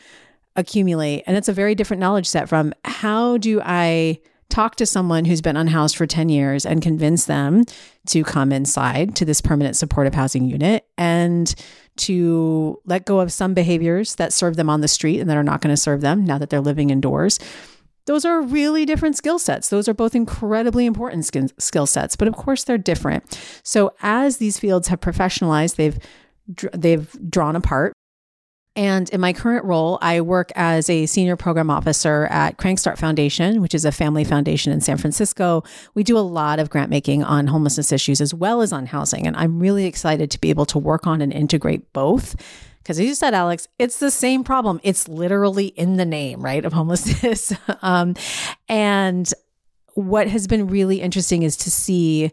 accumulate. 0.55 1.25
And 1.27 1.37
it's 1.37 1.49
a 1.49 1.53
very 1.53 1.75
different 1.75 2.01
knowledge 2.01 2.29
set 2.29 2.49
from 2.49 2.73
how 2.85 3.39
do 3.39 3.61
I 3.61 4.21
talk 4.49 4.77
to 4.77 4.87
someone 4.87 5.25
who's 5.25 5.41
been 5.41 5.57
unhoused 5.57 5.97
for 5.97 6.07
10 6.07 6.29
years 6.29 6.65
and 6.65 6.83
convince 6.83 7.27
them 7.27 7.65
to 8.07 8.23
come 8.25 8.53
inside 8.53 9.17
to 9.17 9.25
this 9.25 9.41
permanent 9.41 9.77
supportive 9.77 10.15
housing 10.15 10.45
unit 10.45 10.87
and 10.99 11.55
to 11.97 12.81
let 12.85 13.05
go 13.05 13.21
of 13.21 13.33
some 13.33 13.55
behaviors 13.55 14.17
that 14.17 14.33
serve 14.33 14.57
them 14.57 14.69
on 14.69 14.81
the 14.81 14.89
street 14.89 15.21
and 15.21 15.31
that 15.31 15.37
are 15.37 15.45
not 15.45 15.61
going 15.61 15.73
to 15.73 15.81
serve 15.81 16.01
them 16.01 16.25
now 16.25 16.39
that 16.39 16.51
they're 16.51 16.61
living 16.61 16.91
indoors. 16.91 17.39
Those 18.07 18.25
are 18.25 18.43
really 18.43 18.85
different 18.85 19.17
skill 19.17 19.39
sets. 19.39 19.71
Those 19.71 19.89
are 19.89 19.95
both 19.95 20.15
incredibly 20.15 20.85
important 20.85 21.25
skill 21.59 21.87
sets, 21.87 22.17
but 22.17 22.29
of 22.29 22.37
course 22.37 22.65
they're 22.65 22.77
different. 22.77 23.39
So 23.63 23.93
as 24.03 24.37
these 24.37 24.59
fields 24.59 24.89
have 24.89 25.01
professionalized, 25.01 25.77
they've 25.77 25.99
they've 26.75 27.11
drawn 27.31 27.57
apart 27.57 27.95
and 28.77 29.09
in 29.11 29.21
my 29.21 29.33
current 29.33 29.65
role, 29.65 29.99
I 30.03 30.21
work 30.21 30.51
as 30.57 30.91
a 30.91 31.07
senior 31.07 31.37
program 31.37 31.71
officer 31.71 32.27
at 32.31 32.59
Crankstart 32.59 32.99
Foundation, 32.99 33.63
which 33.63 33.75
is 33.75 33.85
a 33.85 33.93
family 33.93 34.25
foundation 34.25 34.73
in 34.73 34.81
San 34.81 34.97
Francisco. 34.97 35.63
We 35.95 36.03
do 36.03 36.19
a 36.19 36.21
lot 36.21 36.59
of 36.59 36.71
grant 36.71 36.91
making 36.91 37.23
on 37.23 37.47
homelessness 37.47 37.93
issues 37.93 38.21
as 38.21 38.35
well 38.35 38.63
as 38.63 38.73
on 38.73 38.87
housing. 38.87 39.29
And 39.29 39.37
I'm 39.37 39.61
really 39.61 39.87
excited 39.87 40.29
to 40.33 40.41
be 40.41 40.51
able 40.51 40.67
to 40.67 40.79
work 40.79 41.07
on 41.07 41.21
and 41.21 41.33
integrate 41.33 41.93
both. 41.93 42.35
Because 42.83 42.99
as 42.99 43.07
you 43.07 43.15
said, 43.15 43.33
Alex, 43.33 43.69
it's 43.79 43.99
the 43.99 44.11
same 44.11 44.43
problem. 44.43 44.81
It's 44.83 45.07
literally 45.07 45.69
in 45.69 45.97
the 45.97 46.05
name, 46.05 46.43
right, 46.43 46.65
of 46.65 46.73
homelessness. 46.73 47.53
um, 47.83 48.17
and 48.69 49.33
what 49.95 50.27
has 50.27 50.49
been 50.49 50.67
really 50.67 51.01
interesting 51.01 51.45
is 51.45 51.57
to 51.59 51.71
see 51.71 52.33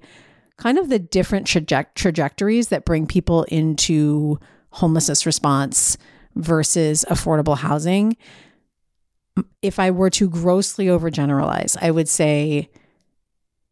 kind 0.57 0.79
of 0.79 0.89
the 0.89 0.99
different 0.99 1.45
traje- 1.45 1.85
trajectories 1.93 2.69
that 2.69 2.83
bring 2.83 3.05
people 3.05 3.43
into 3.43 4.39
homelessness 4.71 5.25
response 5.27 5.97
versus 6.35 7.05
affordable 7.09 7.57
housing, 7.57 8.15
if 9.61 9.79
I 9.79 9.91
were 9.91 10.09
to 10.11 10.29
grossly 10.29 10.85
overgeneralize, 10.85 11.77
I 11.81 11.91
would 11.91 12.09
say, 12.09 12.69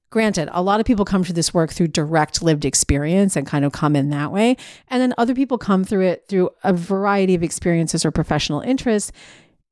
granted, 0.09 0.49
a 0.51 0.61
lot 0.61 0.79
of 0.79 0.85
people 0.85 1.05
come 1.05 1.23
to 1.23 1.33
this 1.33 1.53
work 1.53 1.71
through 1.71 1.87
direct 1.87 2.41
lived 2.41 2.65
experience 2.65 3.35
and 3.35 3.45
kind 3.45 3.65
of 3.65 3.71
come 3.71 3.95
in 3.95 4.09
that 4.09 4.31
way. 4.31 4.57
And 4.87 5.01
then 5.01 5.13
other 5.17 5.35
people 5.35 5.57
come 5.57 5.83
through 5.83 6.05
it 6.05 6.25
through 6.27 6.49
a 6.63 6.73
variety 6.73 7.35
of 7.35 7.43
experiences 7.43 8.05
or 8.05 8.11
professional 8.11 8.61
interests. 8.61 9.11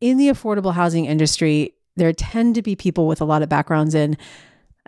In 0.01 0.17
the 0.17 0.29
affordable 0.29 0.73
housing 0.73 1.05
industry, 1.05 1.73
there 1.95 2.13
tend 2.13 2.55
to 2.55 2.61
be 2.61 2.75
people 2.75 3.07
with 3.07 3.21
a 3.21 3.25
lot 3.25 3.41
of 3.41 3.49
backgrounds 3.49 3.95
in, 3.95 4.17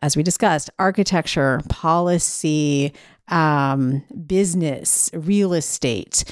as 0.01 0.15
we 0.15 0.21
discussed, 0.21 0.69
architecture, 0.77 1.61
policy, 1.69 2.93
um, 3.29 4.03
business, 4.27 5.09
real 5.13 5.53
estate 5.53 6.23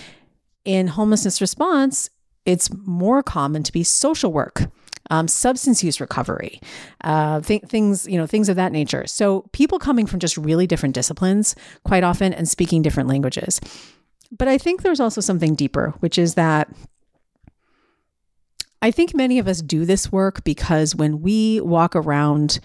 in 0.67 0.87
homelessness 0.87 1.39
response, 1.39 2.09
it's 2.45 2.69
more 2.85 3.23
common 3.23 3.63
to 3.63 3.71
be 3.71 3.83
social 3.83 4.33
work. 4.33 4.69
Um, 5.09 5.29
substance 5.29 5.81
use 5.81 6.01
recovery, 6.01 6.59
uh, 7.05 7.39
th- 7.39 7.63
things 7.63 8.05
you 8.05 8.17
know, 8.17 8.27
things 8.27 8.49
of 8.49 8.57
that 8.57 8.73
nature. 8.73 9.07
So 9.07 9.45
people 9.53 9.79
coming 9.79 10.05
from 10.05 10.19
just 10.19 10.35
really 10.35 10.67
different 10.67 10.93
disciplines, 10.93 11.55
quite 11.85 12.03
often, 12.03 12.33
and 12.33 12.49
speaking 12.49 12.81
different 12.81 13.07
languages. 13.07 13.61
But 14.37 14.49
I 14.49 14.57
think 14.57 14.81
there's 14.81 14.99
also 14.99 15.21
something 15.21 15.55
deeper, 15.55 15.93
which 16.01 16.17
is 16.17 16.35
that 16.35 16.69
I 18.81 18.91
think 18.91 19.15
many 19.15 19.39
of 19.39 19.47
us 19.47 19.61
do 19.61 19.85
this 19.85 20.11
work 20.11 20.43
because 20.43 20.93
when 20.93 21.21
we 21.21 21.61
walk 21.61 21.95
around 21.95 22.59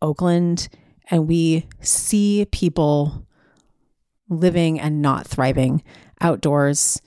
Oakland 0.00 0.68
and 1.10 1.26
we 1.26 1.66
see 1.80 2.46
people 2.52 3.26
living 4.28 4.78
and 4.78 5.02
not 5.02 5.26
thriving 5.26 5.82
outdoors 6.20 7.02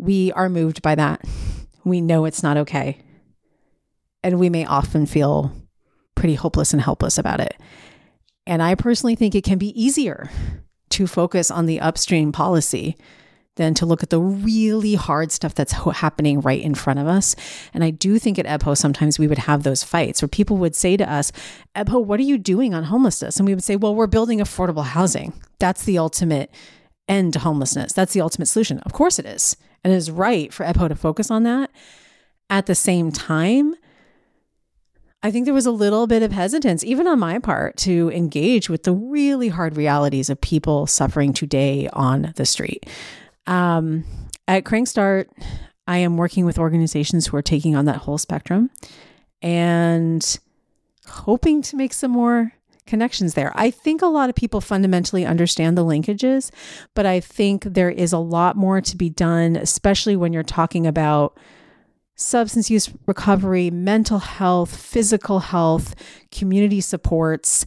we 0.00 0.32
are 0.32 0.48
moved 0.48 0.82
by 0.82 0.94
that. 0.94 1.22
We 1.84 2.00
know 2.00 2.24
it's 2.24 2.42
not 2.42 2.56
okay. 2.56 2.98
and 4.22 4.38
we 4.38 4.50
may 4.50 4.64
often 4.64 5.06
feel 5.06 5.52
pretty 6.14 6.34
hopeless 6.34 6.72
and 6.72 6.82
helpless 6.82 7.18
about 7.18 7.40
it. 7.40 7.56
And 8.46 8.62
I 8.62 8.74
personally 8.74 9.14
think 9.14 9.34
it 9.34 9.44
can 9.44 9.58
be 9.58 9.80
easier 9.80 10.30
to 10.90 11.06
focus 11.06 11.50
on 11.50 11.66
the 11.66 11.80
upstream 11.80 12.32
policy 12.32 12.96
than 13.56 13.74
to 13.74 13.86
look 13.86 14.02
at 14.02 14.10
the 14.10 14.20
really 14.20 14.94
hard 14.94 15.32
stuff 15.32 15.54
that's 15.54 15.72
happening 15.72 16.40
right 16.40 16.60
in 16.62 16.74
front 16.74 16.98
of 16.98 17.06
us. 17.06 17.36
And 17.74 17.84
I 17.84 17.90
do 17.90 18.18
think 18.18 18.38
at 18.38 18.46
EBHO, 18.46 18.76
sometimes 18.76 19.18
we 19.18 19.26
would 19.26 19.38
have 19.38 19.62
those 19.62 19.84
fights 19.84 20.22
where 20.22 20.28
people 20.28 20.56
would 20.58 20.74
say 20.74 20.96
to 20.96 21.10
us, 21.10 21.32
EBHO, 21.76 22.04
what 22.04 22.20
are 22.20 22.24
you 22.24 22.38
doing 22.38 22.74
on 22.74 22.84
homelessness? 22.84 23.38
And 23.38 23.46
we 23.46 23.54
would 23.54 23.64
say, 23.64 23.76
well, 23.76 23.94
we're 23.94 24.06
building 24.06 24.38
affordable 24.38 24.84
housing. 24.84 25.32
That's 25.58 25.84
the 25.84 25.98
ultimate 25.98 26.50
end 27.08 27.32
to 27.34 27.38
homelessness. 27.40 27.92
That's 27.92 28.12
the 28.12 28.20
ultimate 28.20 28.46
solution. 28.46 28.78
Of 28.80 28.92
course 28.92 29.18
it 29.18 29.26
is. 29.26 29.56
And 29.82 29.92
it 29.92 29.96
is 29.96 30.10
right 30.10 30.52
for 30.52 30.64
EBHO 30.64 30.88
to 30.88 30.94
focus 30.94 31.30
on 31.30 31.42
that. 31.44 31.70
At 32.48 32.66
the 32.66 32.74
same 32.74 33.12
time, 33.12 33.74
I 35.22 35.30
think 35.30 35.44
there 35.44 35.54
was 35.54 35.66
a 35.66 35.70
little 35.70 36.06
bit 36.06 36.22
of 36.22 36.32
hesitance, 36.32 36.82
even 36.82 37.06
on 37.06 37.18
my 37.18 37.38
part, 37.38 37.76
to 37.78 38.10
engage 38.10 38.70
with 38.70 38.84
the 38.84 38.92
really 38.92 39.48
hard 39.48 39.76
realities 39.76 40.30
of 40.30 40.40
people 40.40 40.86
suffering 40.86 41.32
today 41.32 41.88
on 41.92 42.32
the 42.36 42.46
street. 42.46 42.86
Um, 43.46 44.04
at 44.48 44.64
Crankstart, 44.64 45.26
I 45.86 45.98
am 45.98 46.16
working 46.16 46.46
with 46.46 46.58
organizations 46.58 47.26
who 47.26 47.36
are 47.36 47.42
taking 47.42 47.76
on 47.76 47.84
that 47.84 47.96
whole 47.96 48.18
spectrum 48.18 48.70
and 49.42 50.38
hoping 51.06 51.62
to 51.62 51.76
make 51.76 51.92
some 51.92 52.12
more 52.12 52.52
connections 52.90 53.32
there. 53.32 53.52
I 53.54 53.70
think 53.70 54.02
a 54.02 54.06
lot 54.06 54.28
of 54.28 54.34
people 54.34 54.60
fundamentally 54.60 55.24
understand 55.24 55.78
the 55.78 55.84
linkages, 55.84 56.50
but 56.94 57.06
I 57.06 57.20
think 57.20 57.64
there 57.64 57.88
is 57.90 58.12
a 58.12 58.18
lot 58.18 58.56
more 58.56 58.82
to 58.82 58.96
be 58.96 59.08
done, 59.08 59.56
especially 59.56 60.16
when 60.16 60.34
you're 60.34 60.42
talking 60.42 60.86
about 60.86 61.38
substance 62.16 62.68
use 62.68 62.92
recovery, 63.06 63.70
mental 63.70 64.18
health, 64.18 64.76
physical 64.76 65.38
health, 65.38 65.94
community 66.30 66.82
supports. 66.82 67.64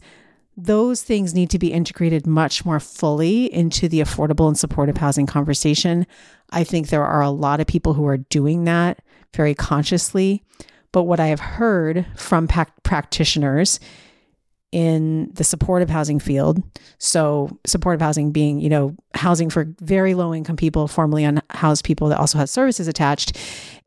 Those 0.56 1.02
things 1.02 1.34
need 1.34 1.50
to 1.50 1.58
be 1.58 1.72
integrated 1.72 2.26
much 2.26 2.64
more 2.64 2.78
fully 2.78 3.52
into 3.52 3.88
the 3.88 4.00
affordable 4.00 4.46
and 4.46 4.56
supportive 4.56 4.98
housing 4.98 5.26
conversation. 5.26 6.06
I 6.50 6.62
think 6.62 6.88
there 6.88 7.04
are 7.04 7.22
a 7.22 7.30
lot 7.30 7.58
of 7.58 7.66
people 7.66 7.94
who 7.94 8.06
are 8.06 8.18
doing 8.18 8.62
that 8.64 9.02
very 9.34 9.54
consciously. 9.54 10.44
But 10.92 11.02
what 11.04 11.18
I 11.18 11.26
have 11.26 11.40
heard 11.40 12.06
from 12.14 12.46
practitioners 12.46 13.80
in 14.74 15.30
the 15.34 15.44
supportive 15.44 15.88
housing 15.88 16.18
field. 16.18 16.60
So, 16.98 17.60
supportive 17.64 18.00
housing 18.00 18.32
being, 18.32 18.58
you 18.58 18.68
know, 18.68 18.96
housing 19.14 19.48
for 19.48 19.72
very 19.78 20.14
low 20.14 20.34
income 20.34 20.56
people, 20.56 20.88
formerly 20.88 21.22
unhoused 21.22 21.84
people 21.84 22.08
that 22.08 22.18
also 22.18 22.38
has 22.38 22.50
services 22.50 22.88
attached, 22.88 23.38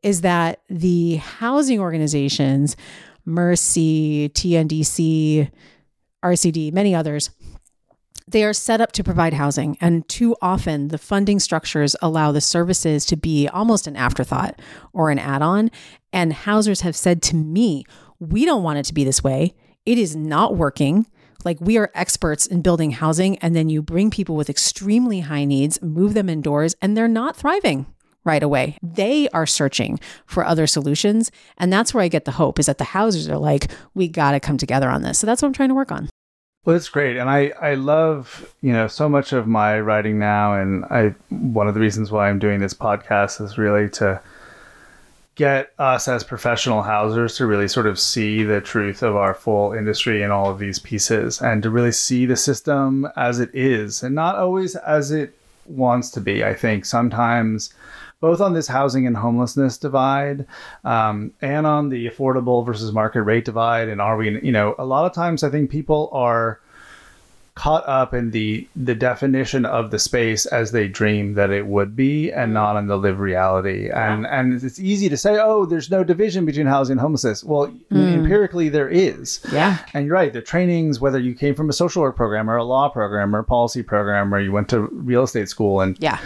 is 0.01 0.21
that 0.21 0.61
the 0.69 1.17
housing 1.17 1.81
organizations, 1.81 2.77
Mercy, 3.25 4.29
TNDC, 4.29 5.51
RCD, 6.23 6.71
many 6.71 6.95
others, 6.95 7.31
they 8.25 8.45
are 8.45 8.53
set 8.53 8.79
up 8.79 8.93
to 8.93 9.03
provide 9.03 9.33
housing. 9.33 9.77
And 9.81 10.07
too 10.07 10.37
often, 10.41 10.87
the 10.87 10.97
funding 10.97 11.41
structures 11.41 11.97
allow 12.01 12.31
the 12.31 12.39
services 12.39 13.05
to 13.07 13.17
be 13.17 13.49
almost 13.49 13.87
an 13.87 13.97
afterthought 13.97 14.61
or 14.93 15.09
an 15.09 15.19
add 15.19 15.41
on. 15.41 15.69
And 16.13 16.31
housers 16.31 16.79
have 16.81 16.95
said 16.95 17.21
to 17.23 17.35
me, 17.35 17.83
we 18.21 18.45
don't 18.45 18.63
want 18.63 18.79
it 18.79 18.85
to 18.85 18.93
be 18.93 19.03
this 19.03 19.21
way 19.21 19.53
it 19.87 19.97
is 19.97 20.15
not 20.15 20.55
working. 20.55 21.07
Like 21.45 21.61
we 21.61 21.77
are 21.77 21.89
experts 21.95 22.45
in 22.45 22.61
building 22.61 22.91
housing, 22.91 23.37
and 23.37 23.55
then 23.55 23.69
you 23.69 23.81
bring 23.81 24.11
people 24.11 24.35
with 24.35 24.49
extremely 24.49 25.21
high 25.21 25.45
needs, 25.45 25.81
move 25.81 26.13
them 26.13 26.29
indoors, 26.29 26.75
and 26.81 26.95
they're 26.95 27.07
not 27.07 27.37
thriving 27.37 27.85
right 28.25 28.43
away. 28.43 28.77
They 28.83 29.29
are 29.29 29.45
searching 29.45 29.99
for 30.25 30.45
other 30.45 30.67
solutions. 30.67 31.31
And 31.57 31.71
that's 31.71 31.93
where 31.93 32.03
I 32.03 32.09
get 32.09 32.25
the 32.25 32.31
hope 32.31 32.59
is 32.59 32.65
that 32.65 32.77
the 32.77 32.83
houses 32.83 33.29
are 33.29 33.37
like, 33.37 33.71
we 33.93 34.09
got 34.09 34.31
to 34.31 34.41
come 34.41 34.57
together 34.57 34.89
on 34.89 35.03
this. 35.03 35.17
So 35.17 35.25
that's 35.25 35.41
what 35.41 35.47
I'm 35.47 35.53
trying 35.53 35.69
to 35.69 35.75
work 35.75 35.93
on. 35.93 36.09
Well, 36.65 36.75
it's 36.75 36.89
great, 36.89 37.15
and 37.15 37.29
I 37.29 37.53
I 37.61 37.75
love 37.75 38.53
you 38.61 38.73
know 38.73 38.87
so 38.87 39.07
much 39.07 39.31
of 39.31 39.47
my 39.47 39.79
writing 39.79 40.19
now, 40.19 40.53
and 40.53 40.83
I 40.85 41.15
one 41.29 41.69
of 41.69 41.75
the 41.75 41.79
reasons 41.79 42.11
why 42.11 42.29
I'm 42.29 42.39
doing 42.39 42.59
this 42.59 42.73
podcast 42.73 43.39
is 43.39 43.57
really 43.57 43.87
to 43.91 44.21
get 45.37 45.71
us 45.77 46.07
as 46.07 46.23
professional 46.23 46.81
housers 46.81 47.37
to 47.37 47.45
really 47.45 47.67
sort 47.67 47.85
of 47.85 47.99
see 47.99 48.43
the 48.43 48.59
truth 48.59 49.03
of 49.03 49.15
our 49.15 49.35
full 49.35 49.71
industry 49.71 50.23
and 50.23 50.33
all 50.33 50.49
of 50.49 50.57
these 50.57 50.79
pieces 50.79 51.39
and 51.41 51.61
to 51.61 51.69
really 51.69 51.91
see 51.91 52.25
the 52.25 52.35
system 52.35 53.07
as 53.15 53.39
it 53.39 53.51
is 53.53 54.01
and 54.01 54.15
not 54.15 54.35
always 54.35 54.75
as 54.75 55.11
it 55.11 55.37
wants 55.67 56.09
to 56.09 56.19
be. 56.19 56.43
I 56.43 56.55
think 56.55 56.85
sometimes 56.85 57.71
both 58.19 58.41
on 58.41 58.53
this 58.53 58.67
housing 58.67 59.05
and 59.05 59.15
homelessness 59.15 59.77
divide 59.77 60.47
um, 60.83 61.31
and 61.39 61.67
on 61.67 61.89
the 61.89 62.09
affordable 62.09 62.65
versus 62.65 62.91
market 62.91 63.21
rate 63.21 63.45
divide. 63.45 63.89
And 63.89 64.01
are 64.01 64.17
we, 64.17 64.41
you 64.41 64.51
know, 64.51 64.73
a 64.79 64.85
lot 64.85 65.05
of 65.05 65.13
times 65.13 65.43
I 65.43 65.51
think 65.51 65.69
people 65.69 66.09
are 66.13 66.59
caught 67.57 67.83
up 67.87 68.13
in 68.13 68.29
the 68.29 68.67
the 68.75 68.93
definition 68.93 69.65
of 69.65 69.89
the 69.89 69.97
space 69.97 70.45
as 70.45 70.71
they 70.71 70.87
dream 70.87 71.33
that 71.33 71.49
it 71.49 71.65
would 71.65 71.95
be 71.95 72.31
and 72.31 72.53
not 72.53 72.77
in 72.77 72.85
the 72.85 72.95
live 72.95 73.19
reality. 73.19 73.89
And 73.89 74.27
and 74.27 74.63
it's 74.63 74.79
easy 74.79 75.09
to 75.09 75.17
say 75.17 75.39
oh 75.39 75.65
there's 75.65 75.89
no 75.89 76.03
division 76.03 76.45
between 76.45 76.67
housing 76.67 76.93
and 76.93 77.01
homelessness. 77.01 77.43
Well 77.43 77.69
mm. 77.91 78.13
empirically 78.13 78.69
there 78.69 78.87
is. 78.87 79.39
Yeah. 79.51 79.79
And 79.95 80.05
you're 80.05 80.13
right 80.13 80.31
the 80.31 80.41
trainings 80.41 80.99
whether 80.99 81.17
you 81.17 81.33
came 81.33 81.55
from 81.55 81.67
a 81.67 81.73
social 81.73 82.03
work 82.03 82.15
program 82.15 82.47
or 82.47 82.57
a 82.57 82.63
law 82.63 82.89
program 82.89 83.35
or 83.35 83.39
a 83.39 83.43
policy 83.43 83.81
program 83.81 84.31
or 84.31 84.39
you 84.39 84.51
went 84.51 84.69
to 84.69 84.81
real 84.81 85.23
estate 85.23 85.49
school 85.49 85.81
and 85.81 85.97
yeah. 85.99 86.19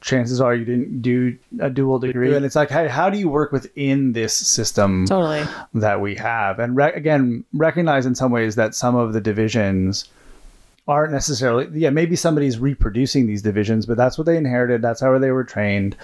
chances 0.00 0.40
are 0.40 0.54
you 0.54 0.64
didn't 0.64 1.02
do 1.02 1.36
a 1.60 1.68
dual 1.68 1.98
degree. 1.98 2.34
and 2.34 2.46
it's 2.46 2.56
like 2.56 2.70
hey 2.70 2.88
how 2.88 3.10
do 3.10 3.18
you 3.18 3.28
work 3.28 3.52
within 3.52 4.14
this 4.14 4.32
system 4.32 5.04
totally. 5.06 5.44
that 5.74 6.00
we 6.00 6.14
have? 6.14 6.58
And 6.58 6.74
re- 6.74 6.94
again 6.94 7.44
recognize 7.52 8.06
in 8.06 8.14
some 8.14 8.32
ways 8.32 8.54
that 8.54 8.74
some 8.74 8.96
of 8.96 9.12
the 9.12 9.20
divisions 9.20 10.08
aren't 10.88 11.12
necessarily 11.12 11.68
yeah 11.78 11.90
maybe 11.90 12.16
somebody's 12.16 12.58
reproducing 12.58 13.26
these 13.26 13.42
divisions 13.42 13.86
but 13.86 13.96
that's 13.96 14.18
what 14.18 14.26
they 14.26 14.36
inherited 14.36 14.82
that's 14.82 15.00
how 15.00 15.18
they 15.18 15.30
were 15.30 15.44
trained. 15.44 15.96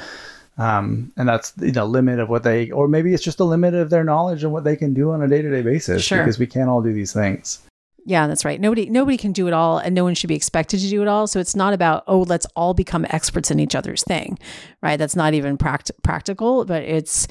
Um, 0.56 1.12
and 1.16 1.28
that's 1.28 1.52
the 1.52 1.66
you 1.66 1.72
know, 1.72 1.86
limit 1.86 2.18
of 2.18 2.28
what 2.28 2.42
they 2.42 2.70
or 2.72 2.88
maybe 2.88 3.14
it's 3.14 3.22
just 3.22 3.38
a 3.38 3.44
limit 3.44 3.74
of 3.74 3.90
their 3.90 4.02
knowledge 4.02 4.42
and 4.42 4.52
what 4.52 4.64
they 4.64 4.74
can 4.74 4.92
do 4.92 5.12
on 5.12 5.22
a 5.22 5.28
day-to-day 5.28 5.62
basis 5.62 6.02
sure. 6.02 6.18
because 6.18 6.38
we 6.38 6.48
can't 6.48 6.68
all 6.68 6.82
do 6.82 6.92
these 6.92 7.12
things. 7.12 7.60
Yeah 8.04 8.26
that's 8.26 8.44
right. 8.44 8.60
Nobody 8.60 8.90
nobody 8.90 9.16
can 9.16 9.32
do 9.32 9.46
it 9.46 9.52
all 9.52 9.78
and 9.78 9.94
no 9.94 10.02
one 10.02 10.14
should 10.14 10.28
be 10.28 10.34
expected 10.34 10.80
to 10.80 10.88
do 10.88 11.00
it 11.00 11.06
all. 11.06 11.28
So 11.28 11.38
it's 11.38 11.54
not 11.54 11.74
about 11.74 12.02
oh 12.08 12.22
let's 12.22 12.46
all 12.56 12.74
become 12.74 13.06
experts 13.10 13.52
in 13.52 13.60
each 13.60 13.76
other's 13.76 14.02
thing 14.02 14.36
right? 14.82 14.96
That's 14.96 15.16
not 15.16 15.32
even 15.34 15.58
pract- 15.58 15.92
practical 16.02 16.64
but 16.64 16.82
it's 16.82 17.28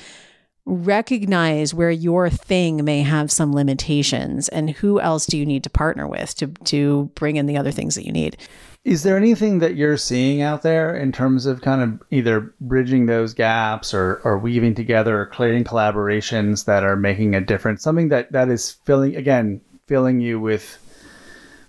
recognize 0.68 1.74
where 1.74 1.89
your 1.89 2.30
thing 2.30 2.84
may 2.84 3.01
have 3.01 3.32
some 3.32 3.53
limitations 3.53 4.49
and 4.49 4.70
who 4.70 4.99
else 4.99 5.26
do 5.26 5.38
you 5.38 5.45
need 5.45 5.63
to 5.63 5.70
partner 5.70 6.05
with 6.05 6.36
to 6.36 6.47
to 6.65 7.09
bring 7.15 7.38
in 7.38 7.45
the 7.45 7.57
other 7.57 7.72
things 7.72 7.95
that 7.95 8.05
you 8.05 8.11
need. 8.11 8.36
Is 8.84 9.03
there 9.03 9.18
anything 9.18 9.59
that 9.59 9.76
you're 9.76 9.97
seeing 9.97 10.41
out 10.41 10.61
there 10.61 10.95
in 10.95 11.11
terms 11.11 11.45
of 11.45 11.61
kind 11.61 11.82
of 11.82 12.07
either 12.11 12.53
bridging 12.61 13.05
those 13.05 13.34
gaps 13.34 13.93
or, 13.93 14.22
or 14.24 14.38
weaving 14.38 14.76
together 14.76 15.20
or 15.20 15.26
creating 15.26 15.63
collaborations 15.63 16.65
that 16.65 16.84
are 16.84 16.95
making 16.95 17.34
a 17.34 17.41
difference? 17.41 17.82
Something 17.82 18.09
that, 18.09 18.32
that 18.32 18.49
is 18.49 18.74
filling 18.86 19.15
again, 19.15 19.61
filling 19.88 20.20
you 20.20 20.39
with 20.39 20.80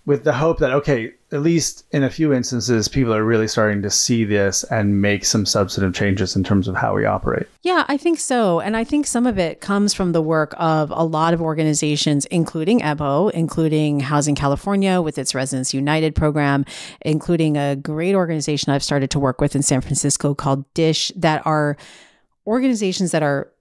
with 0.07 0.25
the 0.25 0.33
hope 0.33 0.59
that 0.59 0.73
okay, 0.73 1.13
at 1.31 1.43
least 1.43 1.85
in 1.91 2.03
a 2.03 2.11
few 2.11 2.33
instances, 2.33 2.89
people 2.89 3.13
are 3.13 3.25
really 3.25 3.49
starting 3.49 3.83
to 3.83 3.91
see 3.91 4.25
this 4.25 4.65
and 4.65 5.03
make 5.03 5.27
some 5.27 5.45
substantive 5.45 5.93
changes 5.95 6.35
in 6.35 6.43
terms 6.43 6.67
of 6.67 6.75
how 6.75 6.95
we 6.95 7.05
operate. 7.05 7.47
Yeah, 7.63 7.85
I 7.87 7.99
think 7.99 8.19
so. 8.19 8.61
And 8.61 8.77
I 8.77 8.85
think 8.85 9.07
some 9.07 9.27
of 9.27 9.39
it 9.39 9.61
comes 9.61 9.93
from 9.93 10.13
the 10.13 10.23
work 10.23 10.55
of 10.57 10.91
a 10.91 11.05
lot 11.05 11.35
of 11.35 11.43
organizations, 11.43 12.25
including 12.27 12.81
EBHO, 12.81 13.31
including 13.33 14.01
Housing 14.01 14.35
California 14.35 15.03
with 15.03 15.19
its 15.19 15.35
Residents 15.35 15.75
United 15.75 16.15
program, 16.15 16.65
including 17.03 17.59
a 17.59 17.77
great 17.77 18.15
organization 18.15 18.73
I've 18.73 18.83
started 18.83 19.11
to 19.11 19.19
work 19.19 19.41
with 19.41 19.55
in 19.55 19.63
San 19.63 19.83
Francisco 19.83 20.35
called 20.35 20.65
DISH, 20.73 21.13
that 21.15 21.47
are 21.47 21.77
organizations 22.47 23.11
that 23.11 23.23
are 23.23 23.53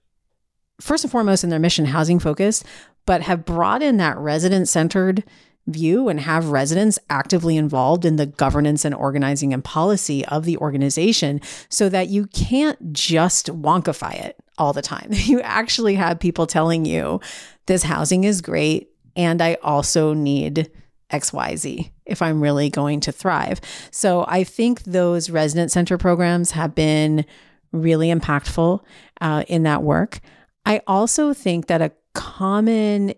first 0.80 1.04
and 1.04 1.10
foremost 1.10 1.44
in 1.44 1.50
their 1.50 1.58
mission 1.58 1.84
housing 1.84 2.18
focused, 2.18 2.64
but 3.04 3.20
have 3.22 3.44
brought 3.44 3.82
in 3.82 3.98
that 3.98 4.16
resident 4.16 4.68
centered 4.68 5.22
view 5.68 6.08
and 6.08 6.20
have 6.20 6.48
residents 6.48 6.98
actively 7.10 7.56
involved 7.56 8.04
in 8.04 8.16
the 8.16 8.26
governance 8.26 8.84
and 8.84 8.94
organizing 8.94 9.52
and 9.52 9.64
policy 9.64 10.24
of 10.26 10.44
the 10.44 10.56
organization 10.58 11.40
so 11.68 11.88
that 11.88 12.08
you 12.08 12.26
can't 12.28 12.92
just 12.92 13.46
wonkify 13.48 14.14
it 14.14 14.36
all 14.56 14.72
the 14.72 14.82
time. 14.82 15.10
You 15.28 15.40
actually 15.42 15.94
have 15.96 16.18
people 16.18 16.46
telling 16.46 16.86
you 16.86 17.20
this 17.66 17.82
housing 17.82 18.24
is 18.24 18.40
great 18.40 18.88
and 19.14 19.42
I 19.42 19.58
also 19.62 20.14
need 20.14 20.70
XYZ 21.10 21.90
if 22.06 22.22
I'm 22.22 22.40
really 22.40 22.70
going 22.70 23.00
to 23.00 23.12
thrive. 23.12 23.60
So 23.90 24.24
I 24.26 24.44
think 24.44 24.84
those 24.84 25.28
resident 25.28 25.70
center 25.70 25.98
programs 25.98 26.52
have 26.52 26.74
been 26.74 27.26
really 27.72 28.08
impactful 28.08 28.80
uh, 29.20 29.44
in 29.48 29.64
that 29.64 29.82
work. 29.82 30.20
I 30.64 30.80
also 30.86 31.34
think 31.34 31.66
that 31.66 31.82
a 31.82 31.92
common 32.14 33.14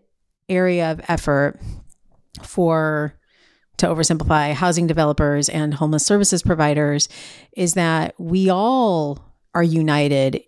area 0.49 0.91
of 0.91 1.01
effort 1.09 1.61
for 2.43 3.19
to 3.79 3.87
oversimplify 3.87 4.53
housing 4.53 4.87
developers 4.87 5.49
and 5.49 5.75
homeless 5.75 6.05
services 6.05 6.43
providers 6.43 7.09
is 7.53 7.75
that 7.75 8.15
we 8.19 8.51
all 8.51 9.19
are 9.55 9.63
united 9.63 10.43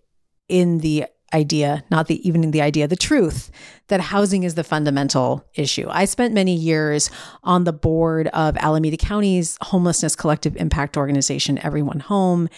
in 0.48 0.78
the 0.78 1.06
idea, 1.34 1.82
not 1.90 2.08
the 2.08 2.28
even 2.28 2.44
in 2.44 2.50
the 2.50 2.60
idea, 2.60 2.86
the 2.86 2.94
truth 2.94 3.50
that 3.88 4.00
housing 4.00 4.42
is 4.42 4.54
the 4.54 4.64
fundamental 4.64 5.46
issue. 5.54 5.86
I 5.90 6.04
spent 6.04 6.34
many 6.34 6.54
years 6.54 7.10
on 7.42 7.64
the 7.64 7.72
board 7.72 8.28
of 8.28 8.56
Alameda 8.58 8.98
County's 8.98 9.56
homelessness 9.62 10.14
collective 10.14 10.56
impact 10.56 10.96
organization, 10.96 11.58
Everyone 11.58 12.00
Home, 12.00 12.50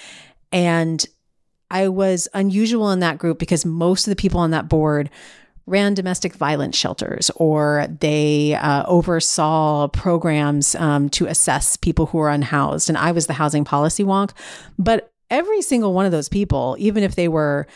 and 0.50 1.06
I 1.70 1.88
was 1.88 2.28
unusual 2.34 2.90
in 2.90 3.00
that 3.00 3.18
group 3.18 3.38
because 3.38 3.64
most 3.64 4.06
of 4.06 4.10
the 4.10 4.16
people 4.16 4.40
on 4.40 4.50
that 4.50 4.68
board 4.68 5.10
ran 5.66 5.94
domestic 5.94 6.34
violence 6.34 6.76
shelters 6.76 7.30
or 7.36 7.86
they 8.00 8.54
uh, 8.54 8.84
oversaw 8.86 9.88
programs 9.88 10.74
um, 10.74 11.08
to 11.10 11.26
assess 11.26 11.76
people 11.76 12.06
who 12.06 12.18
are 12.18 12.30
unhoused. 12.30 12.88
And 12.88 12.98
I 12.98 13.12
was 13.12 13.26
the 13.26 13.32
housing 13.32 13.64
policy 13.64 14.04
wonk. 14.04 14.32
But 14.78 15.12
every 15.30 15.62
single 15.62 15.94
one 15.94 16.06
of 16.06 16.12
those 16.12 16.28
people, 16.28 16.76
even 16.78 17.02
if 17.02 17.14
they 17.14 17.28
were 17.28 17.66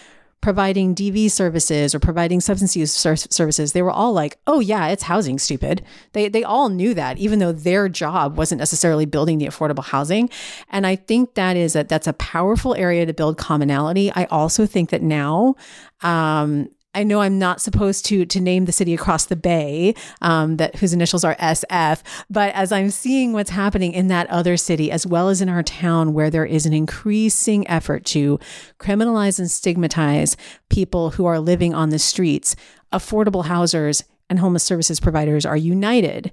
providing 0.41 0.95
DV 0.95 1.31
services 1.31 1.95
or 1.95 1.99
providing 1.99 2.41
substance 2.41 2.77
use 2.77 2.93
services, 2.93 3.73
they 3.73 3.83
were 3.83 3.91
all 3.91 4.13
like, 4.13 4.39
"Oh 4.47 4.61
yeah, 4.61 4.89
it's 4.89 5.03
housing, 5.03 5.39
stupid." 5.39 5.83
They 6.13 6.29
they 6.29 6.45
all 6.45 6.69
knew 6.69 6.95
that, 6.95 7.19
even 7.19 7.39
though 7.39 7.53
their 7.53 7.89
job 7.89 8.37
wasn't 8.37 8.61
necessarily 8.61 9.05
building 9.05 9.39
the 9.39 9.47
affordable 9.47 9.85
housing. 9.85 10.31
And 10.71 10.87
I 10.87 10.97
think 10.97 11.35
that 11.35 11.57
is 11.57 11.73
that 11.73 11.89
that's 11.89 12.07
a 12.07 12.13
powerful 12.13 12.75
area 12.75 13.05
to 13.07 13.13
build 13.13 13.37
commonality. 13.37 14.13
I 14.15 14.25
also 14.27 14.65
think 14.65 14.91
that 14.91 15.03
now, 15.03 15.57
um, 16.03 16.69
I 16.95 17.05
know 17.05 17.21
I'm 17.21 17.39
not 17.39 17.61
supposed 17.61 18.07
to 18.07 18.25
to 18.25 18.41
name 18.41 18.65
the 18.65 18.73
city 18.73 18.95
across 18.95 19.27
the 19.27 19.37
bay 19.37 19.95
um, 20.23 20.57
that 20.57 20.77
whose 20.77 20.93
initials 20.93 21.23
are 21.23 21.37
SF, 21.37 22.03
but 22.31 22.53
as 22.55 22.73
I'm 22.73 22.91
seeing 22.91 23.33
what's 23.33 23.51
happening 23.51 23.93
in 23.93 24.09
that 24.09 24.29
other 24.31 24.57
city 24.57 24.91
as 24.91 25.07
well 25.07 25.29
as 25.29 25.41
in 25.41 25.49
our 25.49 25.63
town, 25.63 26.15
where 26.15 26.31
there 26.31 26.47
is 26.47 26.67
an 26.67 26.73
increasing 26.73 27.69
effort 27.69 28.05
to 28.07 28.41
criminalize 28.79 29.39
and 29.39 29.51
stigmatize 29.51 30.37
people 30.71 31.11
who 31.11 31.27
are 31.27 31.39
living 31.39 31.75
on 31.75 31.91
the 31.91 31.99
streets, 31.99 32.57
affordable 32.93 33.45
housers 33.45 34.03
and 34.31 34.39
homeless 34.39 34.65
services 34.65 34.99
providers 34.99 35.45
are 35.45 35.57
united 35.57 36.33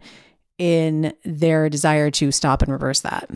in 0.57 1.13
their 1.23 1.69
desire 1.69 2.09
to 2.11 2.31
stop 2.31 2.61
and 2.61 2.71
reverse 2.71 3.01
that. 3.01 3.29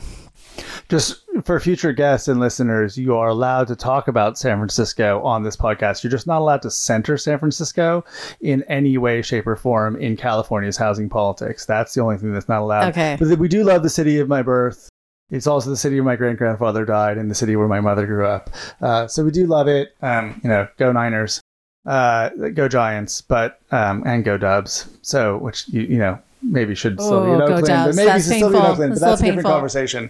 Just 0.89 1.23
for 1.43 1.59
future 1.59 1.93
guests 1.93 2.27
and 2.27 2.39
listeners, 2.39 2.97
you 2.97 3.15
are 3.15 3.29
allowed 3.29 3.67
to 3.67 3.75
talk 3.75 4.07
about 4.07 4.37
San 4.37 4.57
Francisco 4.57 5.21
on 5.23 5.43
this 5.43 5.55
podcast. 5.55 6.03
You're 6.03 6.11
just 6.11 6.27
not 6.27 6.39
allowed 6.39 6.61
to 6.63 6.71
center 6.71 7.17
San 7.17 7.39
Francisco 7.39 8.03
in 8.41 8.63
any 8.63 8.97
way, 8.97 9.21
shape, 9.21 9.47
or 9.47 9.55
form 9.55 9.95
in 9.95 10.17
California's 10.17 10.77
housing 10.77 11.09
politics. 11.09 11.65
That's 11.65 11.93
the 11.93 12.01
only 12.01 12.17
thing 12.17 12.33
that's 12.33 12.49
not 12.49 12.61
allowed. 12.61 12.89
Okay. 12.89 13.17
But 13.19 13.37
we 13.39 13.47
do 13.47 13.63
love 13.63 13.83
the 13.83 13.89
city 13.89 14.19
of 14.19 14.27
my 14.27 14.41
birth. 14.41 14.89
It's 15.31 15.47
also 15.47 15.69
the 15.69 15.77
city 15.77 15.95
where 15.95 16.05
my 16.05 16.15
great 16.15 16.37
grandfather 16.37 16.85
died 16.85 17.17
and 17.17 17.29
the 17.29 17.35
city 17.35 17.55
where 17.55 17.67
my 17.67 17.79
mother 17.79 18.05
grew 18.05 18.25
up. 18.25 18.49
Uh, 18.81 19.07
so 19.07 19.23
we 19.23 19.31
do 19.31 19.45
love 19.45 19.67
it. 19.67 19.95
Um, 20.01 20.41
you 20.43 20.49
know, 20.49 20.67
go 20.77 20.91
Niners, 20.91 21.39
uh, 21.85 22.29
go 22.29 22.67
Giants, 22.67 23.21
but 23.21 23.59
um, 23.71 24.03
and 24.05 24.23
go 24.23 24.37
Dubs. 24.37 24.89
So 25.03 25.37
which 25.37 25.67
you 25.69 25.81
you 25.81 25.97
know 25.99 26.19
maybe 26.41 26.73
should 26.73 26.99
still 26.99 27.25
be 27.25 27.31
in 27.31 27.41
Oakland, 27.41 27.67
but 27.67 27.95
maybe 27.95 28.07
that's 28.07 28.25
still 28.25 28.49
be 28.49 28.57
in 28.57 28.63
Oakland. 28.63 28.93
But 28.93 28.99
that's 29.01 29.21
a 29.21 29.23
different 29.23 29.37
painful. 29.37 29.51
conversation. 29.51 30.09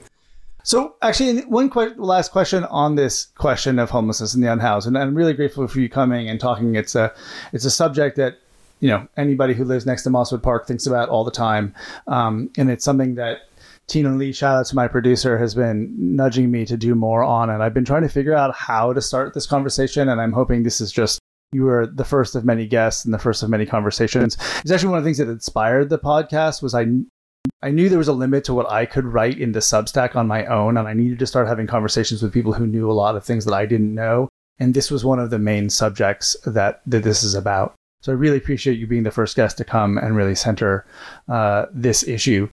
So, 0.63 0.95
actually, 1.01 1.41
one 1.41 1.69
que- 1.69 1.95
last 1.97 2.31
question 2.31 2.65
on 2.65 2.95
this 2.95 3.27
question 3.37 3.79
of 3.79 3.89
homelessness 3.89 4.33
and 4.33 4.43
the 4.43 4.51
unhoused, 4.51 4.87
and 4.87 4.97
I'm 4.97 5.15
really 5.15 5.33
grateful 5.33 5.67
for 5.67 5.79
you 5.79 5.89
coming 5.89 6.29
and 6.29 6.39
talking. 6.39 6.75
It's 6.75 6.95
a, 6.95 7.13
it's 7.53 7.65
a 7.65 7.71
subject 7.71 8.17
that 8.17 8.39
you 8.79 8.89
know 8.89 9.07
anybody 9.17 9.53
who 9.53 9.63
lives 9.63 9.85
next 9.85 10.03
to 10.03 10.09
Mosswood 10.09 10.43
Park 10.43 10.67
thinks 10.67 10.85
about 10.85 11.09
all 11.09 11.23
the 11.23 11.31
time, 11.31 11.73
um, 12.07 12.49
and 12.57 12.69
it's 12.69 12.83
something 12.83 13.15
that 13.15 13.39
Tina 13.87 14.15
Lee, 14.15 14.31
shout 14.31 14.57
out 14.57 14.65
to 14.67 14.75
my 14.75 14.87
producer, 14.87 15.37
has 15.37 15.55
been 15.55 15.93
nudging 15.97 16.51
me 16.51 16.65
to 16.65 16.77
do 16.77 16.93
more 16.93 17.23
on, 17.23 17.49
and 17.49 17.63
I've 17.63 17.73
been 17.73 17.85
trying 17.85 18.03
to 18.03 18.09
figure 18.09 18.35
out 18.35 18.53
how 18.53 18.93
to 18.93 19.01
start 19.01 19.33
this 19.33 19.47
conversation, 19.47 20.09
and 20.09 20.21
I'm 20.21 20.33
hoping 20.33 20.63
this 20.63 20.79
is 20.79 20.91
just 20.91 21.19
you 21.51 21.63
were 21.63 21.87
the 21.87 22.05
first 22.05 22.35
of 22.35 22.45
many 22.45 22.67
guests 22.67 23.05
and 23.05 23.13
the 23.13 23.19
first 23.19 23.41
of 23.41 23.49
many 23.49 23.65
conversations. 23.65 24.37
It's 24.61 24.71
actually 24.71 24.89
one 24.89 24.99
of 24.99 25.03
the 25.03 25.07
things 25.07 25.17
that 25.17 25.29
inspired 25.29 25.89
the 25.89 25.97
podcast 25.97 26.61
was 26.61 26.75
I 26.75 26.85
I 27.61 27.71
knew 27.71 27.89
there 27.89 27.97
was 27.97 28.07
a 28.07 28.13
limit 28.13 28.43
to 28.45 28.53
what 28.53 28.69
I 28.69 28.85
could 28.85 29.05
write 29.05 29.37
in 29.37 29.51
the 29.51 29.59
Substack 29.59 30.15
on 30.15 30.27
my 30.27 30.45
own, 30.45 30.77
and 30.77 30.87
I 30.87 30.93
needed 30.93 31.19
to 31.19 31.27
start 31.27 31.47
having 31.47 31.67
conversations 31.67 32.21
with 32.21 32.33
people 32.33 32.53
who 32.53 32.65
knew 32.65 32.89
a 32.89 32.93
lot 32.93 33.15
of 33.15 33.23
things 33.23 33.45
that 33.45 33.53
I 33.53 33.65
didn't 33.65 33.93
know. 33.93 34.29
And 34.59 34.73
this 34.73 34.91
was 34.91 35.05
one 35.05 35.19
of 35.19 35.29
the 35.29 35.39
main 35.39 35.69
subjects 35.69 36.35
that, 36.45 36.81
that 36.85 37.03
this 37.03 37.23
is 37.23 37.35
about. 37.35 37.75
So 38.01 38.11
I 38.11 38.15
really 38.15 38.37
appreciate 38.37 38.79
you 38.79 38.87
being 38.87 39.03
the 39.03 39.11
first 39.11 39.35
guest 39.35 39.57
to 39.57 39.65
come 39.65 39.97
and 39.97 40.15
really 40.15 40.35
center 40.35 40.85
uh, 41.27 41.65
this 41.73 42.07
issue. 42.07 42.49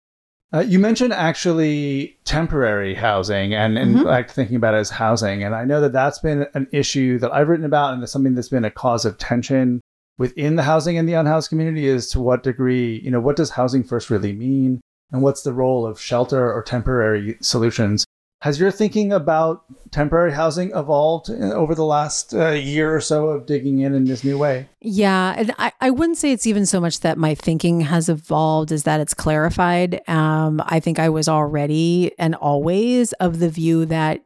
Uh, 0.54 0.60
you 0.60 0.80
mentioned 0.80 1.14
actually 1.14 2.18
temporary 2.26 2.94
housing 2.94 3.54
and, 3.54 3.78
in 3.78 3.94
mm-hmm. 3.94 4.04
fact, 4.04 4.32
thinking 4.32 4.58
about 4.58 4.74
it 4.74 4.80
as 4.80 4.90
housing. 4.90 5.44
And 5.44 5.56
I 5.56 5.64
know 5.64 5.80
that 5.82 5.94
that's 5.94 6.20
been 6.20 6.46
an 6.54 6.68
issue 6.72 7.18
that 7.20 7.32
I've 7.32 7.48
written 7.48 7.66
about, 7.66 7.94
and 7.94 8.04
it's 8.04 8.12
something 8.12 8.36
that's 8.36 8.50
been 8.50 8.66
a 8.66 8.72
cause 8.72 9.06
of 9.06 9.18
tension 9.18 9.80
within 10.22 10.56
the 10.56 10.62
housing 10.62 11.00
and 11.00 11.10
the 11.10 11.14
unhoused 11.14 11.50
community 11.50 11.88
is 11.88 12.08
to 12.08 12.22
what 12.22 12.44
degree, 12.44 13.02
you 13.04 13.10
know, 13.10 13.20
what 13.20 13.36
does 13.36 13.50
housing 13.50 13.84
first 13.84 14.12
really 14.12 14.32
mean? 14.32 14.80
And 15.12 15.24
what's 15.24 15.42
the 15.42 15.52
role 15.52 15.84
of 15.84 16.00
shelter 16.00 16.54
or 16.54 16.62
temporary 16.62 17.38
solutions? 17.42 18.06
Has 18.42 18.60
your 18.60 18.70
thinking 18.70 19.12
about 19.12 19.64
temporary 19.90 20.32
housing 20.32 20.70
evolved 20.76 21.32
uh, 21.32 21.54
over 21.54 21.74
the 21.74 21.86
last 21.86 22.36
uh, 22.36 22.52
year 22.52 22.96
or 22.96 23.02
so 23.02 23.30
of 23.30 23.48
digging 23.48 23.80
in 23.80 23.96
in 23.96 24.06
this 24.06 24.24
new 24.24 24.38
way? 24.38 24.70
Yeah, 24.80 25.34
and 25.36 25.56
I, 25.58 25.72
I 25.82 25.90
wouldn't 25.90 26.20
say 26.20 26.32
it's 26.32 26.46
even 26.46 26.68
so 26.68 26.80
much 26.80 27.00
that 27.00 27.18
my 27.18 27.34
thinking 27.34 27.82
has 27.82 28.08
evolved 28.08 28.72
as 28.72 28.84
that 28.84 29.00
it's 29.00 29.16
clarified. 29.16 30.08
Um, 30.08 30.62
I 30.66 30.80
think 30.80 31.00
I 31.00 31.10
was 31.10 31.28
already 31.28 32.12
and 32.20 32.36
always 32.36 33.12
of 33.14 33.40
the 33.40 33.50
view 33.50 33.88
that 33.88 34.24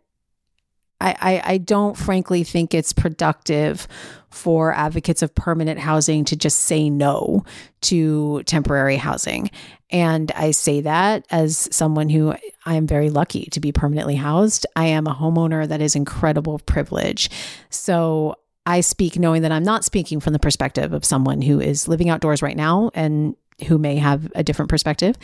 I, 0.99 1.15
I, 1.19 1.53
I 1.53 1.57
don't 1.57 1.97
frankly 1.97 2.43
think 2.43 2.73
it's 2.73 2.93
productive 2.93 3.87
for 4.36 4.73
advocates 4.73 5.21
of 5.21 5.33
permanent 5.33 5.79
housing 5.79 6.25
to 6.25 6.36
just 6.36 6.59
say 6.59 6.89
no 6.89 7.43
to 7.81 8.43
temporary 8.43 8.97
housing. 8.97 9.49
And 9.89 10.31
I 10.33 10.51
say 10.51 10.81
that 10.81 11.25
as 11.31 11.69
someone 11.71 12.09
who 12.09 12.36
I 12.65 12.75
am 12.75 12.88
very 12.88 13.09
lucky 13.09 13.45
to 13.51 13.59
be 13.59 13.71
permanently 13.71 14.15
housed. 14.15 14.65
I 14.75 14.88
am 14.88 15.07
a 15.07 15.15
homeowner 15.15 15.67
that 15.67 15.81
is 15.81 15.95
incredible 15.95 16.59
privilege. 16.59 17.29
So 17.69 18.36
I 18.65 18.81
speak 18.81 19.17
knowing 19.17 19.43
that 19.43 19.51
I'm 19.51 19.63
not 19.63 19.86
speaking 19.86 20.19
from 20.19 20.33
the 20.33 20.39
perspective 20.39 20.91
of 20.91 21.05
someone 21.05 21.41
who 21.41 21.59
is 21.59 21.88
living 21.88 22.09
outdoors 22.09 22.41
right 22.41 22.57
now 22.57 22.91
and 22.93 23.36
who 23.67 23.77
may 23.77 23.95
have 23.97 24.31
a 24.36 24.43
different 24.43 24.69
perspective. 24.69 25.15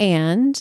And 0.00 0.60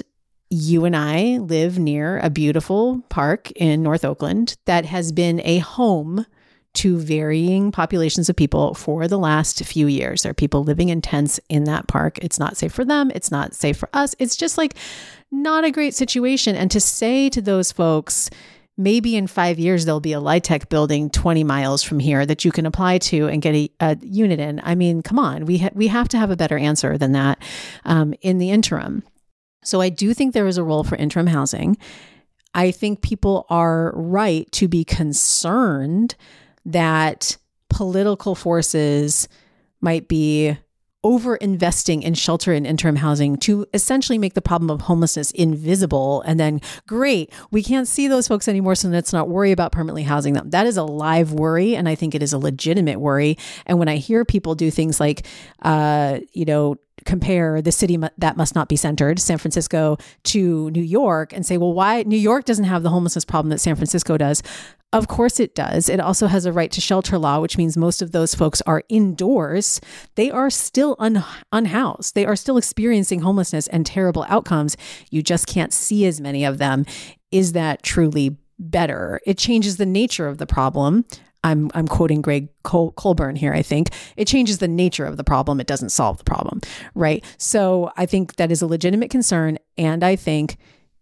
you 0.49 0.85
and 0.85 0.95
I 0.95 1.37
live 1.39 1.79
near 1.79 2.19
a 2.19 2.29
beautiful 2.29 3.01
park 3.09 3.51
in 3.51 3.81
North 3.81 4.05
Oakland 4.05 4.55
that 4.65 4.85
has 4.85 5.11
been 5.11 5.41
a 5.43 5.59
home 5.59 6.25
to 6.73 6.97
varying 6.97 7.71
populations 7.71 8.29
of 8.29 8.35
people 8.35 8.73
for 8.73 9.07
the 9.07 9.19
last 9.19 9.63
few 9.63 9.87
years. 9.87 10.23
There 10.23 10.31
are 10.31 10.35
people 10.35 10.63
living 10.63 10.89
in 10.89 11.01
tents 11.01 11.39
in 11.49 11.65
that 11.65 11.87
park. 11.87 12.17
It's 12.19 12.39
not 12.39 12.57
safe 12.57 12.73
for 12.73 12.83
them, 12.83 13.11
it's 13.13 13.31
not 13.31 13.53
safe 13.53 13.77
for 13.77 13.89
us. 13.93 14.15
It's 14.19 14.35
just 14.35 14.57
like 14.57 14.75
not 15.31 15.63
a 15.63 15.71
great 15.71 15.93
situation. 15.93 16.55
And 16.55 16.71
to 16.71 16.79
say 16.79 17.29
to 17.29 17.41
those 17.41 17.71
folks, 17.71 18.29
maybe 18.77 19.15
in 19.15 19.27
five 19.27 19.59
years 19.59 19.85
there'll 19.85 19.99
be 19.99 20.13
a 20.13 20.21
LIHTC 20.21 20.69
building 20.69 21.09
20 21.09 21.43
miles 21.43 21.83
from 21.83 21.99
here 21.99 22.25
that 22.25 22.43
you 22.43 22.51
can 22.51 22.65
apply 22.65 22.97
to 22.97 23.27
and 23.27 23.41
get 23.41 23.55
a, 23.55 23.69
a 23.79 23.97
unit 24.01 24.39
in. 24.39 24.59
I 24.63 24.75
mean, 24.75 25.03
come 25.03 25.19
on, 25.19 25.45
we 25.45 25.59
ha- 25.59 25.69
we 25.73 25.87
have 25.87 26.09
to 26.09 26.17
have 26.17 26.31
a 26.31 26.35
better 26.35 26.57
answer 26.57 26.97
than 26.97 27.11
that 27.11 27.41
um, 27.85 28.13
in 28.21 28.39
the 28.39 28.49
interim. 28.49 29.03
So 29.63 29.79
I 29.79 29.89
do 29.89 30.13
think 30.13 30.33
there 30.33 30.47
is 30.47 30.57
a 30.57 30.63
role 30.63 30.83
for 30.83 30.95
interim 30.95 31.27
housing. 31.27 31.77
I 32.53 32.71
think 32.71 33.01
people 33.01 33.45
are 33.49 33.93
right 33.95 34.51
to 34.53 34.67
be 34.67 34.83
concerned 34.83 36.15
that 36.65 37.37
political 37.69 38.35
forces 38.35 39.27
might 39.81 40.07
be 40.07 40.57
over 41.03 41.35
investing 41.35 42.01
in 42.01 42.13
shelter 42.13 42.53
and 42.53 42.65
interim 42.65 42.95
housing 42.95 43.35
to 43.35 43.65
essentially 43.73 44.17
make 44.17 44.35
the 44.35 44.41
problem 44.41 44.69
of 44.69 44.81
homelessness 44.81 45.31
invisible. 45.31 46.21
And 46.21 46.39
then, 46.39 46.61
great, 46.87 47.33
we 47.51 47.61
can't 47.61 47.87
see 47.87 48.07
those 48.07 48.27
folks 48.27 48.47
anymore, 48.47 48.75
so 48.75 48.87
let's 48.87 49.11
not 49.11 49.27
worry 49.27 49.51
about 49.51 49.73
permanently 49.73 50.03
housing 50.03 50.33
them. 50.33 50.49
That 50.51 50.65
is 50.65 50.77
a 50.77 50.83
live 50.83 51.33
worry, 51.33 51.75
and 51.75 51.89
I 51.89 51.95
think 51.95 52.15
it 52.15 52.23
is 52.23 52.31
a 52.31 52.37
legitimate 52.37 53.01
worry. 53.01 53.37
And 53.65 53.79
when 53.79 53.89
I 53.89 53.97
hear 53.97 54.23
people 54.23 54.55
do 54.55 54.71
things 54.71 55.01
like, 55.01 55.25
uh, 55.61 56.19
you 56.31 56.45
know, 56.45 56.77
compare 57.05 57.61
the 57.61 57.71
city 57.71 57.97
that 58.17 58.37
must 58.37 58.55
not 58.55 58.69
be 58.69 58.75
centered, 58.75 59.19
San 59.19 59.37
Francisco, 59.37 59.97
to 60.23 60.69
New 60.71 60.81
York 60.81 61.33
and 61.33 61.45
say, 61.45 61.57
well, 61.57 61.73
why 61.73 62.03
New 62.03 62.17
York 62.17 62.45
doesn't 62.45 62.65
have 62.65 62.83
the 62.83 62.89
homelessness 62.89 63.25
problem 63.25 63.49
that 63.49 63.59
San 63.59 63.75
Francisco 63.75 64.17
does? 64.17 64.41
Of 64.93 65.07
course 65.07 65.39
it 65.39 65.55
does. 65.55 65.89
It 65.89 65.99
also 65.99 66.27
has 66.27 66.45
a 66.45 66.53
right 66.53 66.71
to 66.71 66.79
shelter 66.79 67.17
law, 67.17 67.39
which 67.39 67.57
means 67.57 67.75
most 67.75 68.03
of 68.03 68.11
those 68.11 68.35
folks 68.35 68.61
are 68.61 68.83
indoors. 68.89 69.81
They 70.15 70.29
are 70.29 70.51
still 70.51 70.95
un- 70.99 71.23
unhoused. 71.51 72.13
They 72.13 72.25
are 72.27 72.35
still 72.35 72.57
experiencing 72.57 73.21
homelessness 73.21 73.67
and 73.67 73.87
terrible 73.87 74.23
outcomes. 74.29 74.77
You 75.09 75.23
just 75.23 75.47
can't 75.47 75.73
see 75.73 76.05
as 76.05 76.21
many 76.21 76.45
of 76.45 76.59
them. 76.59 76.85
Is 77.31 77.53
that 77.53 77.81
truly 77.81 78.37
better? 78.59 79.19
It 79.25 79.39
changes 79.39 79.77
the 79.77 79.85
nature 79.87 80.27
of 80.27 80.37
the 80.37 80.45
problem. 80.45 81.05
I'm, 81.43 81.69
I'm 81.73 81.87
quoting 81.87 82.21
Gregg 82.21 82.49
Col- 82.63 82.91
Colburn 82.93 83.35
here, 83.35 83.53
I 83.53 83.61
think. 83.61 83.89
It 84.15 84.27
changes 84.27 84.59
the 84.59 84.67
nature 84.67 85.05
of 85.05 85.17
the 85.17 85.23
problem. 85.23 85.59
It 85.59 85.67
doesn't 85.67 85.89
solve 85.89 86.17
the 86.17 86.23
problem, 86.23 86.61
right? 86.95 87.23
So 87.37 87.91
I 87.97 88.05
think 88.05 88.35
that 88.37 88.51
is 88.51 88.61
a 88.61 88.67
legitimate 88.67 89.09
concern. 89.11 89.57
And 89.77 90.03
I 90.03 90.15
think 90.15 90.57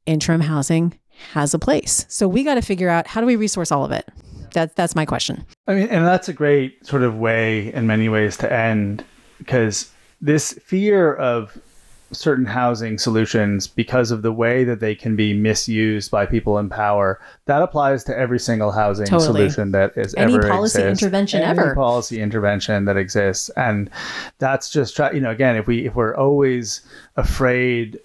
interim 0.05 0.41
housing 0.41 0.97
has 1.33 1.53
a 1.53 1.59
place. 1.59 2.05
So 2.09 2.27
we 2.27 2.43
got 2.43 2.55
to 2.55 2.61
figure 2.61 2.89
out 2.89 3.05
how 3.07 3.21
do 3.21 3.27
we 3.27 3.35
resource 3.35 3.71
all 3.71 3.85
of 3.85 3.91
it. 3.91 4.09
that 4.53 4.75
that's 4.75 4.95
my 4.95 5.05
question. 5.05 5.45
I 5.67 5.75
mean, 5.75 5.87
and 5.89 6.05
that's 6.05 6.27
a 6.27 6.33
great 6.33 6.85
sort 6.85 7.03
of 7.03 7.17
way 7.17 7.71
in 7.73 7.85
many 7.85 8.09
ways 8.09 8.37
to 8.37 8.51
end 8.51 9.05
because 9.37 9.91
this 10.19 10.53
fear 10.53 11.13
of 11.13 11.57
certain 12.11 12.45
housing 12.45 12.97
solutions 12.97 13.67
because 13.67 14.11
of 14.11 14.21
the 14.21 14.31
way 14.31 14.63
that 14.63 14.79
they 14.79 14.95
can 14.95 15.15
be 15.15 15.33
misused 15.33 16.11
by 16.11 16.25
people 16.25 16.57
in 16.57 16.69
power. 16.69 17.19
That 17.45 17.61
applies 17.61 18.03
to 18.05 18.17
every 18.17 18.39
single 18.39 18.71
housing 18.71 19.05
totally. 19.05 19.25
solution 19.49 19.71
that 19.71 19.97
is 19.97 20.13
any 20.15 20.33
ever 20.33 20.49
policy 20.49 20.81
exists. 20.81 21.03
intervention 21.03 21.41
any 21.41 21.59
ever 21.59 21.75
policy 21.75 22.21
intervention 22.21 22.85
that 22.85 22.97
exists, 22.97 23.49
and 23.55 23.89
that's 24.39 24.69
just 24.69 24.95
try. 24.95 25.11
You 25.11 25.21
know, 25.21 25.31
again, 25.31 25.55
if 25.55 25.67
we 25.67 25.85
if 25.85 25.95
we're 25.95 26.15
always 26.15 26.81
afraid 27.15 27.99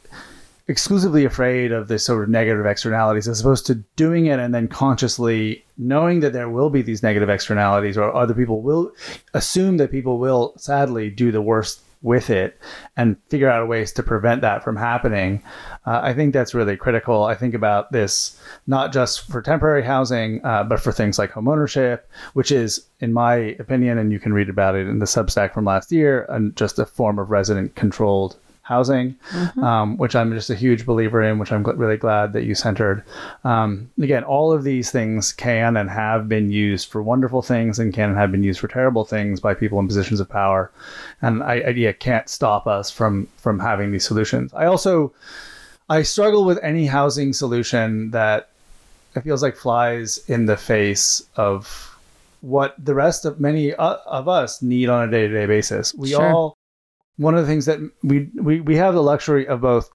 exclusively 0.69 1.25
afraid 1.25 1.71
of 1.71 1.87
the 1.87 1.99
sort 1.99 2.25
of 2.25 2.29
negative 2.29 2.67
externalities 2.67 3.29
as 3.29 3.41
opposed 3.41 3.65
to 3.67 3.77
doing 3.95 4.27
it 4.27 4.41
and 4.41 4.53
then 4.53 4.67
consciously 4.67 5.65
knowing 5.79 6.19
that 6.21 6.33
there 6.33 6.49
will 6.49 6.71
be 6.71 6.83
these 6.83 7.05
negative 7.05 7.29
externalities 7.29 7.97
or 7.97 8.13
other 8.15 8.35
people 8.35 8.63
will 8.63 8.91
assume 9.33 9.77
that 9.77 9.93
people 9.93 10.19
will 10.19 10.53
sadly 10.57 11.09
do 11.09 11.31
the 11.31 11.41
worst 11.41 11.81
with 12.03 12.31
it 12.31 12.59
and 12.97 13.17
figure 13.29 13.51
out 13.51 13.69
ways 13.69 13.93
to 13.93 14.03
prevent 14.03 14.41
that 14.43 14.63
from 14.63 14.77
happening. 14.77 15.43
Uh, 15.87 16.01
I 16.03 16.15
think 16.15 16.33
that's 16.33 16.55
really 16.55 16.77
critical. 16.77 17.25
I 17.25 17.35
think 17.35 17.55
about 17.55 17.93
this 17.93 18.41
not 18.67 18.93
just 18.93 19.27
for 19.31 19.43
temporary 19.43 19.83
housing, 19.83 20.45
uh, 20.45 20.65
but 20.65 20.81
for 20.81 20.93
things 20.93 21.19
like 21.19 21.33
homeownership, 21.33 22.01
which 22.35 22.53
is, 22.53 22.87
in 23.01 23.13
my 23.13 23.35
opinion, 23.59 23.99
and 23.99 24.13
you 24.13 24.21
can 24.21 24.33
read 24.33 24.49
about 24.49 24.75
it 24.75 24.89
in 24.89 24.99
the 24.99 25.07
Substack 25.07 25.53
from 25.53 25.65
last 25.65 25.91
year, 25.91 26.27
and 26.29 26.55
just 26.57 26.79
a 26.79 26.87
form 26.87 27.19
of 27.19 27.31
resident 27.31 27.75
controlled 27.75 28.37
housing, 28.67 29.14
mm-hmm. 29.31 29.62
um, 29.62 29.97
which 29.97 30.17
I'm 30.17 30.33
just 30.33 30.51
a 30.51 30.57
huge 30.57 30.85
believer 30.85 31.23
in, 31.23 31.39
which 31.39 31.53
I'm 31.53 31.62
gl- 31.62 31.79
really 31.79 31.97
glad 31.97 32.33
that 32.33 32.43
you 32.43 32.57
centered. 32.57 33.05
Um, 33.45 33.89
again, 34.03 34.25
all 34.25 34.53
of 34.53 34.64
these 34.64 34.91
things 34.91 35.33
can 35.33 35.77
and 35.77 35.89
have 35.89 36.29
been 36.29 36.51
used 36.51 36.91
for 36.91 37.01
wonderful 37.01 37.43
things 37.43 37.79
and 37.79 37.95
can 37.95 38.09
and 38.11 38.19
have 38.19 38.33
been 38.33 38.43
used 38.43 38.59
for 38.59 38.67
terrible 38.67 39.05
things 39.05 39.39
by 39.39 39.55
people 39.55 39.79
in 39.79 39.87
positions 39.87 40.19
of 40.19 40.29
power. 40.29 40.73
And 41.23 41.45
I, 41.45 41.61
I 41.61 41.69
yeah, 41.69 41.93
can't 41.93 42.29
stop 42.29 42.67
us 42.67 42.91
from 42.91 43.29
from 43.37 43.61
having 43.61 43.93
these 43.93 44.05
solutions. 44.05 44.53
I 44.53 44.67
also 44.67 45.12
I 45.89 46.03
struggle 46.03 46.45
with 46.45 46.59
any 46.61 46.87
housing 46.87 47.33
solution 47.33 48.11
that 48.11 48.49
it 49.14 49.23
feels 49.23 49.43
like 49.43 49.55
flies 49.55 50.19
in 50.27 50.47
the 50.47 50.57
face 50.57 51.25
of 51.37 51.97
what 52.41 52.75
the 52.85 52.95
rest 52.95 53.25
of 53.25 53.39
many 53.39 53.75
uh, 53.75 53.97
of 54.07 54.29
us 54.29 54.61
need 54.61 54.89
on 54.89 55.09
a 55.09 55.11
day-to-day 55.11 55.47
basis. 55.47 55.95
We 55.95 56.11
sure. 56.11 56.27
all 56.27 56.56
one 57.17 57.35
of 57.35 57.41
the 57.41 57.47
things 57.47 57.67
that 57.67 57.79
we, 58.03 58.31
we, 58.35 58.61
we 58.61 58.77
have 58.77 58.95
the 58.95 59.03
luxury 59.03 59.47
of 59.47 59.61
both 59.61 59.91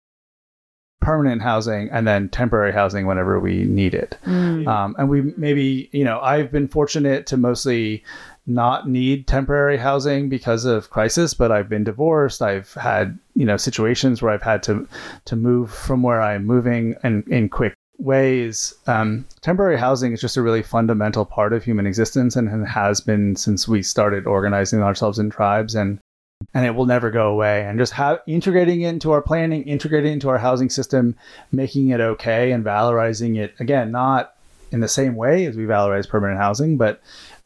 permanent 1.02 1.42
housing 1.42 1.90
and 1.90 2.08
then 2.08 2.30
temporary 2.30 2.72
housing 2.72 3.08
whenever 3.08 3.40
we 3.40 3.64
need 3.66 3.94
it. 3.94 4.18
Mm. 4.26 4.68
Um, 4.68 4.96
and 4.98 5.10
we 5.10 5.34
maybe, 5.36 5.90
you 5.92 6.04
know, 6.04 6.20
I've 6.20 6.52
been 6.52 6.68
fortunate 6.68 7.26
to 7.28 7.38
mostly 7.38 8.04
not 8.48 8.88
need 8.88 9.28
temporary 9.28 9.78
housing 9.78 10.30
because 10.30 10.66
of 10.66 10.90
crisis, 10.90 11.34
but 11.34 11.52
I've 11.52 11.70
been 11.70 11.84
divorced. 11.84 12.42
I've 12.42 12.74
had, 12.76 13.18
you 13.36 13.46
know, 13.46 13.58
situations 13.58 14.22
where 14.22 14.32
I've 14.32 14.42
had 14.44 14.64
to 14.64 14.88
to 15.26 15.36
move 15.36 15.72
from 15.72 16.04
where 16.04 16.22
I'm 16.22 16.46
moving 16.46 16.96
and 17.04 17.28
in 17.28 17.50
quick 17.50 17.74
ways. 17.98 18.74
Um, 18.88 19.26
temporary 19.42 19.78
housing 19.78 20.12
is 20.12 20.22
just 20.22 20.38
a 20.38 20.42
really 20.42 20.64
fundamental 20.64 21.26
part 21.26 21.54
of 21.54 21.64
human 21.64 21.86
existence 21.86 22.36
and 22.36 22.68
has 22.68 23.02
been 23.02 23.36
since 23.36 23.68
we 23.68 23.84
started 23.84 24.26
organizing 24.26 24.82
ourselves 24.82 25.20
in 25.20 25.30
tribes. 25.30 25.76
And 25.76 26.00
and 26.54 26.66
it 26.66 26.76
will 26.76 26.86
never 26.86 27.12
go 27.12 27.30
away. 27.30 27.66
And 27.66 27.80
just 27.80 27.94
have 27.94 28.20
integrating 28.28 28.82
it 28.82 28.90
into 28.90 29.12
our 29.12 29.22
planning, 29.22 29.64
integrating 29.64 30.12
it 30.12 30.14
into 30.14 30.30
our 30.30 30.38
housing 30.38 30.70
system, 30.70 31.16
making 31.52 31.90
it 31.90 32.02
okay, 32.02 32.52
and 32.52 32.64
valorizing 32.64 33.38
it 33.38 33.54
again, 33.60 33.92
not 33.92 34.36
in 34.72 34.80
the 34.80 34.88
same 34.88 35.16
way 35.16 35.46
as 35.46 35.56
we 35.56 35.66
valorize 35.66 36.08
permanent 36.08 36.40
housing, 36.40 36.78
but 36.78 37.02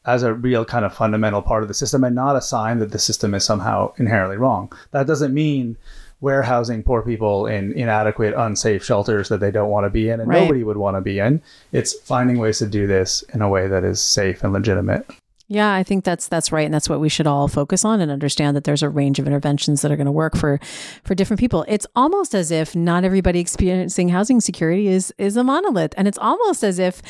as 0.05 0.23
a 0.23 0.33
real 0.33 0.63
kind 0.63 0.85
of 0.85 0.93
fundamental 0.93 1.41
part 1.41 1.63
of 1.63 1.67
the 1.67 1.73
system, 1.73 2.03
and 2.03 2.15
not 2.15 2.35
a 2.35 2.41
sign 2.41 2.79
that 2.79 2.91
the 2.91 2.99
system 2.99 3.33
is 3.33 3.43
somehow 3.43 3.91
inherently 3.97 4.37
wrong. 4.37 4.71
That 4.91 5.07
doesn't 5.07 5.33
mean 5.33 5.77
warehousing 6.21 6.83
poor 6.83 7.01
people 7.01 7.45
in 7.45 7.73
inadequate, 7.73 8.33
unsafe 8.37 8.83
shelters 8.83 9.29
that 9.29 9.39
they 9.39 9.51
don't 9.51 9.69
want 9.69 9.85
to 9.85 9.89
be 9.89 10.09
in 10.09 10.19
and 10.19 10.29
right. 10.29 10.41
nobody 10.41 10.63
would 10.63 10.77
want 10.77 10.95
to 10.95 11.01
be 11.01 11.19
in. 11.19 11.41
It's 11.71 11.93
finding 11.93 12.37
ways 12.37 12.59
to 12.59 12.67
do 12.67 12.87
this 12.87 13.23
in 13.33 13.41
a 13.41 13.49
way 13.49 13.67
that 13.67 13.83
is 13.83 14.01
safe 14.01 14.43
and 14.43 14.53
legitimate. 14.53 15.05
Yeah, 15.47 15.73
I 15.73 15.83
think 15.83 16.03
that's 16.03 16.27
that's 16.27 16.51
right, 16.51 16.65
and 16.65 16.73
that's 16.73 16.89
what 16.89 16.99
we 16.99 17.09
should 17.09 17.27
all 17.27 17.47
focus 17.47 17.85
on 17.85 18.01
and 18.01 18.11
understand 18.11 18.57
that 18.57 18.63
there's 18.63 18.81
a 18.81 18.89
range 18.89 19.19
of 19.19 19.27
interventions 19.27 19.81
that 19.81 19.91
are 19.91 19.95
going 19.95 20.05
to 20.05 20.11
work 20.11 20.35
for 20.35 20.59
for 21.03 21.13
different 21.13 21.39
people. 21.39 21.63
It's 21.67 21.85
almost 21.95 22.33
as 22.33 22.49
if 22.49 22.75
not 22.75 23.03
everybody 23.03 23.39
experiencing 23.39 24.09
housing 24.09 24.41
security 24.41 24.87
is 24.87 25.13
is 25.19 25.37
a 25.37 25.43
monolith, 25.43 25.93
and 25.97 26.07
it's 26.07 26.17
almost 26.17 26.63
as 26.63 26.79
if 26.79 27.01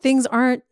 things 0.00 0.24
aren't 0.26 0.62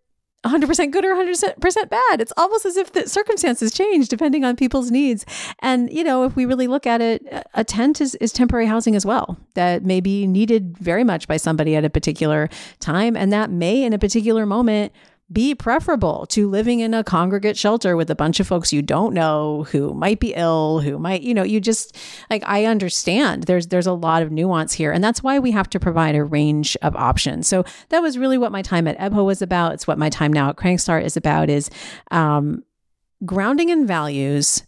100% 0.44 0.90
good 0.90 1.04
or 1.04 1.14
100% 1.14 1.88
bad. 1.88 2.20
It's 2.20 2.32
almost 2.36 2.66
as 2.66 2.76
if 2.76 2.92
the 2.92 3.08
circumstances 3.08 3.72
change 3.72 4.08
depending 4.08 4.44
on 4.44 4.56
people's 4.56 4.90
needs. 4.90 5.24
And, 5.60 5.92
you 5.92 6.02
know, 6.02 6.24
if 6.24 6.34
we 6.34 6.46
really 6.46 6.66
look 6.66 6.84
at 6.86 7.00
it, 7.00 7.24
a 7.54 7.62
tent 7.62 8.00
is, 8.00 8.16
is 8.16 8.32
temporary 8.32 8.66
housing 8.66 8.96
as 8.96 9.06
well 9.06 9.38
that 9.54 9.84
may 9.84 10.00
be 10.00 10.26
needed 10.26 10.76
very 10.78 11.04
much 11.04 11.28
by 11.28 11.36
somebody 11.36 11.76
at 11.76 11.84
a 11.84 11.90
particular 11.90 12.48
time. 12.80 13.16
And 13.16 13.32
that 13.32 13.50
may, 13.50 13.84
in 13.84 13.92
a 13.92 13.98
particular 13.98 14.44
moment, 14.44 14.92
be 15.32 15.54
preferable 15.54 16.26
to 16.26 16.48
living 16.48 16.80
in 16.80 16.94
a 16.94 17.04
congregate 17.04 17.56
shelter 17.56 17.96
with 17.96 18.10
a 18.10 18.14
bunch 18.14 18.40
of 18.40 18.46
folks 18.46 18.72
you 18.72 18.82
don't 18.82 19.14
know 19.14 19.64
who 19.64 19.94
might 19.94 20.20
be 20.20 20.34
ill 20.34 20.80
who 20.80 20.98
might 20.98 21.22
you 21.22 21.32
know 21.32 21.42
you 21.42 21.60
just 21.60 21.96
like 22.28 22.42
i 22.46 22.64
understand. 22.64 23.44
There's 23.44 23.68
there's 23.68 23.86
a 23.86 23.92
lot 23.92 24.22
of 24.22 24.32
nuance 24.32 24.72
here 24.72 24.90
and 24.92 25.02
that's 25.02 25.22
why 25.22 25.38
we 25.38 25.52
have 25.52 25.70
to 25.70 25.80
provide 25.80 26.14
a 26.14 26.24
range 26.24 26.76
of 26.82 26.96
options. 26.96 27.46
So 27.46 27.64
that 27.90 28.02
was 28.02 28.18
really 28.18 28.38
what 28.38 28.52
my 28.52 28.62
time 28.62 28.88
at 28.88 28.98
ebho 28.98 29.24
was 29.24 29.42
about. 29.42 29.74
It's 29.74 29.86
what 29.86 29.98
my 29.98 30.10
time 30.10 30.32
now 30.32 30.50
at 30.50 30.56
crankstart 30.56 31.04
is 31.04 31.16
about 31.16 31.48
is 31.48 31.70
um, 32.10 32.64
grounding 33.24 33.68
in 33.68 33.86
values 33.86 34.64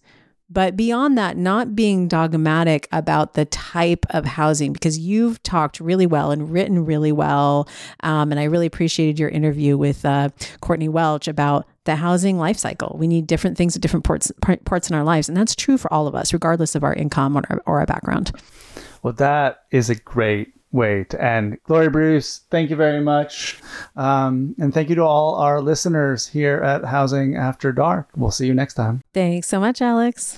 but 0.51 0.77
beyond 0.77 1.17
that, 1.19 1.37
not 1.37 1.75
being 1.75 2.07
dogmatic 2.07 2.89
about 2.93 3.35
the 3.35 3.45
type 3.47 4.07
of 4.11 4.25
housing, 4.25 4.73
because 4.73 4.99
you've 4.99 5.43
talked 5.43 5.81
really 5.81 6.07
well 6.07 6.31
and 6.31 6.51
written 6.51 6.85
really 6.85 7.13
well. 7.13 7.69
Um, 8.01 8.31
and 8.31 8.39
I 8.39 8.45
really 8.45 8.67
appreciated 8.67 9.19
your 9.19 9.31
interview 9.31 9.77
with 9.77 10.05
uh, 10.05 10.29
Courtney 10.61 10.89
Welch 10.89 11.29
about 11.29 11.67
the 11.85 11.97
housing 11.97 12.39
life 12.39 12.57
cycle. 12.57 12.97
We 12.99 13.07
need 13.07 13.27
different 13.27 13.59
things 13.59 13.77
at 13.77 13.83
different 13.83 14.05
parts, 14.05 14.33
parts 14.65 14.89
in 14.89 14.97
our 14.97 15.05
lives. 15.05 15.29
And 15.29 15.37
that's 15.37 15.55
true 15.55 15.77
for 15.77 15.93
all 15.93 16.07
of 16.07 16.15
us, 16.15 16.33
regardless 16.33 16.75
of 16.75 16.85
our 16.85 16.95
income 16.95 17.37
or 17.37 17.43
our, 17.51 17.63
or 17.67 17.81
our 17.81 17.87
background. 17.87 18.33
Well, 19.03 19.13
that 19.15 19.65
is 19.71 19.91
a 19.91 19.95
great 19.95 20.55
way 20.73 21.05
to 21.05 21.23
end. 21.23 21.59
Gloria 21.65 21.91
Bruce, 21.91 22.41
thank 22.51 22.69
you 22.71 22.77
very 22.77 23.01
much. 23.01 23.61
Um, 23.97 24.57
and 24.59 24.75
thank 24.75 24.89
you 24.89 24.97
to 24.97 25.05
all 25.05 25.37
our 25.37 25.61
listeners 25.61 26.27
here 26.27 26.57
at 26.57 26.85
Housing 26.85 27.37
After 27.37 27.71
Dark. 27.71 28.09
We'll 28.17 28.33
see 28.33 28.47
you 28.47 28.55
next 28.55 28.75
time. 28.75 29.03
Thanks 29.13 29.47
so 29.47 29.61
much, 29.61 29.81
Alex. 29.81 30.33